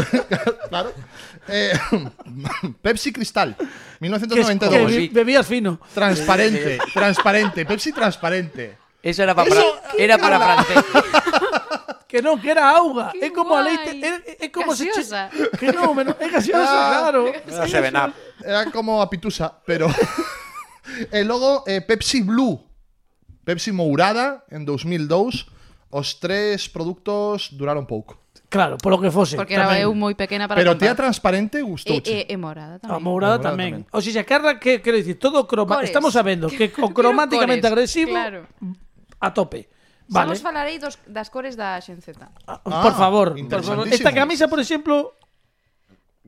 claro. 0.68 0.92
Eh, 1.48 1.72
Pepsi 2.82 3.12
Cristal, 3.12 3.56
Que, 3.58 3.66
1992. 4.00 4.90
que 4.92 4.98
be- 4.98 5.08
bebías 5.12 5.46
fino. 5.46 5.80
Transparente, 5.92 6.78
transparente, 6.94 7.66
Pepsi 7.66 7.92
transparente. 7.92 8.78
Eso 9.02 9.22
era 9.22 9.34
para, 9.34 9.48
Eso- 9.50 9.80
era 9.98 10.18
para 10.18 10.38
francés. 10.38 10.84
Que 12.10 12.18
non, 12.26 12.42
que 12.42 12.50
era 12.50 12.74
auga. 12.74 13.14
Que 13.14 13.26
É 13.26 13.30
como 13.30 13.54
a 13.54 13.62
guai. 13.62 13.78
leite. 13.86 14.02
É, 14.02 14.46
é 14.46 14.48
como 14.50 14.74
se 14.74 14.90
Gaseosa. 14.90 15.30
Que 15.54 15.70
non, 15.70 15.94
men- 15.94 16.10
é 16.18 16.26
gaseosa, 16.26 16.66
Ah. 16.66 17.06
claro. 17.06 17.30
Era 17.30 17.70
Seven 17.70 17.94
Up. 17.94 18.10
Era 18.42 18.66
como 18.74 18.98
a 18.98 19.06
pitusa, 19.06 19.46
pero. 19.62 19.86
e 21.14 21.22
logo 21.22 21.62
eh, 21.70 21.78
Pepsi 21.86 22.26
Blue. 22.26 22.58
Pepsi 23.46 23.70
Mourada 23.70 24.42
en 24.50 24.66
2002. 24.66 25.46
os 25.90 26.18
tres 26.22 26.70
produtos 26.70 27.50
duraron 27.54 27.84
pouco. 27.86 28.18
Claro, 28.50 28.78
polo 28.82 28.98
que 28.98 29.14
fose. 29.14 29.38
Porque 29.38 29.54
era 29.54 29.70
tamén. 29.70 29.86
eu 29.86 29.94
moi 29.94 30.18
pequena 30.18 30.50
para 30.50 30.58
Pero 30.58 30.74
tía 30.74 30.90
comprar. 30.90 31.06
transparente 31.06 31.62
gustou. 31.62 32.02
E, 32.02 32.26
e, 32.26 32.34
e 32.34 32.36
morada 32.38 32.82
ah, 32.82 32.82
tamén. 32.82 32.94
A 32.94 32.98
mourada 32.98 33.38
Mourada 33.38 33.46
tamén. 33.54 33.86
tamén. 33.86 33.94
O 33.94 34.02
sea, 34.02 34.26
Carla, 34.26 34.58
que 34.58 34.82
quero 34.82 34.98
dicir, 34.98 35.22
todo 35.22 35.38
o 35.38 35.46
croma... 35.46 35.78
Cores. 35.78 35.86
Estamos 35.86 36.10
sabendo 36.10 36.50
que 36.50 36.66
o 36.82 36.90
cromáticamente 36.90 37.62
cores, 37.62 37.70
agresivo 37.70 38.10
claro. 38.10 38.50
a 39.22 39.28
tope. 39.30 39.70
Vale. 39.70 39.78
Vale. 40.10 40.26
Vamos 40.34 40.42
falarei 40.42 40.82
dos, 40.82 40.98
das 41.06 41.30
cores 41.30 41.54
da 41.54 41.78
Xenzeta. 41.78 42.34
Ah, 42.42 42.58
Por 42.58 42.74
favor, 42.74 42.90
por 42.90 42.94
favor. 42.98 43.26
interesantísimo. 43.38 43.94
Esta 43.94 44.10
camisa, 44.10 44.50
por 44.50 44.58
exemplo, 44.58 45.14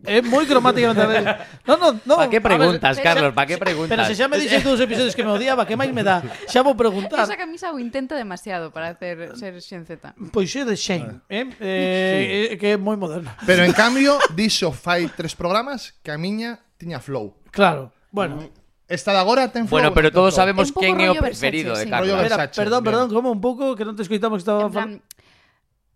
É 0.05 0.21
moi 0.21 0.45
cromáticamente 0.47 1.05
bello. 1.07 1.35
No, 1.63 1.79
no, 1.79 1.89
no. 2.05 2.17
Pa 2.19 2.27
que 2.27 2.41
preguntas, 2.43 2.97
ver, 2.99 3.05
Carlos? 3.07 3.33
Pa 3.35 3.47
que 3.47 3.57
preguntas? 3.57 3.95
Pero 3.95 4.03
se 4.05 4.19
xa 4.19 4.27
me 4.27 4.35
dixes 4.35 4.67
dous 4.67 4.83
episodios 4.83 5.15
que 5.15 5.23
me 5.23 5.31
odiaba, 5.31 5.63
que 5.63 5.79
máis 5.79 5.95
me 5.95 6.03
dá? 6.03 6.23
Xa 6.51 6.67
vou 6.67 6.75
preguntar. 6.75 7.23
Esa 7.23 7.39
camisa 7.39 7.71
o 7.71 7.79
intenta 7.79 8.19
demasiado 8.19 8.75
para 8.75 8.91
hacer 8.91 9.39
ser 9.39 9.55
Xen 9.63 9.87
Z. 9.87 10.15
Pois 10.35 10.51
é 10.59 10.67
de 10.67 10.75
Shane, 10.75 11.23
ah. 11.23 11.31
eh? 11.31 11.47
eh 11.63 12.51
sí. 12.51 12.55
Eh, 12.55 12.59
que 12.59 12.75
é 12.75 12.77
moi 12.77 12.99
moderna. 12.99 13.39
Pero 13.47 13.63
en 13.63 13.71
cambio, 13.79 14.19
dixo 14.35 14.75
fai 14.75 15.07
tres 15.07 15.39
programas 15.39 15.95
que 16.03 16.11
a 16.11 16.19
miña 16.19 16.59
tiña 16.75 16.99
flow. 16.99 17.39
Claro. 17.55 17.95
Bueno, 18.11 18.51
Esta 18.93 19.13
de 19.13 19.19
agora 19.25 19.49
ten 19.49 19.65
flow. 19.71 19.81
Bueno, 19.81 19.95
pero 19.95 20.11
todos 20.11 20.35
sabemos 20.35 20.69
quen 20.69 21.01
é 21.01 21.09
o 21.09 21.17
preferido 21.17 21.73
Versace, 21.73 21.87
de 21.87 21.91
Carlos. 21.91 22.13
Sí. 22.13 22.27
Versace, 22.29 22.59
perdón, 22.61 22.81
bien. 22.83 22.89
perdón, 22.93 23.07
como 23.15 23.29
un 23.33 23.41
pouco 23.41 23.73
que 23.73 23.87
non 23.89 23.97
te 23.97 24.05
escoitamos 24.05 24.43
que 24.43 24.45
estaba... 24.45 24.69
Plan, 24.69 25.01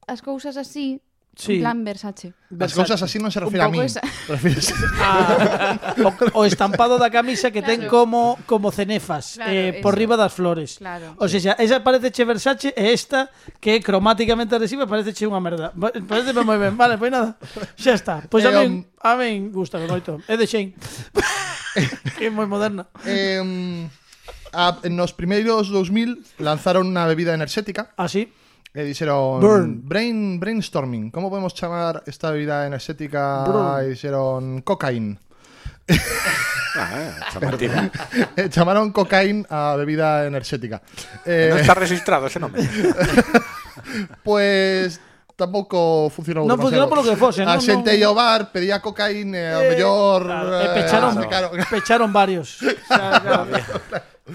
as 0.07 0.23
cousas 0.23 0.57
así 0.57 1.03
Sí. 1.37 1.57
En 1.57 1.61
plan 1.61 1.85
Versace. 1.85 2.29
As 2.29 2.35
Versace. 2.49 2.81
cousas 2.81 3.01
así 3.05 3.21
non 3.21 3.29
se 3.29 3.45
refire 3.45 3.61
a 3.61 3.69
mí. 3.69 3.77
Esa... 3.85 4.01
a, 4.01 5.77
o, 6.01 6.09
ah. 6.09 6.41
o 6.41 6.43
estampado 6.49 6.97
da 6.97 7.13
camisa 7.13 7.53
que 7.53 7.61
claro. 7.61 7.77
ten 7.77 7.93
como 7.93 8.41
como 8.49 8.73
cenefas 8.73 9.37
claro, 9.37 9.53
eh, 9.53 9.77
eso. 9.77 9.85
por 9.85 10.01
riba 10.01 10.17
das 10.17 10.33
flores. 10.33 10.81
Claro. 10.81 11.13
O 11.21 11.29
sea, 11.29 11.53
esa 11.61 11.85
parece 11.85 12.09
che 12.09 12.25
Versace 12.25 12.73
e 12.73 12.89
esta 12.89 13.29
que 13.61 13.77
é 13.77 13.85
cromáticamente 13.85 14.57
adhesiva 14.57 14.89
parece 14.89 15.13
che 15.13 15.29
unha 15.29 15.37
merda. 15.37 15.77
Parece 15.77 16.33
moi 16.41 16.57
ben. 16.57 16.73
Vale, 16.73 16.97
pois 16.97 17.13
nada. 17.13 17.37
Xa 17.77 17.93
está. 17.93 18.25
Pois 18.33 18.41
pues 18.41 18.49
eh, 18.49 18.57
a 18.57 18.65
min, 18.65 18.73
um, 18.73 19.05
a 19.05 19.13
min 19.21 19.53
gusta 19.53 19.77
moito. 19.77 20.25
É 20.25 20.41
de 20.41 20.49
Shane. 20.49 20.73
que 22.17 22.27
é 22.27 22.33
moi 22.33 22.49
moderna. 22.49 22.89
Eh, 23.05 23.45
a, 24.57 24.81
nos 24.89 25.13
primeiros 25.13 25.69
2000 25.69 26.41
lanzaron 26.41 26.89
unha 26.89 27.05
bebida 27.05 27.37
enerxética. 27.37 27.93
Ah, 28.01 28.09
sí? 28.09 28.33
Le 28.77 28.85
dijeron 28.85 29.81
Brain, 29.89 30.39
brainstorming. 30.39 31.11
¿Cómo 31.11 31.31
podemos 31.31 31.55
llamar 31.55 32.03
esta 32.05 32.31
bebida 32.31 32.67
energética? 32.67 33.81
Dijeron 33.81 34.61
cocaine. 34.61 35.19
Ah, 36.79 37.11
Llamaron 38.51 38.93
cocaína 38.93 39.47
a 39.49 39.77
bebida 39.77 40.27
energética. 40.27 40.83
No 41.25 41.33
eh, 41.33 41.55
está 41.59 41.73
registrado 41.73 42.27
ese 42.27 42.39
nombre. 42.39 42.69
pues 44.23 45.01
tampoco 45.37 46.11
funcionó. 46.11 46.45
No 46.45 46.57
funcionó 46.57 46.89
por 46.89 46.99
lo 46.99 47.11
que 47.11 47.17
fuese. 47.17 47.45
¿no? 47.45 47.53
Eh, 47.53 47.55
eh, 47.55 47.59
a 47.59 47.61
gente 47.61 47.99
no, 47.99 48.15
bar 48.15 48.51
pedía 48.51 48.81
cocaína, 48.81 49.39
a 49.39 49.65
eh, 49.65 49.71
lo 49.71 49.77
mejor. 49.77 50.25
Claro, 50.25 50.61
eh, 50.61 50.69
pecharon, 50.75 51.25
claro. 51.25 51.51
pecharon, 51.71 52.13
varios. 52.13 52.59
O 52.89 52.95
sea, 52.95 53.65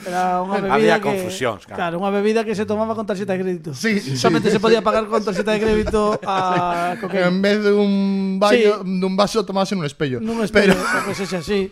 Era 0.07 0.39
unha 0.39 0.63
bebida 0.63 0.71
Había 0.73 0.95
que, 1.03 1.07
confusións, 1.11 1.67
claro. 1.67 1.75
claro. 1.75 1.95
unha 1.99 2.11
bebida 2.15 2.47
que 2.47 2.55
se 2.55 2.63
tomaba 2.63 2.95
con 2.95 3.03
tarxeta 3.03 3.35
de 3.35 3.43
crédito. 3.43 3.75
Sí, 3.75 3.99
sí, 3.99 4.15
Somente 4.15 4.47
sí. 4.47 4.55
se 4.55 4.63
podía 4.63 4.79
pagar 4.79 5.03
con 5.11 5.19
tarxeta 5.19 5.51
de 5.51 5.59
crédito 5.59 6.15
a 6.23 6.95
cocaína. 7.03 7.27
En 7.27 7.43
vez 7.43 7.59
de 7.59 7.75
un 7.75 8.39
baño, 8.39 8.87
sí. 8.87 8.99
dun 9.03 9.19
vaso 9.19 9.43
tomase 9.43 9.75
nun 9.75 9.83
espello. 9.83 10.23
Nun 10.23 10.39
espello, 10.47 10.79
pero, 10.79 11.03
pues 11.11 11.19
ese 11.19 11.37
así. 11.43 11.67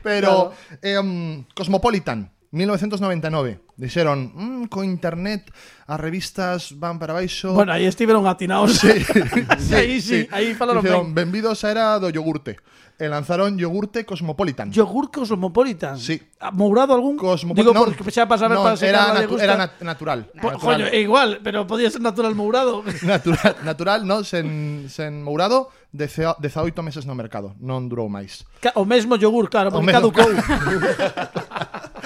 Pero 0.00 0.56
claro. 0.56 0.80
eh, 0.80 1.44
Cosmopolitan 1.52 2.32
1999 2.50 3.60
Dixeron, 3.76 4.32
mmm, 4.32 4.64
co 4.72 4.80
internet 4.82 5.52
as 5.84 6.00
revistas 6.00 6.72
van 6.80 6.96
para 6.96 7.12
baixo 7.12 7.52
Bueno, 7.52 7.76
aí 7.76 7.84
estiveron 7.84 8.24
atinados 8.24 8.80
sí. 8.80 8.88
sí, 9.60 10.00
sí, 10.00 10.00
sí. 10.00 10.18
aí 10.32 10.56
falaron 10.56 10.80
Dixeron, 10.80 11.12
ben. 11.12 11.28
benvidos 11.28 11.60
a 11.64 11.70
era 11.70 12.00
do 12.00 12.08
yogurte 12.08 12.56
E 12.98 13.06
lanzaron 13.06 13.54
yogurte 13.54 14.02
Cosmopolitan. 14.02 14.72
Yogur 14.74 15.12
Cosmopolitan. 15.14 15.94
Sí. 16.02 16.18
¿Mourado 16.50 16.94
algún? 16.98 17.14
Cosmopo- 17.16 17.54
Digo, 17.54 17.70
non, 17.70 17.94
porque 17.94 18.02
para 18.26 18.34
saber 18.42 18.58
non, 18.58 18.66
para 18.66 18.74
se 18.74 18.90
era, 18.90 19.14
natu- 19.14 19.38
gusta. 19.38 19.44
era 19.46 19.54
nat- 19.54 19.78
natural. 19.86 20.26
Coño, 20.58 20.90
igual, 20.90 21.38
pero 21.46 21.62
podía 21.62 21.86
ser 21.94 22.02
natural 22.02 22.34
mourado. 22.34 22.82
natural, 23.06 23.54
natural, 23.62 24.02
no, 24.02 24.26
sen, 24.26 24.90
sen 24.90 25.22
mourado, 25.22 25.70
dece- 25.94 26.26
18 26.42 26.82
meses 26.82 27.06
no 27.06 27.14
mercado, 27.14 27.54
non 27.62 27.86
durou 27.86 28.10
máis. 28.10 28.42
Ca- 28.58 28.74
O 28.74 28.82
mesmo 28.82 29.14
yogur, 29.14 29.46
claro, 29.46 29.70
O 29.70 29.78
porque 29.78 29.94
caducou. 29.94 30.26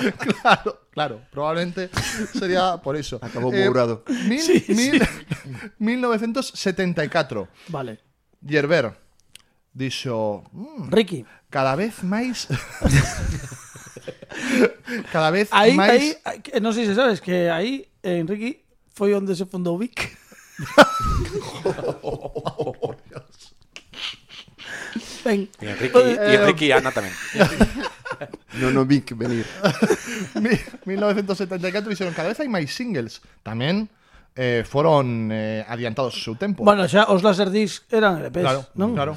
claro, 0.44 0.70
claro, 0.92 1.20
probablemente 1.32 1.88
sería 2.36 2.76
por 2.84 3.00
eso. 3.00 3.16
Eh, 3.16 3.26
Acabou 3.32 3.48
mourado. 3.48 4.04
Mil, 4.28 4.40
Sí, 4.44 4.60
sí. 4.60 4.76
mil, 4.76 5.00
1974. 5.80 7.48
Vale. 7.68 8.00
Yerber 8.44 9.00
dixo, 9.72 10.44
"Mm, 10.52 10.92
Ricky, 10.92 11.24
cada 11.48 11.72
vez 11.76 12.02
máis 12.04 12.48
cada 15.12 15.30
vez 15.32 15.48
aí, 15.52 15.72
máis 15.74 16.16
aí, 16.24 16.60
non 16.60 16.72
sei 16.76 16.84
se 16.84 16.94
sabes 16.96 17.20
que 17.20 17.48
aí, 17.48 17.88
en 18.04 18.28
Ricky, 18.28 18.60
foi 18.92 19.14
onde 19.16 19.32
se 19.36 19.46
fundou 19.48 19.78
Vic. 19.80 20.12
Ben, 25.24 25.48
Y 25.60 25.66
Enrique, 25.66 26.18
y 26.30 26.34
Enrique 26.34 26.66
y 26.66 26.72
Ana 26.72 26.90
tamén. 26.90 27.12
Non 28.60 28.76
o 28.76 28.84
vi 28.84 29.00
que 29.02 29.16
venir. 29.16 29.46
Mi- 30.36 30.60
1974 30.84 31.88
dixeron 31.88 32.12
cada 32.12 32.28
vez 32.30 32.38
hai 32.38 32.50
máis 32.52 32.68
singles. 32.70 33.24
Tamén 33.42 33.88
eh, 34.36 34.62
foron 34.68 35.30
eh, 35.32 35.64
adiantados 35.66 36.12
o 36.18 36.20
seu 36.20 36.34
tempo. 36.36 36.60
bueno, 36.66 36.84
xa 36.90 37.08
os 37.08 37.22
Laserdisc 37.24 37.86
eran 37.88 38.20
LPs, 38.20 38.44
claro, 38.44 38.60
non? 38.76 38.92
claro. 38.92 39.12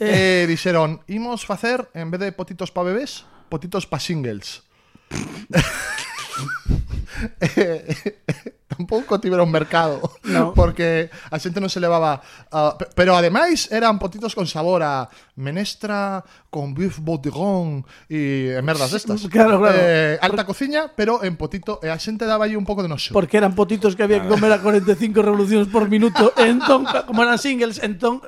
Eh, 0.00 0.46
dixeron, 0.48 1.02
imos 1.06 1.46
facer, 1.46 1.88
en 1.94 2.10
vez 2.10 2.20
de 2.20 2.32
potitos 2.32 2.74
pa 2.74 2.82
bebés, 2.82 3.26
potitos 3.48 3.86
pa 3.86 4.02
singles. 4.02 4.62
eh, 7.40 8.18
tampouco 8.74 9.20
tiveron 9.20 9.50
mercado 9.50 10.00
no. 10.24 10.52
porque 10.54 11.10
a 11.30 11.38
xente 11.38 11.62
non 11.62 11.70
se 11.70 11.78
levaba 11.78 12.18
uh, 12.50 12.74
ah, 12.74 12.76
pero 12.98 13.14
ademais 13.14 13.70
eran 13.70 14.02
potitos 14.02 14.34
con 14.34 14.50
sabor 14.50 14.82
a 14.82 15.06
menestra 15.38 16.24
con 16.50 16.74
beef 16.74 16.98
bourguignon 16.98 17.86
e 18.10 18.58
merdas 18.66 18.90
destas 18.90 19.22
claro, 19.30 19.62
claro. 19.62 19.78
Eh, 19.78 20.18
alta 20.18 20.42
Por... 20.42 20.54
cociña 20.54 20.90
pero 20.94 21.22
en 21.22 21.38
potito. 21.38 21.78
E 21.82 21.88
a 21.90 21.98
xente 21.98 22.26
daba 22.26 22.50
aí 22.50 22.58
un 22.58 22.66
pouco 22.66 22.82
de 22.82 22.90
noxo 22.90 23.14
porque 23.14 23.38
eran 23.38 23.54
potitos 23.54 23.94
que 23.94 24.02
había 24.02 24.18
que 24.18 24.28
comer 24.30 24.50
a 24.50 24.58
45 24.58 25.22
revolucións 25.22 25.70
por 25.70 25.86
minuto 25.86 26.34
entón 26.40 26.88
como 27.06 27.22
eran 27.22 27.38
singles 27.38 27.78
entón 27.78 28.24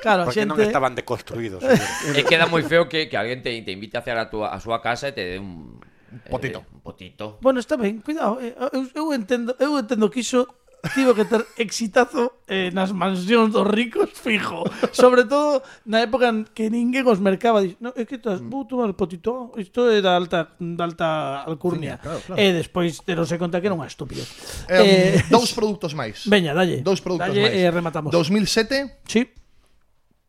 claro 0.00 0.24
porque 0.24 0.40
a 0.40 0.46
xente 0.48 0.56
non 0.56 0.64
estaban 0.64 0.92
deconstruídos 0.96 1.60
e 1.60 2.22
queda 2.24 2.48
moi 2.48 2.64
feo 2.64 2.88
que, 2.88 3.12
que 3.12 3.16
alguén 3.20 3.44
te, 3.44 3.52
te 3.60 3.72
invite 3.74 4.00
a 4.00 4.00
hacer 4.00 4.16
a, 4.16 4.32
tua, 4.32 4.48
a 4.48 4.58
súa 4.62 4.80
casa 4.80 5.10
e 5.10 5.12
te 5.12 5.36
dé 5.36 5.36
un 5.36 5.89
potito. 6.28 6.58
Eh, 6.60 6.80
potito. 6.82 7.38
Bueno, 7.40 7.60
está 7.60 7.76
ben, 7.76 8.00
cuidado. 8.00 8.40
Eh, 8.40 8.54
eu, 8.72 8.88
eu, 8.94 9.06
entendo, 9.14 9.54
eu 9.58 9.78
entendo 9.78 10.10
que 10.10 10.20
iso 10.20 10.46
tivo 10.94 11.14
que 11.14 11.24
ter 11.24 11.44
exitazo 11.56 12.40
eh, 12.48 12.70
nas 12.72 12.92
mansións 12.92 13.52
dos 13.52 13.66
ricos 13.68 14.10
fijo. 14.16 14.64
Sobre 14.92 15.24
todo 15.24 15.62
na 15.84 16.00
época 16.00 16.32
en 16.32 16.48
que 16.48 16.72
ninguén 16.72 17.04
os 17.04 17.20
mercaba. 17.20 17.60
Dix, 17.60 17.76
no, 17.80 17.92
é 17.92 18.08
que 18.08 18.16
estás, 18.16 18.40
mm. 18.40 18.48
vou 18.48 18.64
tomar 18.64 18.88
potito. 18.96 19.52
Isto 19.60 19.88
é 19.92 20.00
da 20.00 20.16
alta, 20.16 20.56
da 20.56 20.84
alta 20.84 21.08
alcurnia. 21.44 22.00
Sí, 22.00 22.08
claro, 22.08 22.20
claro. 22.24 22.38
E 22.40 22.46
despois 22.56 23.00
terose 23.04 23.36
conta 23.36 23.60
que 23.60 23.68
era 23.68 23.76
unha 23.76 23.88
estúpida. 23.88 24.24
Eh, 24.68 24.80
um, 24.80 24.88
eh, 24.88 25.20
dous 25.28 25.52
produtos 25.52 25.92
máis. 25.92 26.24
Veña, 26.24 26.56
dalle. 26.56 26.80
Dous 26.80 27.04
produtos 27.04 27.28
dalle, 27.28 27.44
máis. 27.44 27.60
Eh, 27.60 27.68
rematamos. 27.68 28.10
2007. 28.12 29.04
Sí. 29.04 29.28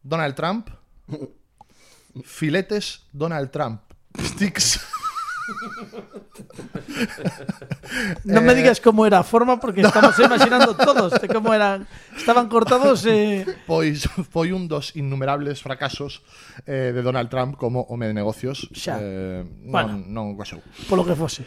Donald 0.03 0.35
Trump. 0.35 0.67
Filetes 2.27 3.07
Donald 3.15 3.49
Trump. 3.55 3.87
Sticks. 4.19 4.83
Non 8.25 8.43
me 8.45 8.53
eh, 8.53 8.57
digas 8.57 8.79
como 8.79 9.05
era 9.05 9.19
a 9.19 9.25
forma 9.27 9.59
porque 9.59 9.81
estamos 9.81 10.17
imaginando 10.19 10.75
todos 10.75 11.13
de 11.19 11.27
como 11.27 11.53
eran. 11.53 11.87
Estaban 12.15 12.47
cortados 12.47 13.05
eh... 13.05 13.45
pois 13.67 14.07
foi 14.29 14.53
un 14.53 14.67
dos 14.67 14.95
innumerables 14.95 15.61
fracasos 15.61 16.23
eh, 16.65 16.93
de 16.93 17.01
Donald 17.01 17.29
Trump 17.29 17.57
como 17.57 17.83
home 17.89 18.07
de 18.07 18.15
negocios. 18.15 18.69
Xa. 18.71 18.97
Eh, 19.01 19.43
non, 19.65 19.71
bueno, 19.71 19.93
non 20.07 20.37
pasou. 20.37 20.61
Polo 20.87 21.03
que 21.03 21.17
fose. 21.17 21.43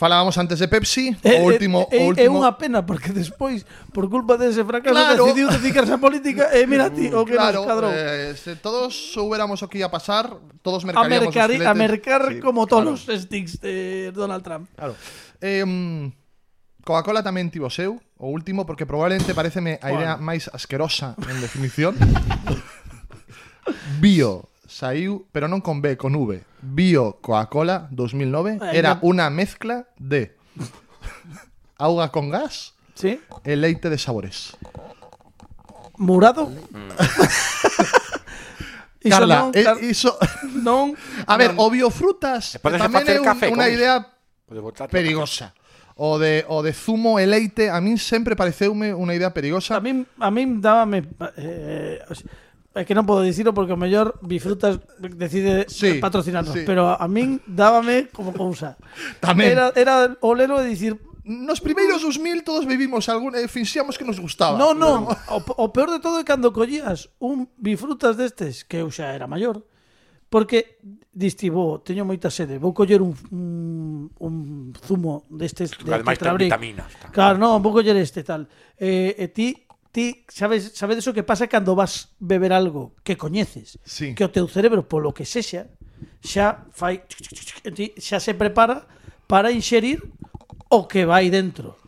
Falábamos 0.00 0.38
antes 0.38 0.58
de 0.58 0.66
Pepsi, 0.66 1.12
o 1.12 1.28
eh, 1.28 1.36
eh, 1.36 1.44
último, 1.44 1.86
é, 1.92 1.96
é, 1.96 2.00
o 2.00 2.00
eh, 2.00 2.08
último... 2.08 2.24
É 2.24 2.28
unha 2.40 2.56
pena 2.56 2.80
porque 2.88 3.12
despois 3.12 3.68
por 3.92 4.08
culpa 4.08 4.40
dese 4.40 4.64
fracaso 4.64 4.96
claro. 4.96 5.28
decidiu 5.28 5.52
dedicarse 5.52 5.92
a 5.92 6.00
política 6.00 6.48
e 6.56 6.64
mira 6.64 6.88
ti 6.88 7.12
o 7.12 7.20
que 7.28 7.36
claro, 7.36 7.60
nos 7.60 7.68
cadrou. 7.68 7.92
Eh, 7.92 8.32
se 8.32 8.56
todos 8.56 8.96
soubéramos 9.12 9.60
o 9.60 9.68
que 9.68 9.84
ia 9.84 9.92
pasar, 9.92 10.32
todos 10.64 10.88
mercaríamos 10.88 11.04
a 11.04 11.28
mercar, 11.28 11.48
os 11.52 11.52
filetes. 11.52 11.68
a 11.68 11.74
mercar 11.76 12.22
sí, 12.32 12.40
como 12.40 12.64
todos 12.64 13.04
claro. 13.04 13.20
sticks 13.20 13.60
de 13.60 14.08
Donald 14.16 14.40
Trump. 14.40 14.72
Claro. 14.72 14.96
Eh, 15.36 15.68
Coca-Cola 16.80 17.20
tamén 17.20 17.52
tivo 17.52 17.68
seu, 17.68 18.00
o 18.16 18.32
último, 18.32 18.64
porque 18.64 18.88
probablemente 18.88 19.36
pareceme 19.36 19.76
a 19.84 19.92
idea 19.92 20.16
máis 20.16 20.48
asquerosa 20.48 21.12
en 21.28 21.44
definición. 21.44 21.92
Bio 24.00 24.49
saiu, 24.70 25.26
pero 25.34 25.50
non 25.50 25.58
con 25.58 25.82
B, 25.82 25.98
con 25.98 26.14
V. 26.14 26.46
Bio 26.62 27.18
Coca-Cola 27.18 27.90
2009 27.90 28.62
era 28.70 29.02
no. 29.02 29.10
unha 29.10 29.26
mezcla 29.26 29.90
de 29.98 30.38
auga 31.74 32.14
con 32.14 32.30
gas 32.30 32.78
¿Sí? 32.94 33.18
e 33.42 33.58
leite 33.58 33.90
de 33.90 33.98
sabores. 33.98 34.54
Murado? 35.98 36.46
Iso 39.00 39.16
Carla, 39.16 39.48
non, 39.48 39.56
eh, 39.56 39.64
car 39.64 39.80
iso... 39.80 40.12
non, 40.60 40.92
a 41.24 41.34
ver, 41.40 41.56
non. 41.56 41.64
o 41.64 41.72
biofrutas 41.72 42.60
tamén 42.60 43.08
é 43.08 43.16
un, 43.16 43.32
unha 43.32 43.72
idea 43.72 44.04
perigosa. 44.92 45.56
O 45.96 46.20
de, 46.20 46.44
o 46.52 46.60
de 46.60 46.76
zumo 46.76 47.16
e 47.16 47.24
leite 47.24 47.72
a 47.72 47.80
min 47.80 47.96
sempre 47.96 48.36
pareceume 48.36 48.92
unha 48.92 49.16
idea 49.16 49.32
perigosa. 49.32 49.72
A 49.72 49.80
min, 49.80 50.04
a 50.20 50.28
min 50.28 50.60
dábame... 50.60 51.08
Eh, 51.40 52.04
É 52.70 52.86
que 52.86 52.94
non 52.94 53.02
podo 53.02 53.26
dicirlo 53.26 53.50
porque 53.50 53.74
o 53.74 53.80
mellor 53.80 54.14
Bifrutas 54.22 54.78
decide 55.02 55.66
sí, 55.66 55.98
patrocinarnos, 55.98 56.54
sí. 56.54 56.62
pero 56.62 56.94
a 56.94 57.06
min 57.10 57.42
dábame 57.42 58.06
como 58.14 58.30
cousa. 58.30 58.78
Tamén. 59.24 59.58
Era, 59.58 59.74
era 59.74 60.14
olero 60.22 60.62
e 60.62 60.70
dicir, 60.70 60.94
Nos 61.30 61.60
primeiros 61.60 62.02
2000 62.02 62.42
todos 62.42 62.66
vivimos 62.66 63.06
algún 63.08 63.36
e 63.36 63.44
eh, 63.44 63.48
finxíamos 63.48 63.94
que 63.94 64.08
nos 64.08 64.18
gustaba. 64.18 64.58
No, 64.58 64.72
no, 64.74 65.06
o, 65.06 65.38
o 65.38 65.66
peor 65.70 65.92
de 65.92 66.00
todo 66.00 66.18
é 66.18 66.24
cando 66.24 66.50
collías 66.50 67.12
un 67.20 67.46
bifrutas 67.54 68.16
destes, 68.16 68.64
que 68.66 68.80
eu 68.80 68.90
xa 68.90 69.12
era 69.12 69.30
maior, 69.30 69.62
porque 70.32 70.82
diste, 71.12 71.52
teño 71.86 72.02
moita 72.02 72.34
sede, 72.34 72.56
vou 72.56 72.72
coller 72.72 72.98
un, 72.98 73.12
un, 73.30 74.10
un 74.18 74.34
zumo 74.74 75.28
destes 75.30 75.76
de 75.76 75.92
Ademais, 75.92 76.18
vitamina. 76.18 76.88
Claro, 77.12 77.36
non, 77.36 77.60
vou 77.60 77.70
coller 77.70 77.94
este 78.00 78.24
tal. 78.24 78.48
Eh, 78.74 79.14
e 79.14 79.30
ti 79.30 79.54
ti 79.92 80.24
sabes, 80.30 80.72
sabedes 80.74 81.06
o 81.10 81.14
que 81.14 81.26
pasa 81.26 81.50
cando 81.50 81.74
vas 81.74 82.14
beber 82.22 82.54
algo 82.54 82.94
que 83.02 83.18
coñeces, 83.18 83.78
sí. 83.82 84.14
que 84.14 84.22
o 84.22 84.30
teu 84.30 84.46
cerebro 84.46 84.86
polo 84.86 85.10
que 85.10 85.26
sexa, 85.26 85.66
xa 86.22 86.70
fai 86.70 87.02
ti 87.74 87.94
xa 87.98 88.22
se 88.22 88.38
prepara 88.38 88.86
para 89.26 89.50
inxerir 89.50 90.02
o 90.70 90.86
que 90.86 91.02
vai 91.02 91.30
dentro. 91.30 91.78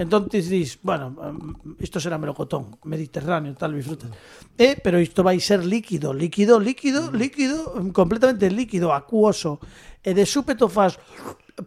Entón 0.00 0.32
ti 0.32 0.40
dis, 0.40 0.80
bueno, 0.80 1.12
mm, 1.12 1.76
isto 1.84 2.00
será 2.00 2.16
melocotón, 2.16 2.80
mediterráneo, 2.88 3.52
tal, 3.52 3.76
fruta." 3.84 4.08
Eh, 4.56 4.80
pero 4.80 4.96
isto 4.96 5.20
vai 5.20 5.36
ser 5.40 5.60
líquido, 5.60 6.16
líquido, 6.16 6.56
líquido, 6.56 7.12
mm. 7.12 7.16
líquido, 7.16 7.56
completamente 7.92 8.48
líquido, 8.48 8.96
acuoso. 8.96 9.60
E 10.00 10.16
de 10.16 10.24
súpeto 10.24 10.72
fas 10.72 10.96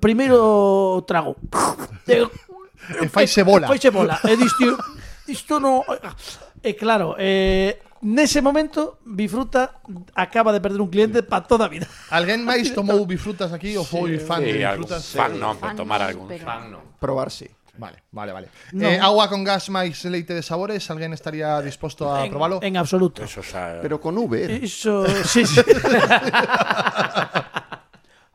primeiro 0.02 1.06
trago. 1.06 1.38
E 2.10 3.06
faise 3.14 3.46
bola. 3.46 3.70
Faise 3.70 3.94
bola. 3.94 4.18
E 4.26 4.34
dis, 4.34 4.50
tío, 4.58 4.74
isto 5.28 5.60
no... 5.60 5.84
E 6.64 6.76
claro, 6.80 7.16
eh, 7.20 7.80
nese 8.04 8.40
momento, 8.40 9.00
Bifruta 9.04 9.80
acaba 10.16 10.52
de 10.56 10.60
perder 10.64 10.80
un 10.80 10.88
cliente 10.92 11.24
para 11.24 11.44
toda 11.44 11.68
a 11.68 11.72
vida. 11.72 11.88
Alguén 12.12 12.44
máis 12.48 12.72
tomou 12.72 13.04
bifrutas 13.08 13.52
aquí 13.52 13.76
ou 13.76 13.84
foi 13.84 14.16
fan 14.20 14.40
de 14.44 14.56
Sí, 14.56 14.64
bifrutas? 14.64 15.04
Fan 15.12 15.36
non, 15.40 15.60
pero 15.60 15.76
Fan 15.76 15.80
tomar 15.80 16.00
non, 16.04 16.08
algún. 16.08 16.28
pero- 16.32 16.44
Fan, 16.48 16.62
no. 16.72 16.80
Probar, 17.00 17.32
sí. 17.32 17.48
Vale, 17.74 18.06
vale, 18.14 18.32
vale. 18.32 18.48
No. 18.78 18.86
Eh, 18.86 19.02
agua 19.02 19.26
con 19.34 19.42
gas 19.44 19.66
máis 19.74 19.98
leite 20.06 20.32
de 20.38 20.46
sabores, 20.46 20.86
alguén 20.94 21.10
estaría 21.12 21.58
disposto 21.66 22.06
a 22.06 22.22
En, 22.24 22.30
probalo? 22.30 22.62
en 22.62 22.78
absoluto. 22.78 23.26
Eso, 23.26 23.42
o 23.42 23.44
sea, 23.44 23.82
Pero 23.82 23.98
con 24.00 24.14
V. 24.16 24.62
Iso, 24.62 25.04
sí, 25.26 25.42
sí. 25.44 25.58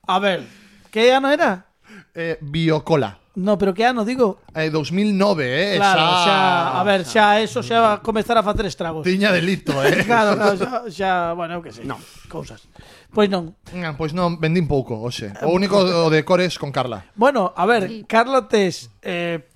A 0.08 0.18
ver, 0.18 0.44
¿qué 0.90 1.12
ano 1.12 1.30
era? 1.30 1.66
Eh, 2.14 2.38
Biocola. 2.40 3.18
No, 3.38 3.56
pero 3.56 3.72
que 3.72 3.86
ano 3.86 4.04
digo? 4.04 4.42
Eh, 4.52 4.68
2009, 4.68 5.46
eh? 5.46 5.76
Claro, 5.76 6.00
xa, 6.00 6.24
xa, 6.26 6.80
a 6.80 6.82
ver, 6.82 7.06
xa 7.06 7.38
eso 7.38 7.62
xa 7.62 7.78
va 7.78 7.92
comezar 8.02 8.34
a 8.34 8.42
facer 8.42 8.66
estragos. 8.66 9.06
Tiña 9.06 9.30
delito, 9.30 9.78
eh? 9.78 10.02
claro, 10.10 10.34
claro, 10.34 10.58
xa, 10.58 10.90
xa 10.90 11.10
bueno, 11.38 11.54
eu 11.54 11.62
que 11.62 11.70
sei. 11.70 11.86
No. 11.86 12.02
Cousas. 12.26 12.66
Pois 13.14 13.30
non. 13.30 13.54
Nah, 13.70 13.94
pois 13.94 14.10
non, 14.10 14.42
vendín 14.42 14.66
pouco, 14.66 14.98
oxe. 14.98 15.30
O 15.46 15.54
único 15.54 15.78
o 15.78 16.10
de 16.10 16.26
cores 16.26 16.58
con 16.58 16.74
Carla. 16.74 17.06
Bueno, 17.14 17.54
a 17.54 17.62
ver, 17.62 18.10
Carla 18.10 18.50
tes 18.50 18.90
eh, 19.06 19.46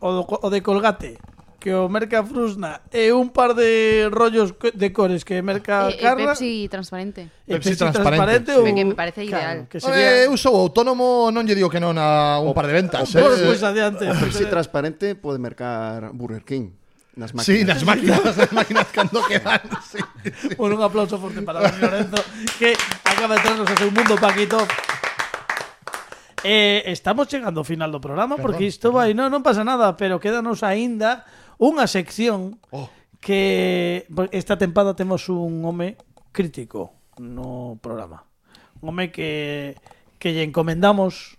o, 0.00 0.08
do, 0.16 0.22
o 0.24 0.48
de 0.48 0.64
Colgate 0.64 1.20
que 1.66 1.74
o 1.74 1.90
merca 1.90 2.22
Frusna 2.22 2.78
e 2.94 3.10
un 3.10 3.34
par 3.34 3.50
de 3.58 4.06
rollos 4.06 4.54
de 4.54 4.94
cores 4.94 5.26
que 5.26 5.42
merca 5.42 5.90
e, 5.90 5.98
Carla. 5.98 6.22
E 6.22 6.26
Pepsi 6.30 6.70
transparente. 6.70 7.26
E 7.42 7.58
Pepsi, 7.58 7.74
Pepsi 7.74 7.82
transparente, 7.82 8.46
transparente 8.46 8.52
sí. 8.54 8.70
que 8.70 8.84
me 8.86 8.94
parece 8.94 9.20
ideal. 9.26 9.42
Claro, 9.42 9.60
que 9.66 9.78
sería... 9.82 10.22
Eh, 10.22 10.30
eu 10.30 10.38
sou 10.38 10.54
autónomo, 10.54 11.34
non 11.34 11.42
lle 11.42 11.58
digo 11.58 11.66
que 11.66 11.82
non 11.82 11.98
a 11.98 12.38
un 12.38 12.54
par 12.54 12.70
de 12.70 12.74
ventas. 12.78 13.10
O, 13.10 13.18
eh. 13.18 13.50
pois 13.50 13.66
adiante. 13.66 14.06
O 14.06 14.14
Pepsi 14.14 14.46
transparente 14.46 15.18
pode 15.18 15.42
mercar 15.42 16.14
Burger 16.14 16.46
King. 16.46 16.70
Nas 17.18 17.34
máquinas. 17.34 17.50
Sí, 17.50 17.66
nas 17.66 17.82
máquinas, 17.82 18.22
nas 18.46 18.52
máquinas 18.54 18.86
cando 18.94 19.18
quedan. 19.26 19.58
Sí, 19.82 19.98
sí. 20.22 20.54
Bueno, 20.54 20.78
un 20.78 20.86
aplauso 20.86 21.18
forte 21.18 21.42
para 21.42 21.66
Dani 21.66 21.82
Lorenzo, 21.82 22.22
que 22.62 22.78
acaba 23.02 23.34
de 23.34 23.42
traernos 23.42 23.66
a 23.66 23.74
seu 23.74 23.90
mundo, 23.90 24.14
Paquito. 24.14 24.62
Eh, 26.46 26.86
estamos 26.94 27.26
chegando 27.26 27.58
ao 27.58 27.66
final 27.66 27.90
do 27.90 27.98
programa, 27.98 28.38
perdón, 28.38 28.54
porque 28.54 28.70
isto 28.70 28.94
vai... 28.94 29.18
Non, 29.18 29.34
non 29.34 29.42
pasa 29.42 29.66
nada, 29.66 29.98
pero 29.98 30.22
quédanos 30.22 30.62
aínda 30.62 31.26
unha 31.56 31.88
sección 31.88 32.60
oh. 32.72 32.88
que 33.20 34.04
esta 34.32 34.60
tempada 34.60 34.96
temos 34.96 35.28
un 35.32 35.64
home 35.64 35.96
crítico 36.32 36.92
no 37.16 37.80
programa. 37.80 38.28
Un 38.80 38.92
home 38.92 39.08
que 39.12 39.76
que 40.18 40.32
lle 40.32 40.44
encomendamos 40.44 41.36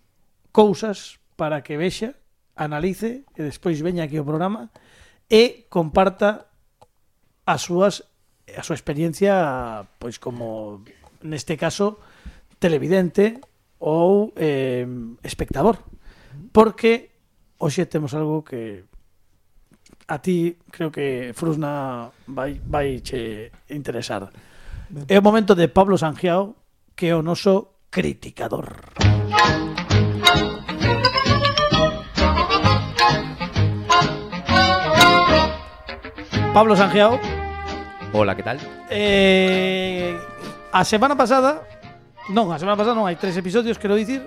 cousas 0.51 1.19
para 1.35 1.61
que 1.61 1.77
vexa, 1.77 2.17
analice 2.57 3.25
e 3.37 3.41
despois 3.45 3.77
veña 3.85 4.09
aquí 4.09 4.17
ao 4.17 4.25
programa 4.25 4.73
e 5.29 5.69
comparta 5.69 6.49
as 7.45 7.61
súas 7.61 8.01
a 8.49 8.63
súa 8.65 8.79
experiencia 8.79 9.85
pois 10.01 10.17
como 10.17 10.81
neste 11.21 11.53
caso 11.59 12.01
televidente 12.57 13.37
ou 13.77 14.33
eh, 14.33 14.89
espectador 15.21 15.85
porque 16.49 17.13
hoxe 17.61 17.85
temos 17.85 18.17
algo 18.17 18.41
que 18.41 18.89
a 20.07 20.19
ti 20.19 20.57
creo 20.71 20.89
que 20.91 21.31
Frusna 21.35 22.09
vai, 22.27 22.61
vai 22.65 23.01
che 23.01 23.51
interesar. 23.69 24.31
É 25.07 25.19
o 25.19 25.21
momento 25.21 25.53
de 25.53 25.67
Pablo 25.67 25.97
Sangiao, 25.99 26.55
que 26.95 27.11
é 27.11 27.15
o 27.15 27.21
noso 27.21 27.83
criticador. 27.91 28.95
Pablo 36.53 36.75
Sangiao. 36.75 37.19
Hola, 38.13 38.33
que 38.33 38.43
tal? 38.43 38.57
Eh, 38.89 40.15
a 40.71 40.87
semana 40.87 41.19
pasada, 41.19 41.67
non, 42.31 42.55
a 42.55 42.57
semana 42.57 42.79
pasada 42.79 42.95
non, 42.95 43.11
hai 43.11 43.19
tres 43.19 43.35
episodios, 43.35 43.75
quero 43.75 43.99
dicir, 43.99 44.23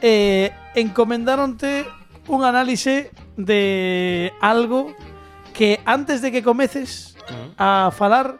eh, 0.00 0.56
encomendaronte 0.72 1.84
un 2.28 2.44
análise 2.44 3.10
de 3.36 4.32
algo 4.40 4.94
que 5.54 5.80
antes 5.84 6.20
de 6.20 6.32
que 6.32 6.42
comeces 6.42 7.16
a 7.56 7.90
falar, 7.90 8.38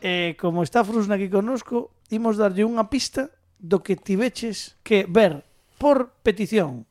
eh, 0.00 0.36
como 0.40 0.62
está 0.62 0.84
Frusna 0.84 1.16
aquí 1.16 1.28
conosco, 1.28 1.90
imos 2.10 2.40
darlle 2.40 2.66
unha 2.66 2.88
pista 2.88 3.30
do 3.60 3.84
que 3.84 3.94
tiveches 3.94 4.80
que 4.82 5.04
ver 5.04 5.44
por 5.76 6.16
petición 6.24 6.88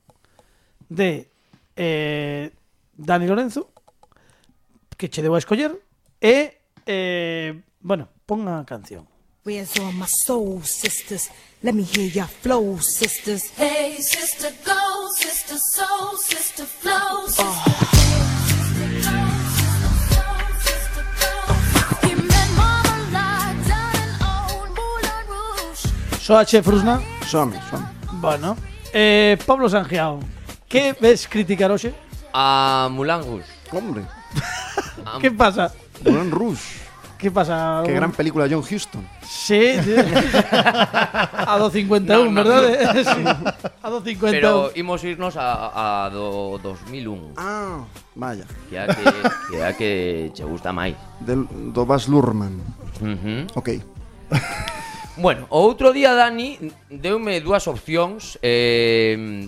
de 0.88 1.30
eh, 1.76 2.52
Dani 2.94 3.28
Lorenzo, 3.28 3.72
que 4.98 5.10
che 5.10 5.24
debo 5.24 5.36
a 5.36 5.44
escoller, 5.44 5.76
e, 6.20 6.60
eh, 6.86 7.56
bueno, 7.82 8.10
pon 8.28 8.48
a 8.48 8.66
canción. 8.68 9.08
Where's 9.44 9.78
all 9.80 9.92
my 9.94 10.06
soul 10.06 10.62
sisters? 10.64 11.30
Let 11.64 11.74
me 11.76 11.84
hear 11.84 12.08
your 12.10 12.26
flow, 12.26 12.78
sisters. 12.78 13.50
Hey, 13.52 13.96
sister, 14.00 14.50
go, 14.66 15.08
sister, 15.16 15.56
soul, 15.58 16.18
sister, 16.18 16.66
flow, 16.66 17.28
sister. 17.28 18.90
Soa 26.20 26.44
che 26.44 26.62
Frusna? 26.62 27.02
Some, 27.26 27.60
some. 27.70 27.88
Bueno. 28.20 28.56
Eh, 28.92 29.38
Pablo 29.46 29.68
Sangiao, 29.68 30.20
que 30.68 30.96
ves 31.00 31.28
criticar 31.28 31.72
hoxe? 31.72 31.94
A 32.34 32.88
Mulan 32.92 33.24
Rouge. 33.24 33.46
Hombre, 33.72 34.06
Que 35.22 35.32
pasa? 35.32 35.74
Moulin 36.04 36.30
Rouge. 36.32 36.89
¿Qué 37.20 37.30
pasa? 37.30 37.84
Qué 37.86 37.92
gran 37.92 38.14
película 38.14 38.48
John 38.50 38.64
Huston. 38.64 39.06
Sí, 39.22 39.76
sí. 39.84 39.94
a 39.94 41.58
2.51, 41.60 42.06
no, 42.06 42.32
no, 42.32 42.34
¿verdad? 42.34 42.94
No. 42.96 43.04
Sí. 43.04 43.24
A 43.84 43.90
2.51. 43.90 44.32
Pero 44.32 44.72
imos 44.76 45.04
irnos 45.04 45.36
a, 45.36 46.06
a 46.06 46.10
do 46.10 46.58
2001. 46.64 47.34
Ah, 47.36 47.84
vaya. 48.16 48.46
Que 48.70 48.80
a 48.80 48.88
que, 48.88 49.04
que, 49.52 49.64
a 49.64 49.74
que 49.76 50.32
che 50.34 50.46
gusta 50.48 50.72
máis. 50.72 50.96
Del, 51.20 51.44
do 51.76 51.86
Bas 51.86 52.08
Lurman. 52.08 52.56
Uh 53.04 53.20
-huh. 53.20 53.52
Ok. 53.56 53.70
bueno, 55.20 55.44
o 55.52 55.60
outro 55.60 55.92
día, 55.92 56.16
Dani, 56.16 56.56
deume 56.88 57.44
dúas 57.44 57.68
opcións. 57.68 58.40
Eh, 58.40 59.44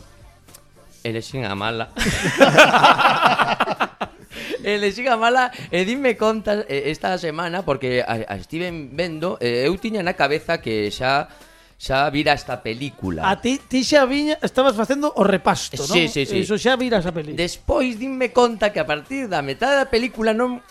elexen 1.08 1.48
a 1.48 1.56
mala. 1.56 1.88
Eh, 4.64 4.76
Elexiga 4.78 5.18
mala 5.18 5.52
e 5.70 5.86
dime 5.86 6.18
contas 6.18 6.66
eh, 6.70 6.94
esta 6.94 7.18
semana 7.18 7.66
porque 7.66 8.02
a, 8.06 8.22
a 8.26 8.36
Steven 8.40 8.94
vendo 8.94 9.38
eh, 9.42 9.66
eu 9.66 9.76
tiña 9.78 10.06
na 10.06 10.14
cabeza 10.14 10.62
que 10.62 10.90
xa 10.94 11.30
xa 11.82 12.06
vira 12.14 12.38
esta 12.38 12.62
película. 12.62 13.26
A 13.26 13.42
ti, 13.42 13.58
ti 13.58 13.82
xa 13.82 14.06
viña, 14.06 14.38
estabas 14.46 14.78
facendo 14.78 15.10
o 15.18 15.26
repasto, 15.26 15.82
non? 15.82 15.98
Sí, 15.98 16.06
sí, 16.14 16.30
sí. 16.30 16.46
Iso 16.46 16.54
xa 16.62 16.78
vira 16.78 17.02
esa 17.02 17.10
película. 17.10 17.42
Despois 17.42 17.98
dime 17.98 18.30
conta 18.30 18.70
que 18.70 18.78
a 18.78 18.86
partir 18.86 19.26
da 19.26 19.42
metade 19.42 19.82
da 19.82 19.90
película 19.90 20.38
non 20.38 20.62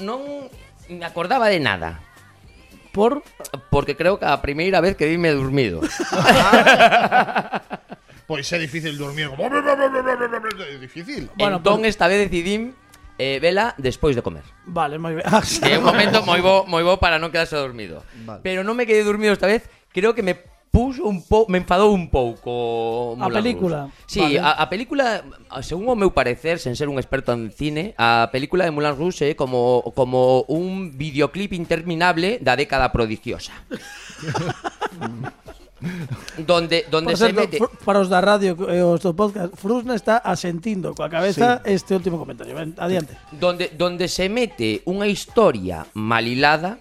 non 0.00 0.48
me 0.88 1.04
acordaba 1.04 1.52
de 1.52 1.60
nada. 1.60 2.00
Por 2.96 3.20
porque 3.68 3.92
creo 4.00 4.16
que 4.16 4.24
a 4.24 4.40
primeira 4.40 4.80
vez 4.80 4.96
que 4.96 5.04
dime 5.04 5.28
dormido. 5.36 5.84
pois 8.24 8.48
é 8.48 8.56
difícil 8.56 8.96
dormir. 8.96 9.28
É 9.36 10.80
difícil. 10.80 11.28
Bueno, 11.36 11.60
entón 11.60 11.84
por... 11.84 11.92
esta 11.92 12.08
vez 12.08 12.32
decidim 12.32 12.72
eh, 13.18 13.38
vela 13.40 13.74
despois 13.78 14.14
de 14.16 14.22
comer. 14.22 14.44
Vale, 14.66 14.98
moi 14.98 15.14
ben. 15.16 15.24
Ah, 15.32 15.40
que 15.42 15.72
é 15.72 15.78
un 15.78 15.84
momento 15.84 16.22
moi 16.22 16.40
bo, 16.40 16.64
moi 16.68 16.84
bo 16.84 16.96
para 17.00 17.16
non 17.18 17.32
quedarse 17.32 17.56
dormido. 17.56 18.04
Vale. 18.24 18.40
Pero 18.44 18.60
non 18.62 18.76
me 18.76 18.84
quedé 18.84 19.02
dormido 19.04 19.32
esta 19.32 19.48
vez, 19.48 19.68
creo 19.92 20.12
que 20.14 20.22
me 20.22 20.36
puso 20.76 21.08
un 21.08 21.24
pouco, 21.24 21.48
me 21.48 21.56
enfadou 21.56 21.88
un 21.96 22.12
pouco 22.12 23.16
Mulan 23.16 23.32
A 23.32 23.40
película. 23.40 23.78
Rouge. 23.88 24.04
Sí, 24.04 24.20
vale. 24.20 24.44
a, 24.44 24.50
a 24.60 24.68
película, 24.68 25.24
según 25.64 25.88
o 25.88 25.96
meu 25.96 26.12
parecer, 26.12 26.60
sen 26.60 26.76
ser 26.76 26.92
un 26.92 27.00
experto 27.00 27.32
en 27.32 27.48
cine, 27.48 27.96
a 27.96 28.28
película 28.28 28.68
de 28.68 28.76
Mulan 28.76 28.92
Rouge 28.92 29.32
é 29.32 29.34
como 29.34 29.80
como 29.96 30.44
un 30.52 30.92
videoclip 30.92 31.56
interminable 31.56 32.36
da 32.44 32.60
década 32.60 32.92
prodigiosa. 32.92 33.56
donde 36.38 36.86
donde 36.90 37.12
Por 37.12 37.18
se 37.18 37.24
certo, 37.26 37.40
mete 37.40 37.58
para 37.84 37.98
eh, 37.98 38.02
os 38.02 38.08
da 38.08 38.20
radio 38.24 38.56
e 38.72 38.80
os 38.80 39.00
do 39.04 39.12
podcast, 39.12 39.52
Frusna 39.60 39.92
está 39.92 40.24
asentindo 40.24 40.96
coa 40.96 41.12
cabeza 41.12 41.60
sí. 41.60 41.76
este 41.76 41.92
último 41.92 42.16
comentario. 42.16 42.56
Ben, 42.56 42.72
adiante. 42.80 43.12
Donde 43.36 43.68
donde 43.76 44.08
se 44.08 44.32
mete 44.32 44.80
unha 44.88 45.04
historia 45.04 45.84
malilada 45.92 46.80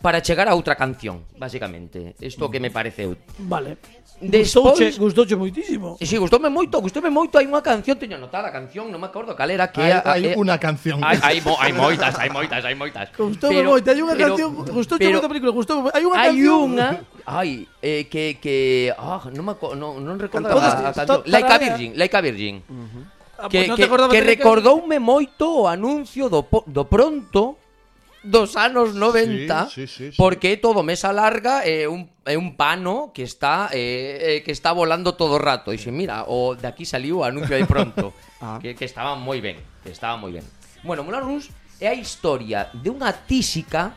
para 0.00 0.20
chegar 0.22 0.48
a 0.48 0.54
outra 0.56 0.74
canción, 0.76 1.24
basicamente. 1.36 2.14
Isto 2.20 2.50
que 2.50 2.58
me 2.60 2.70
pareceu. 2.70 3.16
Vale. 3.38 3.76
Despois, 4.20 4.76
Gustouche, 4.76 4.98
gustouche 5.00 5.36
moitísimo. 5.36 5.96
Si, 5.96 6.04
sí, 6.04 6.16
gustoume 6.20 6.52
moito, 6.52 6.76
gustoume 6.84 7.08
moito. 7.08 7.40
Hai 7.40 7.48
unha 7.48 7.64
canción, 7.64 7.96
teño 7.96 8.20
anotada 8.20 8.48
a 8.48 8.52
canción, 8.52 8.92
non 8.92 9.00
me 9.00 9.08
acordo 9.08 9.32
cal 9.32 9.48
era 9.48 9.72
que 9.72 9.80
Hai, 9.80 9.96
hai 9.96 10.22
é- 10.32 10.36
unha 10.36 10.60
canción. 10.60 11.00
Hai, 11.00 11.16
hai, 11.24 11.40
mo- 11.40 11.56
hai 11.56 11.72
moitas, 11.72 12.12
hai 12.20 12.28
moitas, 12.28 12.60
hai 12.60 12.76
moitas. 12.76 13.08
Gustoume 13.16 13.64
Pero- 13.64 13.72
moito, 13.72 13.88
hai 13.88 13.96
unha 14.04 14.12
pero- 14.12 14.36
canción, 14.36 14.48
gustouche 14.76 15.00
pero- 15.08 15.16
moito 15.16 15.24
a 15.24 15.32
película, 15.32 15.50
gustoume. 15.56 15.88
Hai 15.96 16.04
unha 16.04 16.16
Hai 16.20 16.28
canción. 16.36 16.60
unha, 16.68 16.88
ai, 17.24 17.50
eh, 17.80 18.04
que 18.12 18.36
que 18.36 18.56
ah, 18.92 19.24
non 19.32 19.40
me 19.48 19.52
aco- 19.56 19.72
non, 19.72 20.04
non 20.04 20.20
recordo 20.20 20.52
Cantadas 20.52 20.68
a, 20.68 20.80
a 20.80 20.92
canción. 20.92 21.08
to- 21.08 21.24
Like 21.24 21.40
a 21.40 21.48
tararea. 21.56 21.68
Virgin, 21.80 21.90
Like 21.96 22.12
a 22.12 22.20
Virgin. 22.20 22.54
Ah, 23.40 23.48
pois 23.48 23.52
Que, 23.56 23.60
te 23.72 23.76
que, 23.80 23.84
acordabas 23.88 24.12
que 24.12 24.20
de 24.20 24.26
que- 24.28 24.32
recordoume 24.36 24.96
moito 25.00 25.48
o 25.48 25.64
anuncio 25.64 26.28
do, 26.28 26.44
po- 26.44 26.60
do 26.68 26.84
pronto 26.84 27.56
dos 28.22 28.56
anos 28.56 28.94
90 28.94 29.68
sí, 29.68 29.86
sí, 29.86 29.86
sí, 29.86 30.10
sí. 30.12 30.16
porque 30.16 30.56
todo 30.56 30.82
mesa 30.82 31.12
larga 31.12 31.64
é 31.64 31.84
eh, 31.84 31.88
un 31.88 32.12
é 32.28 32.36
un 32.36 32.54
pano 32.56 33.12
que 33.16 33.24
está 33.24 33.72
eh, 33.72 34.38
eh, 34.38 34.42
que 34.44 34.52
está 34.52 34.72
volando 34.72 35.16
todo 35.16 35.36
o 35.36 35.42
rato. 35.42 35.72
Dixen, 35.72 35.96
mira, 35.96 36.28
o 36.28 36.54
de 36.54 36.68
aquí 36.68 36.84
saliu 36.84 37.20
o 37.20 37.24
anuncio 37.24 37.56
aí 37.56 37.64
pronto, 37.64 38.12
ah. 38.44 38.60
que, 38.60 38.76
que 38.76 38.84
estaba 38.84 39.16
moi 39.16 39.40
ben, 39.40 39.56
que 39.82 39.90
estaba 39.90 40.20
moi 40.20 40.30
ben. 40.36 40.44
Bueno, 40.84 41.02
Moulin 41.02 41.24
Rouge 41.24 41.48
é 41.80 41.88
a 41.88 41.96
historia 41.96 42.68
de 42.76 42.92
unha 42.92 43.10
tísica 43.24 43.96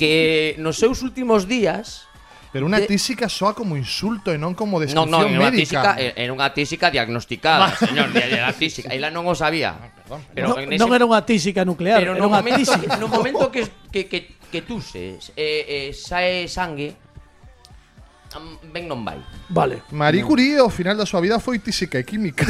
que 0.00 0.56
nos 0.56 0.80
seus 0.80 1.04
últimos 1.04 1.44
días 1.44 2.08
Pero 2.52 2.68
unha 2.68 2.84
de... 2.84 2.86
tísica 2.86 3.32
soa 3.32 3.56
como 3.56 3.80
insulto 3.80 4.28
e 4.28 4.36
non 4.36 4.52
como 4.52 4.76
descripción 4.76 5.08
no, 5.08 5.24
no, 5.24 5.40
médica. 5.40 5.40
Unha 5.40 5.52
tísica, 5.56 5.90
era 5.96 6.32
unha 6.36 6.48
tísica 6.52 6.86
diagnosticada, 6.92 7.72
señor, 7.80 8.12
era 8.12 8.52
tísica. 8.52 8.92
Ela 8.92 9.08
non 9.08 9.24
o 9.24 9.32
sabía. 9.32 9.72
Ah, 10.12 10.20
Pero 10.36 10.52
no, 10.52 10.60
ese... 10.60 10.76
non 10.76 10.92
era 10.92 11.08
unha 11.08 11.24
tísica 11.24 11.64
nuclear, 11.64 11.96
Pero 11.96 12.12
era 12.12 12.20
no 12.20 12.28
unha 12.28 12.44
momento, 12.44 12.60
tísica. 12.60 13.00
No 13.00 13.08
momento 13.08 13.48
que, 13.48 13.64
que, 13.88 14.04
que, 14.04 14.36
que 14.36 14.60
tuses, 14.68 15.32
eh, 15.32 15.88
eh, 15.88 15.96
sae 15.96 16.44
sangue, 16.44 16.92
ben 18.68 18.84
non 18.84 19.00
vai. 19.00 19.16
Vale. 19.48 19.80
Marie 19.88 20.20
Curie 20.20 20.60
ao 20.60 20.68
final 20.68 20.92
da 20.92 21.08
súa 21.08 21.24
vida 21.24 21.40
foi 21.40 21.56
tísica 21.56 21.96
e 21.96 22.04
química. 22.04 22.44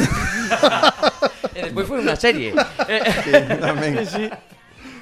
e 1.55 1.63
despois 1.63 1.87
foi 1.87 2.03
unha 2.03 2.19
serie. 2.19 2.51
sí, 3.23 3.31
eh, 3.31 3.55
tamén. 3.55 4.03
Sí. 4.03 4.27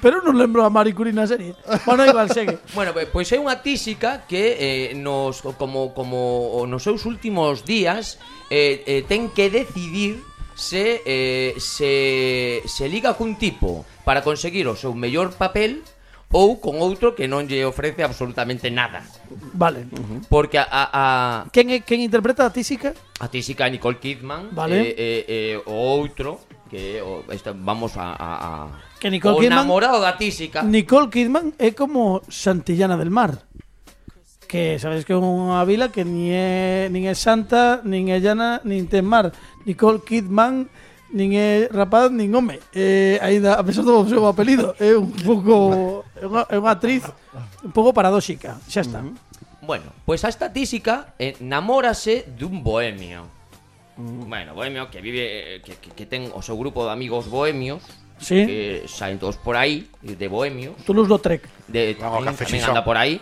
Pero 0.02 0.18
non 0.18 0.34
lembro 0.34 0.66
a 0.66 0.70
Marie 0.74 0.90
Curie 0.98 1.14
na 1.14 1.30
serie. 1.30 1.54
Bueno, 1.86 2.02
igual 2.02 2.26
segue. 2.34 2.58
Bueno, 2.74 2.90
pois 2.90 3.06
pues, 3.14 3.26
é 3.30 3.38
unha 3.38 3.62
tísica 3.62 4.26
que 4.26 4.58
eh, 4.58 4.98
nos 4.98 5.46
como 5.54 5.94
como 5.94 6.66
nos 6.66 6.82
seus 6.82 7.06
últimos 7.06 7.62
días 7.62 8.18
eh, 8.50 8.82
eh, 8.82 9.06
ten 9.06 9.30
que 9.30 9.46
decidir 9.46 10.18
se 10.58 11.06
eh, 11.06 11.54
se 11.62 12.66
se 12.66 12.84
liga 12.90 13.14
cun 13.14 13.38
tipo 13.38 13.86
para 14.02 14.26
conseguir 14.26 14.66
o 14.66 14.74
seu 14.74 14.90
mellor 14.90 15.38
papel 15.38 15.86
ou 16.32 16.58
con 16.58 16.80
outro 16.80 17.12
que 17.12 17.28
non 17.28 17.44
lle 17.44 17.62
ofrece 17.62 18.02
absolutamente 18.02 18.72
nada. 18.72 19.04
Vale. 19.52 19.86
Porque 20.32 20.56
a... 20.56 20.64
a, 20.66 20.82
a... 20.90 21.04
Quen, 21.52 21.84
quen 21.84 22.00
interpreta 22.00 22.48
a 22.48 22.50
tísica? 22.50 22.96
A 23.20 23.28
tísica 23.28 23.68
Nicole 23.68 24.00
Kidman. 24.00 24.48
Vale. 24.50 24.80
E, 24.80 24.82
eh, 24.82 24.94
eh, 24.96 25.24
eh, 25.28 25.56
o 25.68 25.76
outro 26.00 26.40
que 26.72 27.04
o, 27.04 27.20
este, 27.28 27.52
vamos 27.52 28.00
a, 28.00 28.16
a, 28.16 28.28
a 28.40 28.50
Que 28.96 29.12
Nicole 29.12 29.36
o 29.36 29.40
Kidman- 29.44 29.68
namorado 29.68 30.00
da 30.00 30.16
tísica 30.16 30.64
Nicole 30.64 31.12
Kidman 31.12 31.52
é 31.60 31.76
como 31.76 32.24
Santillana 32.32 32.96
del 32.96 33.12
Mar. 33.12 33.44
Que 34.48 34.76
sabes 34.80 35.04
que 35.04 35.12
é 35.12 35.18
unha 35.20 35.64
vila 35.68 35.92
que 35.92 36.04
ni 36.04 36.32
é, 36.32 36.88
nin 36.92 37.04
é 37.08 37.16
santa, 37.16 37.80
nin 37.84 38.08
é 38.12 38.20
llana, 38.20 38.60
nin 38.68 38.84
ten 38.88 39.04
mar. 39.04 39.32
Nicole 39.64 40.00
Kidman 40.04 40.68
nin 41.12 41.36
é 41.36 41.68
rapaz, 41.72 42.08
nin 42.12 42.28
home. 42.32 42.56
Eh, 42.72 43.16
aínda, 43.24 43.56
a 43.56 43.64
pesar 43.64 43.84
do 43.84 44.04
seu 44.08 44.24
apelido, 44.28 44.72
é 44.80 44.92
un 44.96 45.08
pouco 45.12 46.04
é 46.16 46.24
unha, 46.28 46.44
é 46.52 46.56
unha 46.60 46.72
actriz 46.72 47.04
un 47.64 47.72
pouco 47.72 47.96
paradóxica. 47.96 48.60
Xa 48.68 48.84
está. 48.84 49.00
Bueno, 49.64 49.88
pois 50.04 50.20
a 50.24 50.28
esta 50.28 50.52
tísica 50.52 51.16
eh, 51.16 51.32
namórase 51.40 52.28
dun 52.36 52.60
bohemio 52.60 53.24
Mm, 54.02 54.26
bueno, 54.26 54.50
bohemio 54.58 54.90
que 54.90 54.98
vive 54.98 55.22
eh, 55.22 55.60
que, 55.62 55.78
que, 55.78 55.94
que 55.94 56.06
ten 56.10 56.26
o 56.34 56.42
seu 56.42 56.58
grupo 56.58 56.82
de 56.82 56.90
amigos 56.90 57.30
bohemios 57.30 57.82
Sí. 58.22 58.46
Que 58.46 58.86
saen 58.86 59.18
todos 59.18 59.34
por 59.34 59.58
aí 59.58 59.90
De 59.98 60.30
bohemio. 60.30 60.78
Toulouse 60.86 61.10
Lautrec 61.10 61.42
de, 61.66 61.98
Vago, 61.98 62.22
tamén, 62.22 62.38
tamén 62.38 62.62
anda 62.62 62.82
por 62.86 62.94
aí 62.94 63.18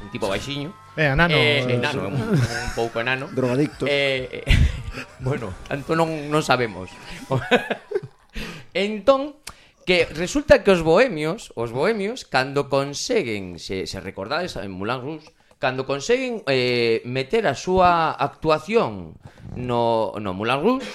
Un 0.00 0.08
tipo 0.12 0.28
baixiño 0.28 0.72
Eh, 0.96 1.08
anano 1.08 1.32
eh, 1.32 1.64
Enano, 1.64 2.04
eh, 2.04 2.12
un, 2.12 2.36
un 2.36 2.72
pouco 2.76 3.00
enano. 3.00 3.28
Drogadicto. 3.36 3.88
Eh, 3.88 4.44
eh, 4.44 4.56
Bueno, 5.24 5.54
tanto 5.64 5.96
non, 5.96 6.28
non 6.28 6.44
sabemos. 6.44 6.92
Entón, 8.76 9.40
que 9.88 10.04
resulta 10.12 10.60
que 10.60 10.70
os 10.72 10.84
bohemios, 10.84 11.52
os 11.56 11.72
bohemios, 11.72 12.28
cando 12.28 12.68
conseguen, 12.68 13.56
se, 13.56 13.88
se 13.88 14.04
recordades 14.04 14.56
en 14.60 14.68
Moulin 14.68 15.00
Rouge, 15.00 15.32
cando 15.62 15.86
conseguen 15.86 16.42
eh, 16.50 17.06
meter 17.06 17.46
a 17.46 17.54
súa 17.54 18.18
actuación 18.18 19.14
no, 19.54 20.10
no 20.18 20.34
Moulin 20.34 20.58
Rouge, 20.58 20.90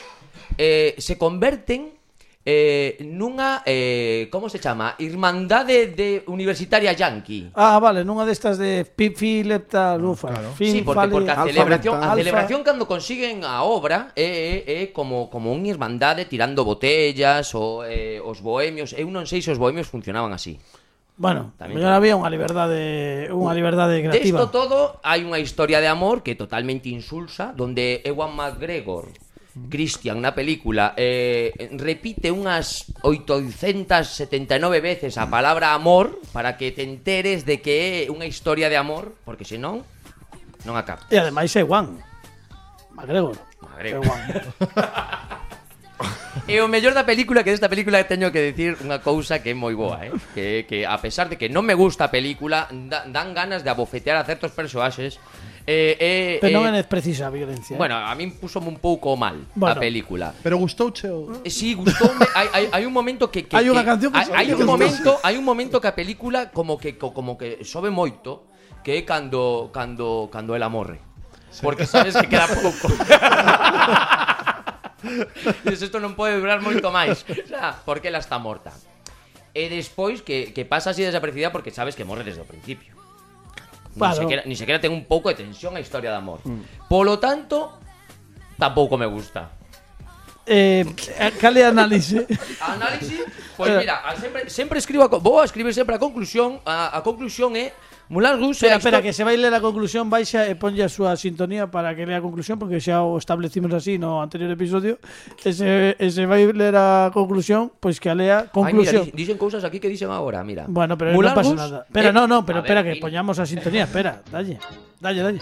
eh, 0.59 0.91
se 0.99 1.15
converten 1.15 1.95
eh, 2.43 2.99
nunha, 3.07 3.63
eh, 3.63 4.28
como 4.28 4.51
se 4.51 4.59
chama, 4.59 4.95
Irmandade 4.99 5.88
de 5.95 6.24
Universitaria 6.28 6.91
Yankee. 6.91 7.51
Ah, 7.55 7.80
vale, 7.80 8.03
nunha 8.03 8.28
destas 8.28 8.59
de 8.59 8.84
Pipi, 8.84 9.47
Lepta, 9.47 9.95
Lufa. 9.95 10.32
Ah, 10.32 10.36
claro. 10.36 10.51
Fin, 10.51 10.72
sí, 10.72 10.80
porque, 10.84 11.07
porque 11.07 11.32
a 11.32 11.47
celebración, 11.47 11.95
a 12.03 12.15
celebración 12.15 12.59
cando 12.68 12.84
consiguen 12.88 13.47
a 13.47 13.63
obra 13.63 14.11
é, 14.20 14.63
é, 14.68 14.84
é 14.84 14.91
como, 14.91 15.32
como 15.32 15.51
unha 15.55 15.72
irmandade 15.72 16.28
tirando 16.28 16.68
botellas 16.68 17.55
ou 17.55 17.88
eh, 17.88 18.20
os 18.20 18.43
bohemios. 18.43 18.91
Eu 18.95 19.07
non 19.07 19.24
sei 19.24 19.39
se 19.39 19.47
os 19.47 19.59
bohemios 19.59 19.88
funcionaban 19.88 20.36
así. 20.36 20.59
Bueno, 21.18 21.57
tamén 21.57 21.82
mellor 21.82 21.97
había 21.97 22.13
unha 22.13 22.30
liberdade 22.30 23.26
unha 23.34 23.57
liberdade 23.57 24.05
creativa. 24.05 24.38
Desto 24.38 24.53
todo 24.53 25.01
hai 25.01 25.26
unha 25.26 25.41
historia 25.41 25.82
de 25.82 25.89
amor 25.89 26.22
que 26.22 26.34
é 26.34 26.38
totalmente 26.38 26.93
insulsa 26.93 27.57
donde 27.57 28.05
Ewan 28.05 28.38
McGregor 28.38 29.09
mm. 29.09 29.65
Christian 29.65 30.22
na 30.22 30.38
película 30.38 30.93
eh, 30.93 31.74
repite 31.74 32.30
unhas 32.30 32.93
879 33.01 34.45
veces 34.78 35.18
a 35.18 35.26
palabra 35.26 35.74
amor 35.74 36.22
para 36.38 36.53
que 36.53 36.70
te 36.70 36.86
enteres 36.86 37.49
de 37.49 37.65
que 37.65 38.05
é 38.05 38.13
unha 38.13 38.30
historia 38.30 38.70
de 38.70 38.78
amor, 38.78 39.18
porque 39.26 39.41
senón 39.41 39.82
non 40.70 40.78
acaba. 40.78 41.01
E 41.09 41.18
ademais 41.18 41.49
é 41.57 41.65
Juan. 41.65 41.97
McGregor. 42.93 43.41
McGregor. 43.65 44.05
É 44.05 44.05
Juan. 44.05 44.22
E 46.52 46.64
o 46.64 46.72
mellor 46.72 46.95
da 46.95 47.04
película 47.04 47.43
que 47.43 47.52
desta 47.52 47.68
película 47.68 48.00
teño 48.08 48.32
que 48.32 48.39
decir 48.39 48.80
unha 48.80 49.04
cousa 49.04 49.43
que 49.43 49.52
é 49.52 49.56
moi 49.58 49.76
boa, 49.76 50.00
eh? 50.00 50.16
Que, 50.32 50.64
que 50.64 50.88
a 50.88 50.95
pesar 50.95 51.28
de 51.28 51.36
que 51.36 51.52
non 51.52 51.68
me 51.68 51.76
gusta 51.76 52.08
a 52.08 52.12
película, 52.12 52.72
da, 52.72 53.04
dan 53.04 53.36
ganas 53.36 53.68
de 53.68 53.70
abofetear 53.70 54.16
a 54.16 54.24
certos 54.24 54.56
persoaxes 54.56 55.20
Eh, 55.70 55.98
eh, 56.00 56.38
pero 56.39 56.64
eh, 56.64 56.64
non 56.64 56.72
é 56.72 56.80
precisa 56.88 57.28
a 57.28 57.32
violencia. 57.36 57.76
Eh? 57.76 57.80
Bueno, 57.80 58.00
a 58.00 58.16
min 58.16 58.32
púsome 58.39 58.72
un 58.72 58.80
pouco 58.80 59.20
mal 59.20 59.52
bueno, 59.52 59.76
a 59.76 59.84
película. 59.84 60.32
Pero 60.39 60.56
gustouche 60.56 61.12
o 61.12 61.43
eh, 61.43 61.52
Si, 61.52 61.52
sí, 61.52 61.70
gustoume. 61.76 62.24
hai, 62.39 62.48
hai, 62.56 62.66
hai 62.72 62.84
un 62.88 62.95
momento 62.95 63.28
que, 63.28 63.43
que 63.43 63.52
Hai 63.52 63.68
unha 63.68 63.84
canción 63.84 64.16
que 64.16 64.24
hai, 64.24 64.48
hai 64.48 64.56
un 64.56 64.64
momento, 64.64 65.20
hai 65.28 65.36
un 65.36 65.43
momento 65.43 65.84
que 65.84 65.91
a 65.91 65.95
película 66.00 66.56
como 66.56 66.80
que 66.80 66.95
como 66.95 67.36
que 67.36 67.68
sobe 67.68 67.91
moito, 67.91 68.48
que 68.80 68.95
é 68.95 69.04
cando 69.04 69.68
cando 69.76 70.32
cando 70.32 70.56
ela 70.56 70.72
morre. 70.72 71.04
Sí. 71.52 71.60
Porque 71.60 71.84
sabes 71.84 72.16
que 72.16 72.32
queda 72.32 72.48
pouco. 72.48 72.88
Dices, 75.64 75.89
isto 75.89 76.02
non 76.02 76.18
pode 76.18 76.38
durar 76.41 76.62
moito 76.62 76.89
máis. 76.89 77.22
Xa, 77.22 77.82
porque 77.86 78.10
ela 78.10 78.22
está 78.22 78.41
morta. 78.41 78.74
E 79.54 79.70
despois 79.70 80.22
que, 80.22 80.54
que 80.54 80.66
pasa 80.66 80.93
así 80.93 81.02
desaparecida 81.02 81.54
porque 81.54 81.74
sabes 81.74 81.93
que 81.93 82.06
morre 82.06 82.26
desde 82.26 82.41
o 82.41 82.48
principio. 82.50 82.93
Claro. 83.98 84.14
Ni, 84.14 84.22
sequera, 84.22 84.41
ni 84.45 84.56
sequera 84.56 84.80
ten 84.82 84.93
un 84.93 85.06
pouco 85.10 85.30
de 85.30 85.41
tensión 85.41 85.74
a 85.78 85.82
historia 85.82 86.14
de 86.14 86.18
amor. 86.18 86.41
Mm. 86.45 86.86
Polo 86.89 87.18
tanto, 87.18 87.82
tampouco 88.58 88.98
me 88.98 89.10
gusta. 89.10 89.58
Eh, 90.48 90.86
cal 91.41 91.58
é 91.58 91.68
análise? 91.68 92.24
A 92.64 92.80
análise, 92.80 93.20
pois 93.60 93.68
pues 93.68 93.84
mira, 93.84 94.00
sempre, 94.16 94.41
sempre 94.50 94.78
escribo 94.80 95.04
a, 95.04 95.10
vou 95.20 95.43
a 95.43 95.45
escribir 95.45 95.76
sempre 95.76 95.98
a 95.98 96.00
conclusión, 96.00 96.64
a, 96.64 96.95
a 96.95 97.04
conclusión 97.04 97.52
é 97.60 97.76
Mulan 98.10 98.39
Rouge 98.39 98.64
Espera, 98.64 98.78
espera, 98.78 99.01
que 99.01 99.12
se 99.12 99.24
vai 99.28 99.36
ler 99.36 99.51
a 99.51 99.60
conclusión 99.60 100.08
Baixa 100.08 100.47
e 100.47 100.55
ponlle 100.55 100.80
a 100.80 100.88
súa 100.88 101.20
sintonía 101.20 101.68
para 101.68 101.91
que 101.91 102.08
lea 102.08 102.20
a 102.20 102.24
conclusión 102.24 102.55
Porque 102.55 102.80
xa 102.80 103.03
o 103.03 103.20
establecimos 103.20 103.68
así 103.76 103.99
no 103.99 104.24
anterior 104.24 104.47
episodio. 104.47 104.95
E 105.43 105.51
se, 105.51 105.99
e 105.99 106.08
se 106.08 106.24
vai 106.24 106.47
ler 106.55 106.76
a 106.80 107.12
conclusión, 107.12 107.68
pois 107.84 107.99
que 107.99 108.08
a 108.08 108.16
lea 108.16 108.47
conclusión. 108.47 109.03
Ay, 109.03 109.12
mira, 109.12 109.20
dicen 109.20 109.36
cousas 109.36 109.68
aquí 109.68 109.84
que 109.84 109.91
dicen 109.91 110.08
agora, 110.08 110.39
mira. 110.47 110.64
Bueno, 110.72 110.95
pero 110.95 111.12
Mulan 111.12 111.36
non 111.36 111.39
pasa 111.43 111.51
Rouge, 111.51 111.64
nada. 111.68 111.80
Pero 111.91 112.10
eh, 112.10 112.16
no, 112.16 112.24
no, 112.32 112.47
pero 112.47 112.64
espera 112.64 112.80
ver, 112.80 112.95
que 112.95 112.95
mira. 112.95 113.03
poñamos 113.03 113.36
a 113.43 113.45
sintonía, 113.45 113.91
espera, 113.91 114.24
dalle 114.32 114.55
Dalle, 115.03 115.22
dalle. 115.22 115.41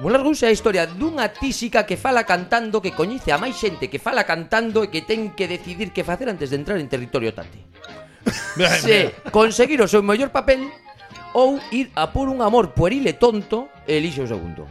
Mulan 0.00 0.24
Rouge 0.24 0.46
é 0.46 0.48
a 0.48 0.54
historia 0.54 0.88
dunha 0.88 1.28
tísica 1.36 1.84
que 1.84 2.00
fala 2.00 2.24
cantando 2.24 2.80
que 2.80 2.96
coñece 2.96 3.34
a 3.34 3.38
máis 3.38 3.60
xente 3.60 3.92
que 3.92 4.00
fala 4.00 4.24
cantando 4.24 4.80
e 4.80 4.88
que 4.88 5.04
ten 5.04 5.36
que 5.36 5.44
decidir 5.44 5.92
que 5.92 6.08
facer 6.08 6.32
antes 6.32 6.48
de 6.48 6.56
entrar 6.56 6.80
en 6.80 6.88
territorio 6.88 7.36
tate. 7.36 7.68
Se 8.80 9.12
conseguir 9.28 9.82
o 9.84 9.90
seu 9.90 10.00
mellor 10.00 10.32
papel 10.32 10.70
ou 11.32 11.60
ir 11.70 11.90
a 11.94 12.12
por 12.12 12.28
un 12.28 12.40
amor 12.40 12.72
pueril 12.72 13.06
e 13.06 13.14
tonto 13.14 13.68
e 13.86 13.98
elixe 13.98 14.22
o 14.22 14.28
segundo. 14.28 14.64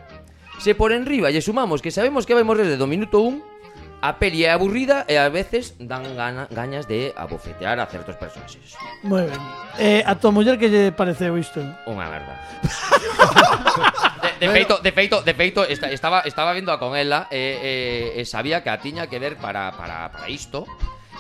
Se 0.58 0.74
por 0.74 0.90
enriba 0.92 1.30
lle 1.30 1.42
sumamos 1.42 1.82
que 1.82 1.94
sabemos 1.94 2.26
que 2.26 2.34
vai 2.34 2.46
morrer 2.46 2.66
desde 2.66 2.82
o 2.82 2.90
minuto 2.90 3.22
1, 3.22 3.58
a 4.02 4.14
peli 4.14 4.46
é 4.46 4.54
aburrida 4.54 5.06
e 5.10 5.18
a 5.18 5.30
veces 5.30 5.74
dan 5.82 6.06
gana, 6.14 6.46
gañas 6.54 6.86
de 6.86 7.14
abofetear 7.18 7.82
a 7.82 7.90
certos 7.90 8.14
personaxes. 8.16 8.78
Moi 9.02 9.26
ben. 9.26 9.42
Eh, 9.82 10.06
a 10.06 10.14
tua 10.18 10.30
muller 10.30 10.62
que 10.62 10.70
lle 10.70 10.94
pareceu 10.94 11.34
isto? 11.38 11.62
Unha 11.90 12.06
merda. 12.06 12.34
de, 14.22 14.30
de 14.38 14.48
feito, 14.54 14.78
de 14.82 14.92
feito, 14.94 15.18
de 15.26 15.34
feito 15.34 15.60
esta, 15.66 15.90
estaba 15.90 16.22
estaba 16.30 16.54
vendo 16.54 16.70
a 16.70 16.78
con 16.78 16.94
ela 16.94 17.26
e, 17.34 18.14
e, 18.14 18.22
e 18.22 18.26
sabía 18.30 18.62
que 18.62 18.70
a 18.70 18.78
tiña 18.78 19.10
que 19.10 19.18
ver 19.18 19.38
para 19.38 19.74
para 19.74 20.14
para 20.14 20.30
isto. 20.30 20.70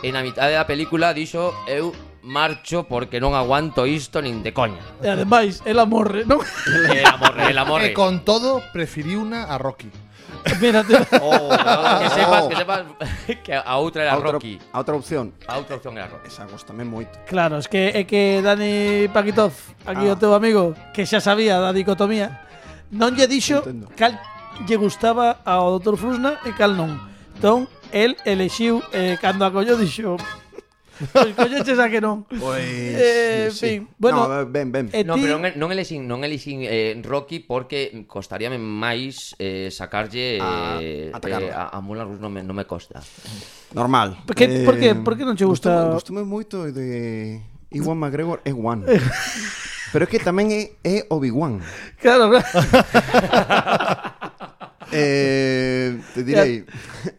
En 0.05 0.13
a 0.13 0.21
mitad 0.21 0.45
da 0.45 0.69
película 0.69 1.17
dixo 1.17 1.57
eu 1.65 1.97
marcho 2.27 2.83
porque 2.83 3.23
non 3.23 3.33
aguanto 3.33 3.87
isto 3.87 4.19
nin 4.19 4.43
de 4.43 4.51
coña. 4.51 4.83
E 4.99 5.07
ademais, 5.07 5.63
ela 5.63 5.87
morre, 5.87 6.27
non? 6.27 6.43
Ela 6.67 7.15
morre, 7.15 7.41
ela 7.47 7.63
morre. 7.69 7.89
E 7.89 7.95
con 7.95 8.27
todo, 8.27 8.59
preferiuna 8.75 9.47
a 9.47 9.55
Rocky. 9.55 9.87
Mira, 10.61 10.83
oh, 11.21 11.49
que 11.99 12.09
sepas, 12.09 12.47
que 12.47 12.55
sepas 12.55 12.79
que 13.43 13.53
a 13.55 13.75
outra 13.79 14.03
era 14.03 14.13
a 14.13 14.17
outra, 14.19 14.31
Rocky. 14.35 14.59
A 14.71 14.77
outra 14.79 14.95
opción. 14.95 15.33
A 15.47 15.57
outra 15.57 15.79
opción 15.79 15.97
era 15.97 16.07
Rocky. 16.07 16.27
Esa 16.27 16.45
gostame 16.45 16.83
moito. 16.83 17.15
Claro, 17.25 17.57
es 17.57 17.67
que 17.67 17.95
é 17.95 18.03
que 18.03 18.43
Dani 18.43 19.07
Paquitov, 19.09 19.55
aquí 19.87 20.07
ah. 20.07 20.13
o 20.13 20.19
teu 20.19 20.35
amigo, 20.35 20.75
que 20.91 21.07
xa 21.07 21.23
sabía 21.23 21.59
da 21.63 21.71
dicotomía, 21.71 22.43
non 22.91 23.15
lle 23.15 23.27
dixo 23.27 23.63
Entendo. 23.63 23.87
cal 23.95 24.19
lle 24.67 24.75
gustaba 24.75 25.43
ao 25.43 25.79
Dr. 25.79 25.95
Frusna 25.95 26.39
e 26.43 26.51
cal 26.55 26.75
non. 26.75 26.99
Entón, 27.37 27.67
el 27.91 28.17
elexiu 28.25 28.83
eh, 28.91 29.15
cando 29.21 29.45
acollo 29.45 29.77
dixo 29.77 30.17
Pois 31.13 31.33
colleches 31.37 31.77
a 31.77 31.87
que 31.89 32.01
non. 32.01 32.25
Pois, 32.25 32.63
eh, 32.63 33.47
sí, 33.51 33.57
sí. 33.57 33.67
fin, 33.77 33.89
bueno, 33.97 34.25
no, 34.25 34.45
ben, 34.49 34.71
ben. 34.71 34.89
E 34.89 35.01
ti... 35.01 35.07
no, 35.07 35.15
pero 35.15 35.37
non, 35.37 35.53
non 35.55 35.69
elixin, 35.69 36.05
non 36.09 36.25
elixin 36.25 36.65
eh, 36.65 36.97
Rocky 37.05 37.43
porque 37.43 38.05
costaríame 38.09 38.57
máis 38.57 39.37
eh, 39.37 39.69
sacarlle 39.69 40.41
a, 40.41 40.81
eh, 40.81 41.13
eh, 41.13 41.51
a, 41.53 41.73
a 41.73 41.77
Moulin 41.81 42.09
Rouge 42.09 42.21
non 42.21 42.33
me, 42.33 42.41
non 42.41 42.57
me 42.57 42.65
costa. 42.65 42.99
Normal. 43.77 44.17
Porque, 44.25 44.49
eh, 44.49 44.65
por 44.65 44.75
que, 44.79 44.95
por 44.95 45.13
que 45.13 45.23
non 45.25 45.37
che 45.37 45.45
gusta? 45.45 45.91
Gustame 45.93 46.25
moito 46.25 46.65
de 46.71 47.41
Iwan 47.71 47.97
McGregor 47.99 48.41
é 48.45 48.51
Juan. 48.51 48.85
Pero 49.91 50.03
é 50.03 50.09
que 50.11 50.19
tamén 50.19 50.51
é, 50.51 50.75
é 50.83 50.95
Obi-Wan. 51.07 51.63
Claro, 52.03 52.27
claro. 52.27 52.43
eh, 54.91 55.95
te 56.11 56.27
direi, 56.27 56.67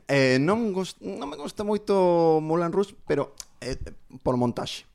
eh, 0.05 0.37
non, 0.37 0.72
gost, 0.76 1.01
non 1.01 1.33
me 1.33 1.41
gusta 1.41 1.64
moito 1.64 2.41
Moulin 2.45 2.72
Rouge, 2.72 2.93
pero 3.09 3.33
eh, 3.61 3.78
por 4.22 4.36
montaxe 4.36 4.88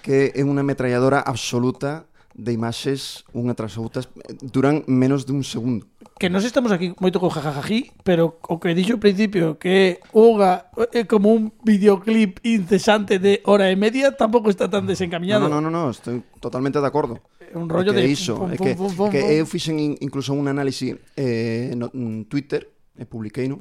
que 0.00 0.32
é 0.32 0.40
unha 0.40 0.64
metralladora 0.64 1.20
absoluta 1.20 2.08
de 2.32 2.56
imaxes 2.56 3.28
unha 3.36 3.52
tras 3.52 3.76
outras 3.76 4.08
duran 4.40 4.88
menos 4.88 5.28
dun 5.28 5.44
segundo. 5.44 5.84
Que 6.16 6.32
nos 6.32 6.48
estamos 6.48 6.72
aquí 6.72 6.96
moito 6.96 7.20
con 7.20 7.28
jajajají, 7.28 7.92
pero 8.00 8.40
o 8.48 8.56
que 8.56 8.72
dixo 8.72 8.96
ao 8.96 9.02
principio 9.04 9.60
que 9.60 10.00
Oga 10.16 10.72
é 10.96 11.04
eh, 11.04 11.06
como 11.06 11.28
un 11.28 11.52
videoclip 11.60 12.40
incesante 12.40 13.20
de 13.20 13.44
hora 13.44 13.68
e 13.68 13.76
media 13.76 14.16
tampouco 14.16 14.48
está 14.48 14.64
tan 14.72 14.88
desencaminado. 14.88 15.44
No, 15.44 15.60
no, 15.60 15.68
no, 15.68 15.68
no, 15.68 15.92
estou 15.92 16.24
totalmente 16.40 16.80
de 16.80 16.88
acordo. 16.88 17.20
É 17.52 17.52
un 17.52 17.68
rollo 17.68 17.92
de 17.92 18.08
iso, 18.08 18.40
pum, 18.40 18.48
pum, 18.48 18.64
que, 18.64 18.72
pum, 18.72 18.92
pum, 18.96 19.08
que 19.12 19.20
eu 19.20 19.44
fixen 19.44 19.76
incluso 20.00 20.32
un 20.32 20.48
análise 20.48 20.96
eh, 21.20 21.76
no, 21.76 21.92
en 21.92 22.24
Twitter, 22.24 22.64
eh, 22.96 23.04
e 23.04 23.04
publiquei, 23.04 23.52
no, 23.52 23.60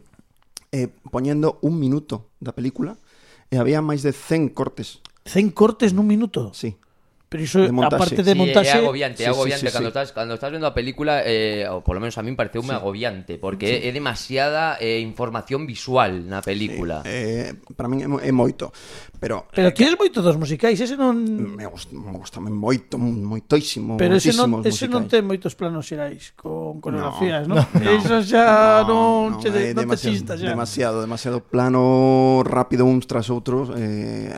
eh, 0.72 0.88
poñendo 1.12 1.60
un 1.68 1.76
minuto 1.76 2.32
da 2.40 2.56
película 2.56 2.96
e 3.52 3.60
había 3.60 3.84
máis 3.84 4.00
de 4.02 4.16
100 4.16 4.56
cortes. 4.56 5.04
100 5.28 5.52
cortes 5.52 5.92
nun 5.92 6.08
minuto? 6.08 6.56
Sí. 6.56 6.80
Pero 7.32 7.44
iso, 7.44 7.60
de 7.64 7.72
montaxe. 7.72 7.96
aparte 7.96 8.24
de 8.24 8.36
montaxe... 8.36 8.72
Sí, 8.72 8.78
é 8.78 8.82
agobiante, 8.84 9.24
é 9.24 9.28
agobiante. 9.28 9.68
Sí, 9.68 9.68
sí, 9.68 9.72
sí, 9.72 9.76
cando, 9.76 9.88
sí. 9.88 9.92
Estás, 9.92 10.12
cando 10.12 10.34
estás 10.36 10.52
vendo 10.52 10.68
a 10.68 10.76
película, 10.76 11.24
eh, 11.24 11.64
ou 11.68 11.80
polo 11.80 12.04
menos 12.04 12.20
a 12.20 12.24
min 12.24 12.36
pareceu 12.36 12.60
sí. 12.64 12.72
agobiante, 12.72 13.40
porque 13.40 13.80
sí. 13.80 13.88
é 13.88 13.92
demasiada 13.96 14.76
eh, 14.84 15.00
información 15.00 15.64
visual 15.64 16.28
na 16.28 16.44
película. 16.44 17.04
Sí. 17.08 17.12
Eh, 17.12 17.56
para 17.76 17.88
min 17.88 18.04
é, 18.04 18.08
é 18.28 18.32
moito. 18.36 18.76
Pero, 19.22 19.46
pero 19.54 19.70
eh, 19.70 19.72
tienes 19.78 19.94
moito 20.02 20.18
dos 20.26 20.34
musicais, 20.34 20.82
ese 20.82 20.98
non... 20.98 21.14
Me 21.54 21.70
gusta, 21.70 21.94
me 21.94 22.10
gusta 22.18 22.42
moito, 22.42 22.98
moitísimo, 22.98 23.94
Pero 23.94 24.18
ese 24.18 24.34
non, 24.34 24.66
ese 24.66 24.90
musicais. 24.90 24.90
non 24.90 25.04
ten 25.06 25.22
moitos 25.30 25.54
planos 25.54 25.86
xerais 25.86 26.34
con 26.34 26.82
coreografías, 26.82 27.46
non? 27.46 27.62
No, 27.62 27.70
no, 27.70 27.86
Eso 28.02 28.18
xa 28.26 28.82
no, 28.82 28.90
non, 28.90 29.38
no, 29.38 29.38
che, 29.38 29.54
eh, 29.54 29.78
non 29.78 29.86
te 29.94 30.02
chista 30.02 30.34
xa. 30.34 30.50
Demasiado, 30.50 31.06
demasiado 31.06 31.38
plano 31.46 32.42
rápido 32.42 32.90
uns 32.90 33.06
tras 33.06 33.30
outros, 33.30 33.70
eh, 33.78 34.34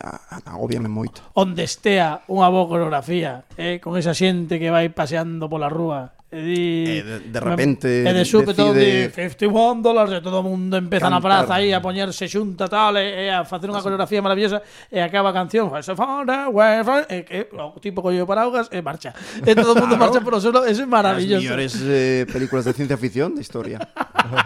agobiame 0.51 0.91
moito. 0.91 1.23
Onde 1.31 1.63
estea 1.63 2.19
unha 2.27 2.51
boa 2.51 2.67
coreografía, 2.67 3.47
eh, 3.55 3.79
con 3.79 3.95
esa 3.95 4.11
xente 4.11 4.59
que 4.59 4.67
vai 4.67 4.91
paseando 4.91 5.47
pola 5.47 5.71
rúa, 5.71 6.11
E, 6.33 6.41
e 6.41 6.97
eh, 6.97 7.03
de, 7.05 7.15
de 7.29 7.39
repente 7.39 7.85
E 7.85 8.09
de 8.09 8.25
súpeto 8.25 8.73
decide... 8.73 9.13
de 9.13 9.29
51 9.29 9.85
dólares 9.85 10.17
E 10.17 10.21
todo 10.25 10.41
o 10.41 10.45
mundo 10.45 10.73
empeza 10.73 11.05
cantar. 11.05 11.21
praza 11.21 11.61
aí 11.61 11.69
A 11.69 11.79
poñerse 11.79 12.25
xunta 12.25 12.65
tal 12.65 12.97
E, 12.97 13.29
e 13.29 13.29
a 13.29 13.45
facer 13.45 13.69
unha 13.69 13.85
coreografía 13.85 14.17
maravillosa 14.25 14.65
E 14.89 14.97
acaba 14.97 15.29
a 15.29 15.35
canción 15.37 15.69
E 15.69 17.17
que 17.21 17.45
o 17.53 17.77
tipo 17.77 18.01
collo 18.01 18.25
paraugas 18.25 18.73
E 18.73 18.81
marcha. 18.81 19.13
E 19.45 19.53
todo 19.53 19.77
o 19.77 19.79
mundo 19.79 19.93
marcha 19.93 20.25
por 20.25 20.33
o 20.33 20.41
suelo 20.41 20.65
Ese 20.65 20.83
é 20.83 20.89
maravilloso. 20.89 21.45
As 21.45 21.45
mellores 21.45 21.73
eh, 21.85 22.25
películas 22.25 22.65
de 22.65 22.73
ciencia 22.73 22.97
ficción 22.97 23.37
de 23.37 23.45
historia 23.45 23.77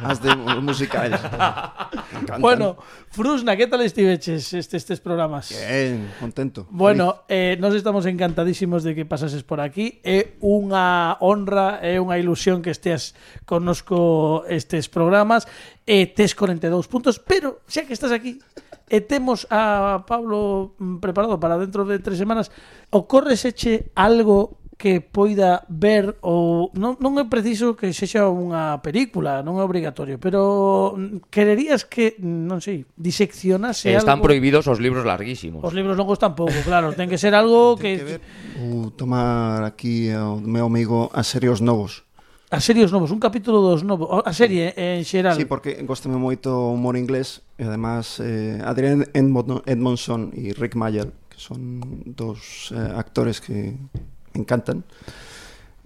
As 0.03 0.19
de 0.19 0.35
musicais 0.59 1.15
Bueno, 2.39 2.75
Frusna, 3.09 3.55
que 3.55 3.67
tal 3.67 3.81
estiveches 3.81 4.51
este, 4.51 4.75
estes 4.75 4.99
programas? 4.99 5.55
Bien, 5.55 6.11
contento 6.19 6.67
Bueno, 6.69 7.23
eh, 7.29 7.55
nos 7.59 7.73
estamos 7.73 8.05
encantadísimos 8.05 8.83
de 8.83 8.95
que 8.95 9.05
pasases 9.05 9.43
por 9.43 9.61
aquí. 9.61 10.01
É 10.03 10.37
unha 10.41 11.17
honra 11.21 11.76
É 11.81 12.01
unha 12.01 12.17
ilusión 12.17 12.61
que 12.65 12.73
esteas 12.73 13.17
conosco 13.47 14.43
estes 14.49 14.89
programas. 14.91 15.45
E 15.87 16.09
tes 16.11 16.35
42 16.35 16.89
puntos 16.91 17.17
pero 17.21 17.63
xa 17.69 17.87
que 17.87 17.95
estás 17.95 18.11
aquí 18.11 18.41
e 18.87 19.03
temos 19.03 19.47
a 19.51 20.03
Pablo 20.07 20.73
mm, 20.79 21.03
preparado 21.03 21.39
para 21.39 21.59
dentro 21.59 21.83
de 21.83 21.99
tres 21.99 22.17
semanas 22.17 22.51
ocorreseche 22.89 23.91
algo 23.95 24.59
que 24.77 25.01
poida 25.01 25.65
ver 25.67 26.21
ou 26.21 26.69
non, 26.77 27.01
non 27.01 27.17
é 27.17 27.25
preciso 27.25 27.73
que 27.73 27.89
sexa 27.97 28.29
unha 28.29 28.77
película, 28.85 29.41
non 29.41 29.57
é 29.57 29.65
obrigatorio, 29.65 30.21
pero 30.21 30.93
quererías 31.33 31.81
que, 31.81 32.13
non 32.21 32.61
sei, 32.61 32.85
diseccionase 32.93 33.89
eh, 33.89 33.97
Están 33.97 34.21
algo... 34.21 34.29
prohibidos 34.29 34.69
os 34.69 34.77
libros 34.77 35.01
larguísimos. 35.01 35.65
Os 35.65 35.73
libros 35.73 35.97
longos 35.97 36.21
tampouco, 36.21 36.53
claro, 36.61 36.93
ten 36.93 37.09
que 37.09 37.17
ser 37.17 37.33
algo 37.33 37.73
que, 37.73 37.97
que 37.97 38.05
ver, 38.05 38.21
ou 38.61 38.93
tomar 38.93 39.65
aquí 39.65 40.13
o 40.13 40.37
meu 40.37 40.69
amigo 40.69 41.09
a 41.09 41.25
serios 41.25 41.57
novos. 41.57 42.05
A 42.53 42.61
serios 42.61 42.93
novos, 42.93 43.09
un 43.09 43.19
capítulo 43.19 43.59
dos 43.59 43.81
novos, 43.81 44.07
a 44.23 44.31
serie 44.31 44.71
en 44.77 45.03
xeral. 45.03 45.35
Sí, 45.35 45.49
porque 45.49 45.81
gostame 45.83 46.21
moito 46.21 46.53
o 46.53 46.77
humor 46.77 46.95
inglés 46.95 47.41
e 47.57 47.65
además 47.65 48.21
eh, 48.21 48.61
Adrian 48.61 49.09
Edmondson 49.11 50.31
e 50.37 50.53
Rick 50.53 50.77
Mayer, 50.77 51.11
que 51.27 51.41
son 51.41 51.81
dos 52.05 52.71
eh, 52.71 52.77
actores 52.77 53.41
que 53.41 53.75
encantan. 54.37 54.85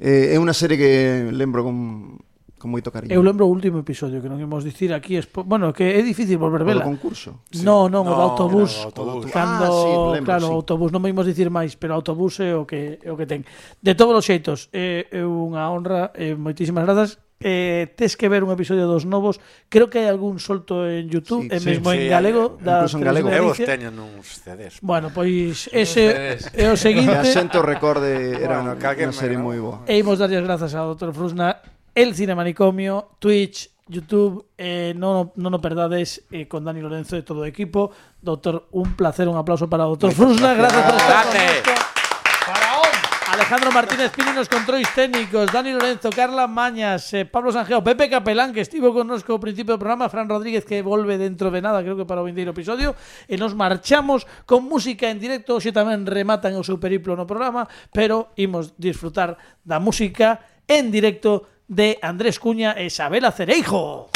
Eh, 0.01 0.35
é 0.35 0.37
unha 0.37 0.53
serie 0.53 0.75
que 0.75 0.91
lembro 1.31 1.63
con, 1.63 2.19
con 2.61 2.69
moito 2.69 2.93
cariño. 2.93 3.09
Eu 3.09 3.25
lembro 3.25 3.49
o 3.49 3.51
último 3.51 3.81
episodio 3.81 4.21
que 4.21 4.29
non 4.29 4.37
imos 4.37 4.61
dicir 4.61 4.93
aquí, 4.93 5.17
es, 5.17 5.25
bueno, 5.33 5.73
que 5.73 5.97
é 5.97 6.01
difícil 6.05 6.37
volver 6.37 6.61
vela. 6.61 6.85
O 6.85 6.93
concurso. 6.93 7.41
Sí. 7.49 7.65
No, 7.65 7.89
non, 7.89 8.05
no, 8.05 8.13
o 8.13 8.15
do 8.15 8.21
autobús. 8.21 8.71
O 8.85 8.93
autobús. 8.93 9.33
Cando, 9.33 9.65
ah, 9.65 9.81
sí, 9.81 9.91
lembro, 10.21 10.29
claro, 10.29 10.45
sí. 10.45 10.53
o 10.53 10.55
autobús 10.61 10.93
non 10.93 11.01
me 11.01 11.09
imos 11.09 11.25
dicir 11.25 11.49
máis, 11.49 11.73
pero 11.73 11.97
o 11.97 11.97
autobús 11.97 12.37
é 12.37 12.53
o 12.53 12.69
que 12.69 13.01
é 13.01 13.09
o 13.09 13.17
que 13.17 13.25
ten. 13.25 13.41
De 13.81 13.97
todos 13.97 14.13
os 14.13 14.23
xeitos, 14.23 14.69
é, 14.69 15.09
é 15.09 15.25
unha 15.25 15.65
honra, 15.73 16.13
é, 16.13 16.37
moitísimas 16.37 16.85
grazas. 16.85 17.17
Eh, 17.43 17.89
tes 17.97 18.15
que 18.17 18.29
ver 18.29 18.43
un 18.43 18.53
episodio 18.53 18.85
dos 18.85 19.09
novos 19.09 19.41
Creo 19.65 19.89
que 19.89 19.97
hai 19.97 20.13
algún 20.13 20.37
solto 20.37 20.85
en 20.85 21.09
Youtube 21.09 21.49
sí, 21.49 21.57
E 21.57 21.57
mesmo 21.65 21.89
sí, 21.89 22.05
en 22.05 22.13
galego 22.13 22.61
sí, 22.61 22.69
da 22.69 22.85
en 22.85 23.01
galego 23.01 23.33
Eu 23.33 23.49
os 23.49 23.57
teño 23.57 23.89
nuns 23.89 24.45
CDs 24.45 24.77
Bueno, 24.85 25.09
pois 25.09 25.65
ese 25.73 26.37
é 26.37 26.69
o 26.69 26.77
seguinte 26.77 27.25
E 27.25 27.33
o 27.33 27.65
recorde 27.65 28.37
era 28.37 28.61
bueno, 28.61 28.77
unha, 28.77 28.93
unha 28.93 29.09
serie 29.17 29.41
moi 29.41 29.57
boa 29.57 29.81
E 29.89 29.97
imos 29.97 30.21
darlle 30.21 30.37
as 30.37 30.45
grazas 30.45 30.77
ao 30.77 30.93
Dr. 30.93 31.17
Frusna 31.17 31.57
El 31.93 32.15
Cinemanicomio, 32.15 33.17
Twitch, 33.19 33.69
YouTube 33.87 34.45
eh, 34.57 34.93
non, 34.95 35.35
non 35.35 35.51
o 35.51 35.59
perdades 35.59 36.23
eh, 36.31 36.47
con 36.47 36.63
Dani 36.63 36.79
Lorenzo 36.79 37.19
e 37.19 37.27
todo 37.27 37.43
equipo. 37.43 37.91
Doctor, 38.23 38.71
un 38.71 38.95
placer, 38.95 39.27
un 39.27 39.35
aplauso 39.35 39.67
para 39.67 39.83
o 39.83 39.99
Dr. 39.99 40.15
Frusna 40.15 40.55
Gracias. 40.55 40.83
Por 40.87 40.95
estar 40.95 41.27
connosco 41.27 41.91
Alejandro 43.31 43.71
Martínez 43.71 44.11
Pini 44.11 44.35
nos 44.35 44.49
controis 44.51 44.87
técnicos 44.93 45.51
Dani 45.51 45.71
Lorenzo, 45.71 46.09
Carla 46.11 46.47
Mañas 46.47 47.13
eh, 47.13 47.23
Pablo 47.23 47.51
Sanjeo, 47.51 47.83
Pepe 47.83 48.09
Capelán 48.09 48.51
que 48.51 48.59
estivo 48.59 48.91
connosco 48.91 49.31
ao 49.31 49.39
principio 49.39 49.75
do 49.75 49.79
programa 49.79 50.11
Fran 50.11 50.27
Rodríguez 50.27 50.67
que 50.67 50.83
volve 50.83 51.15
dentro 51.15 51.47
de 51.47 51.63
nada 51.63 51.79
creo 51.79 51.95
que 51.95 52.03
para 52.03 52.19
o 52.19 52.27
vindeiro 52.27 52.51
episodio 52.51 52.91
e 53.31 53.39
nos 53.39 53.55
marchamos 53.55 54.27
con 54.43 54.67
música 54.67 55.07
en 55.07 55.23
directo 55.23 55.55
hoxe 55.55 55.71
tamén 55.71 56.03
rematan 56.03 56.59
o 56.59 56.63
seu 56.63 56.75
periplo 56.75 57.15
no 57.15 57.23
programa 57.23 57.71
pero 57.95 58.35
imos 58.35 58.75
disfrutar 58.75 59.39
da 59.63 59.79
música 59.79 60.43
en 60.67 60.91
directo 60.91 61.47
de 61.71 61.97
Andrés 62.01 62.37
Cuña 62.37 62.75
e 62.75 62.83
Isabela 62.83 63.31
Cereijo 63.31 64.09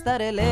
estaré 0.00 0.32
lejos, 0.32 0.49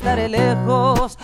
Estaré 0.00 0.30
lejos, 0.30 1.18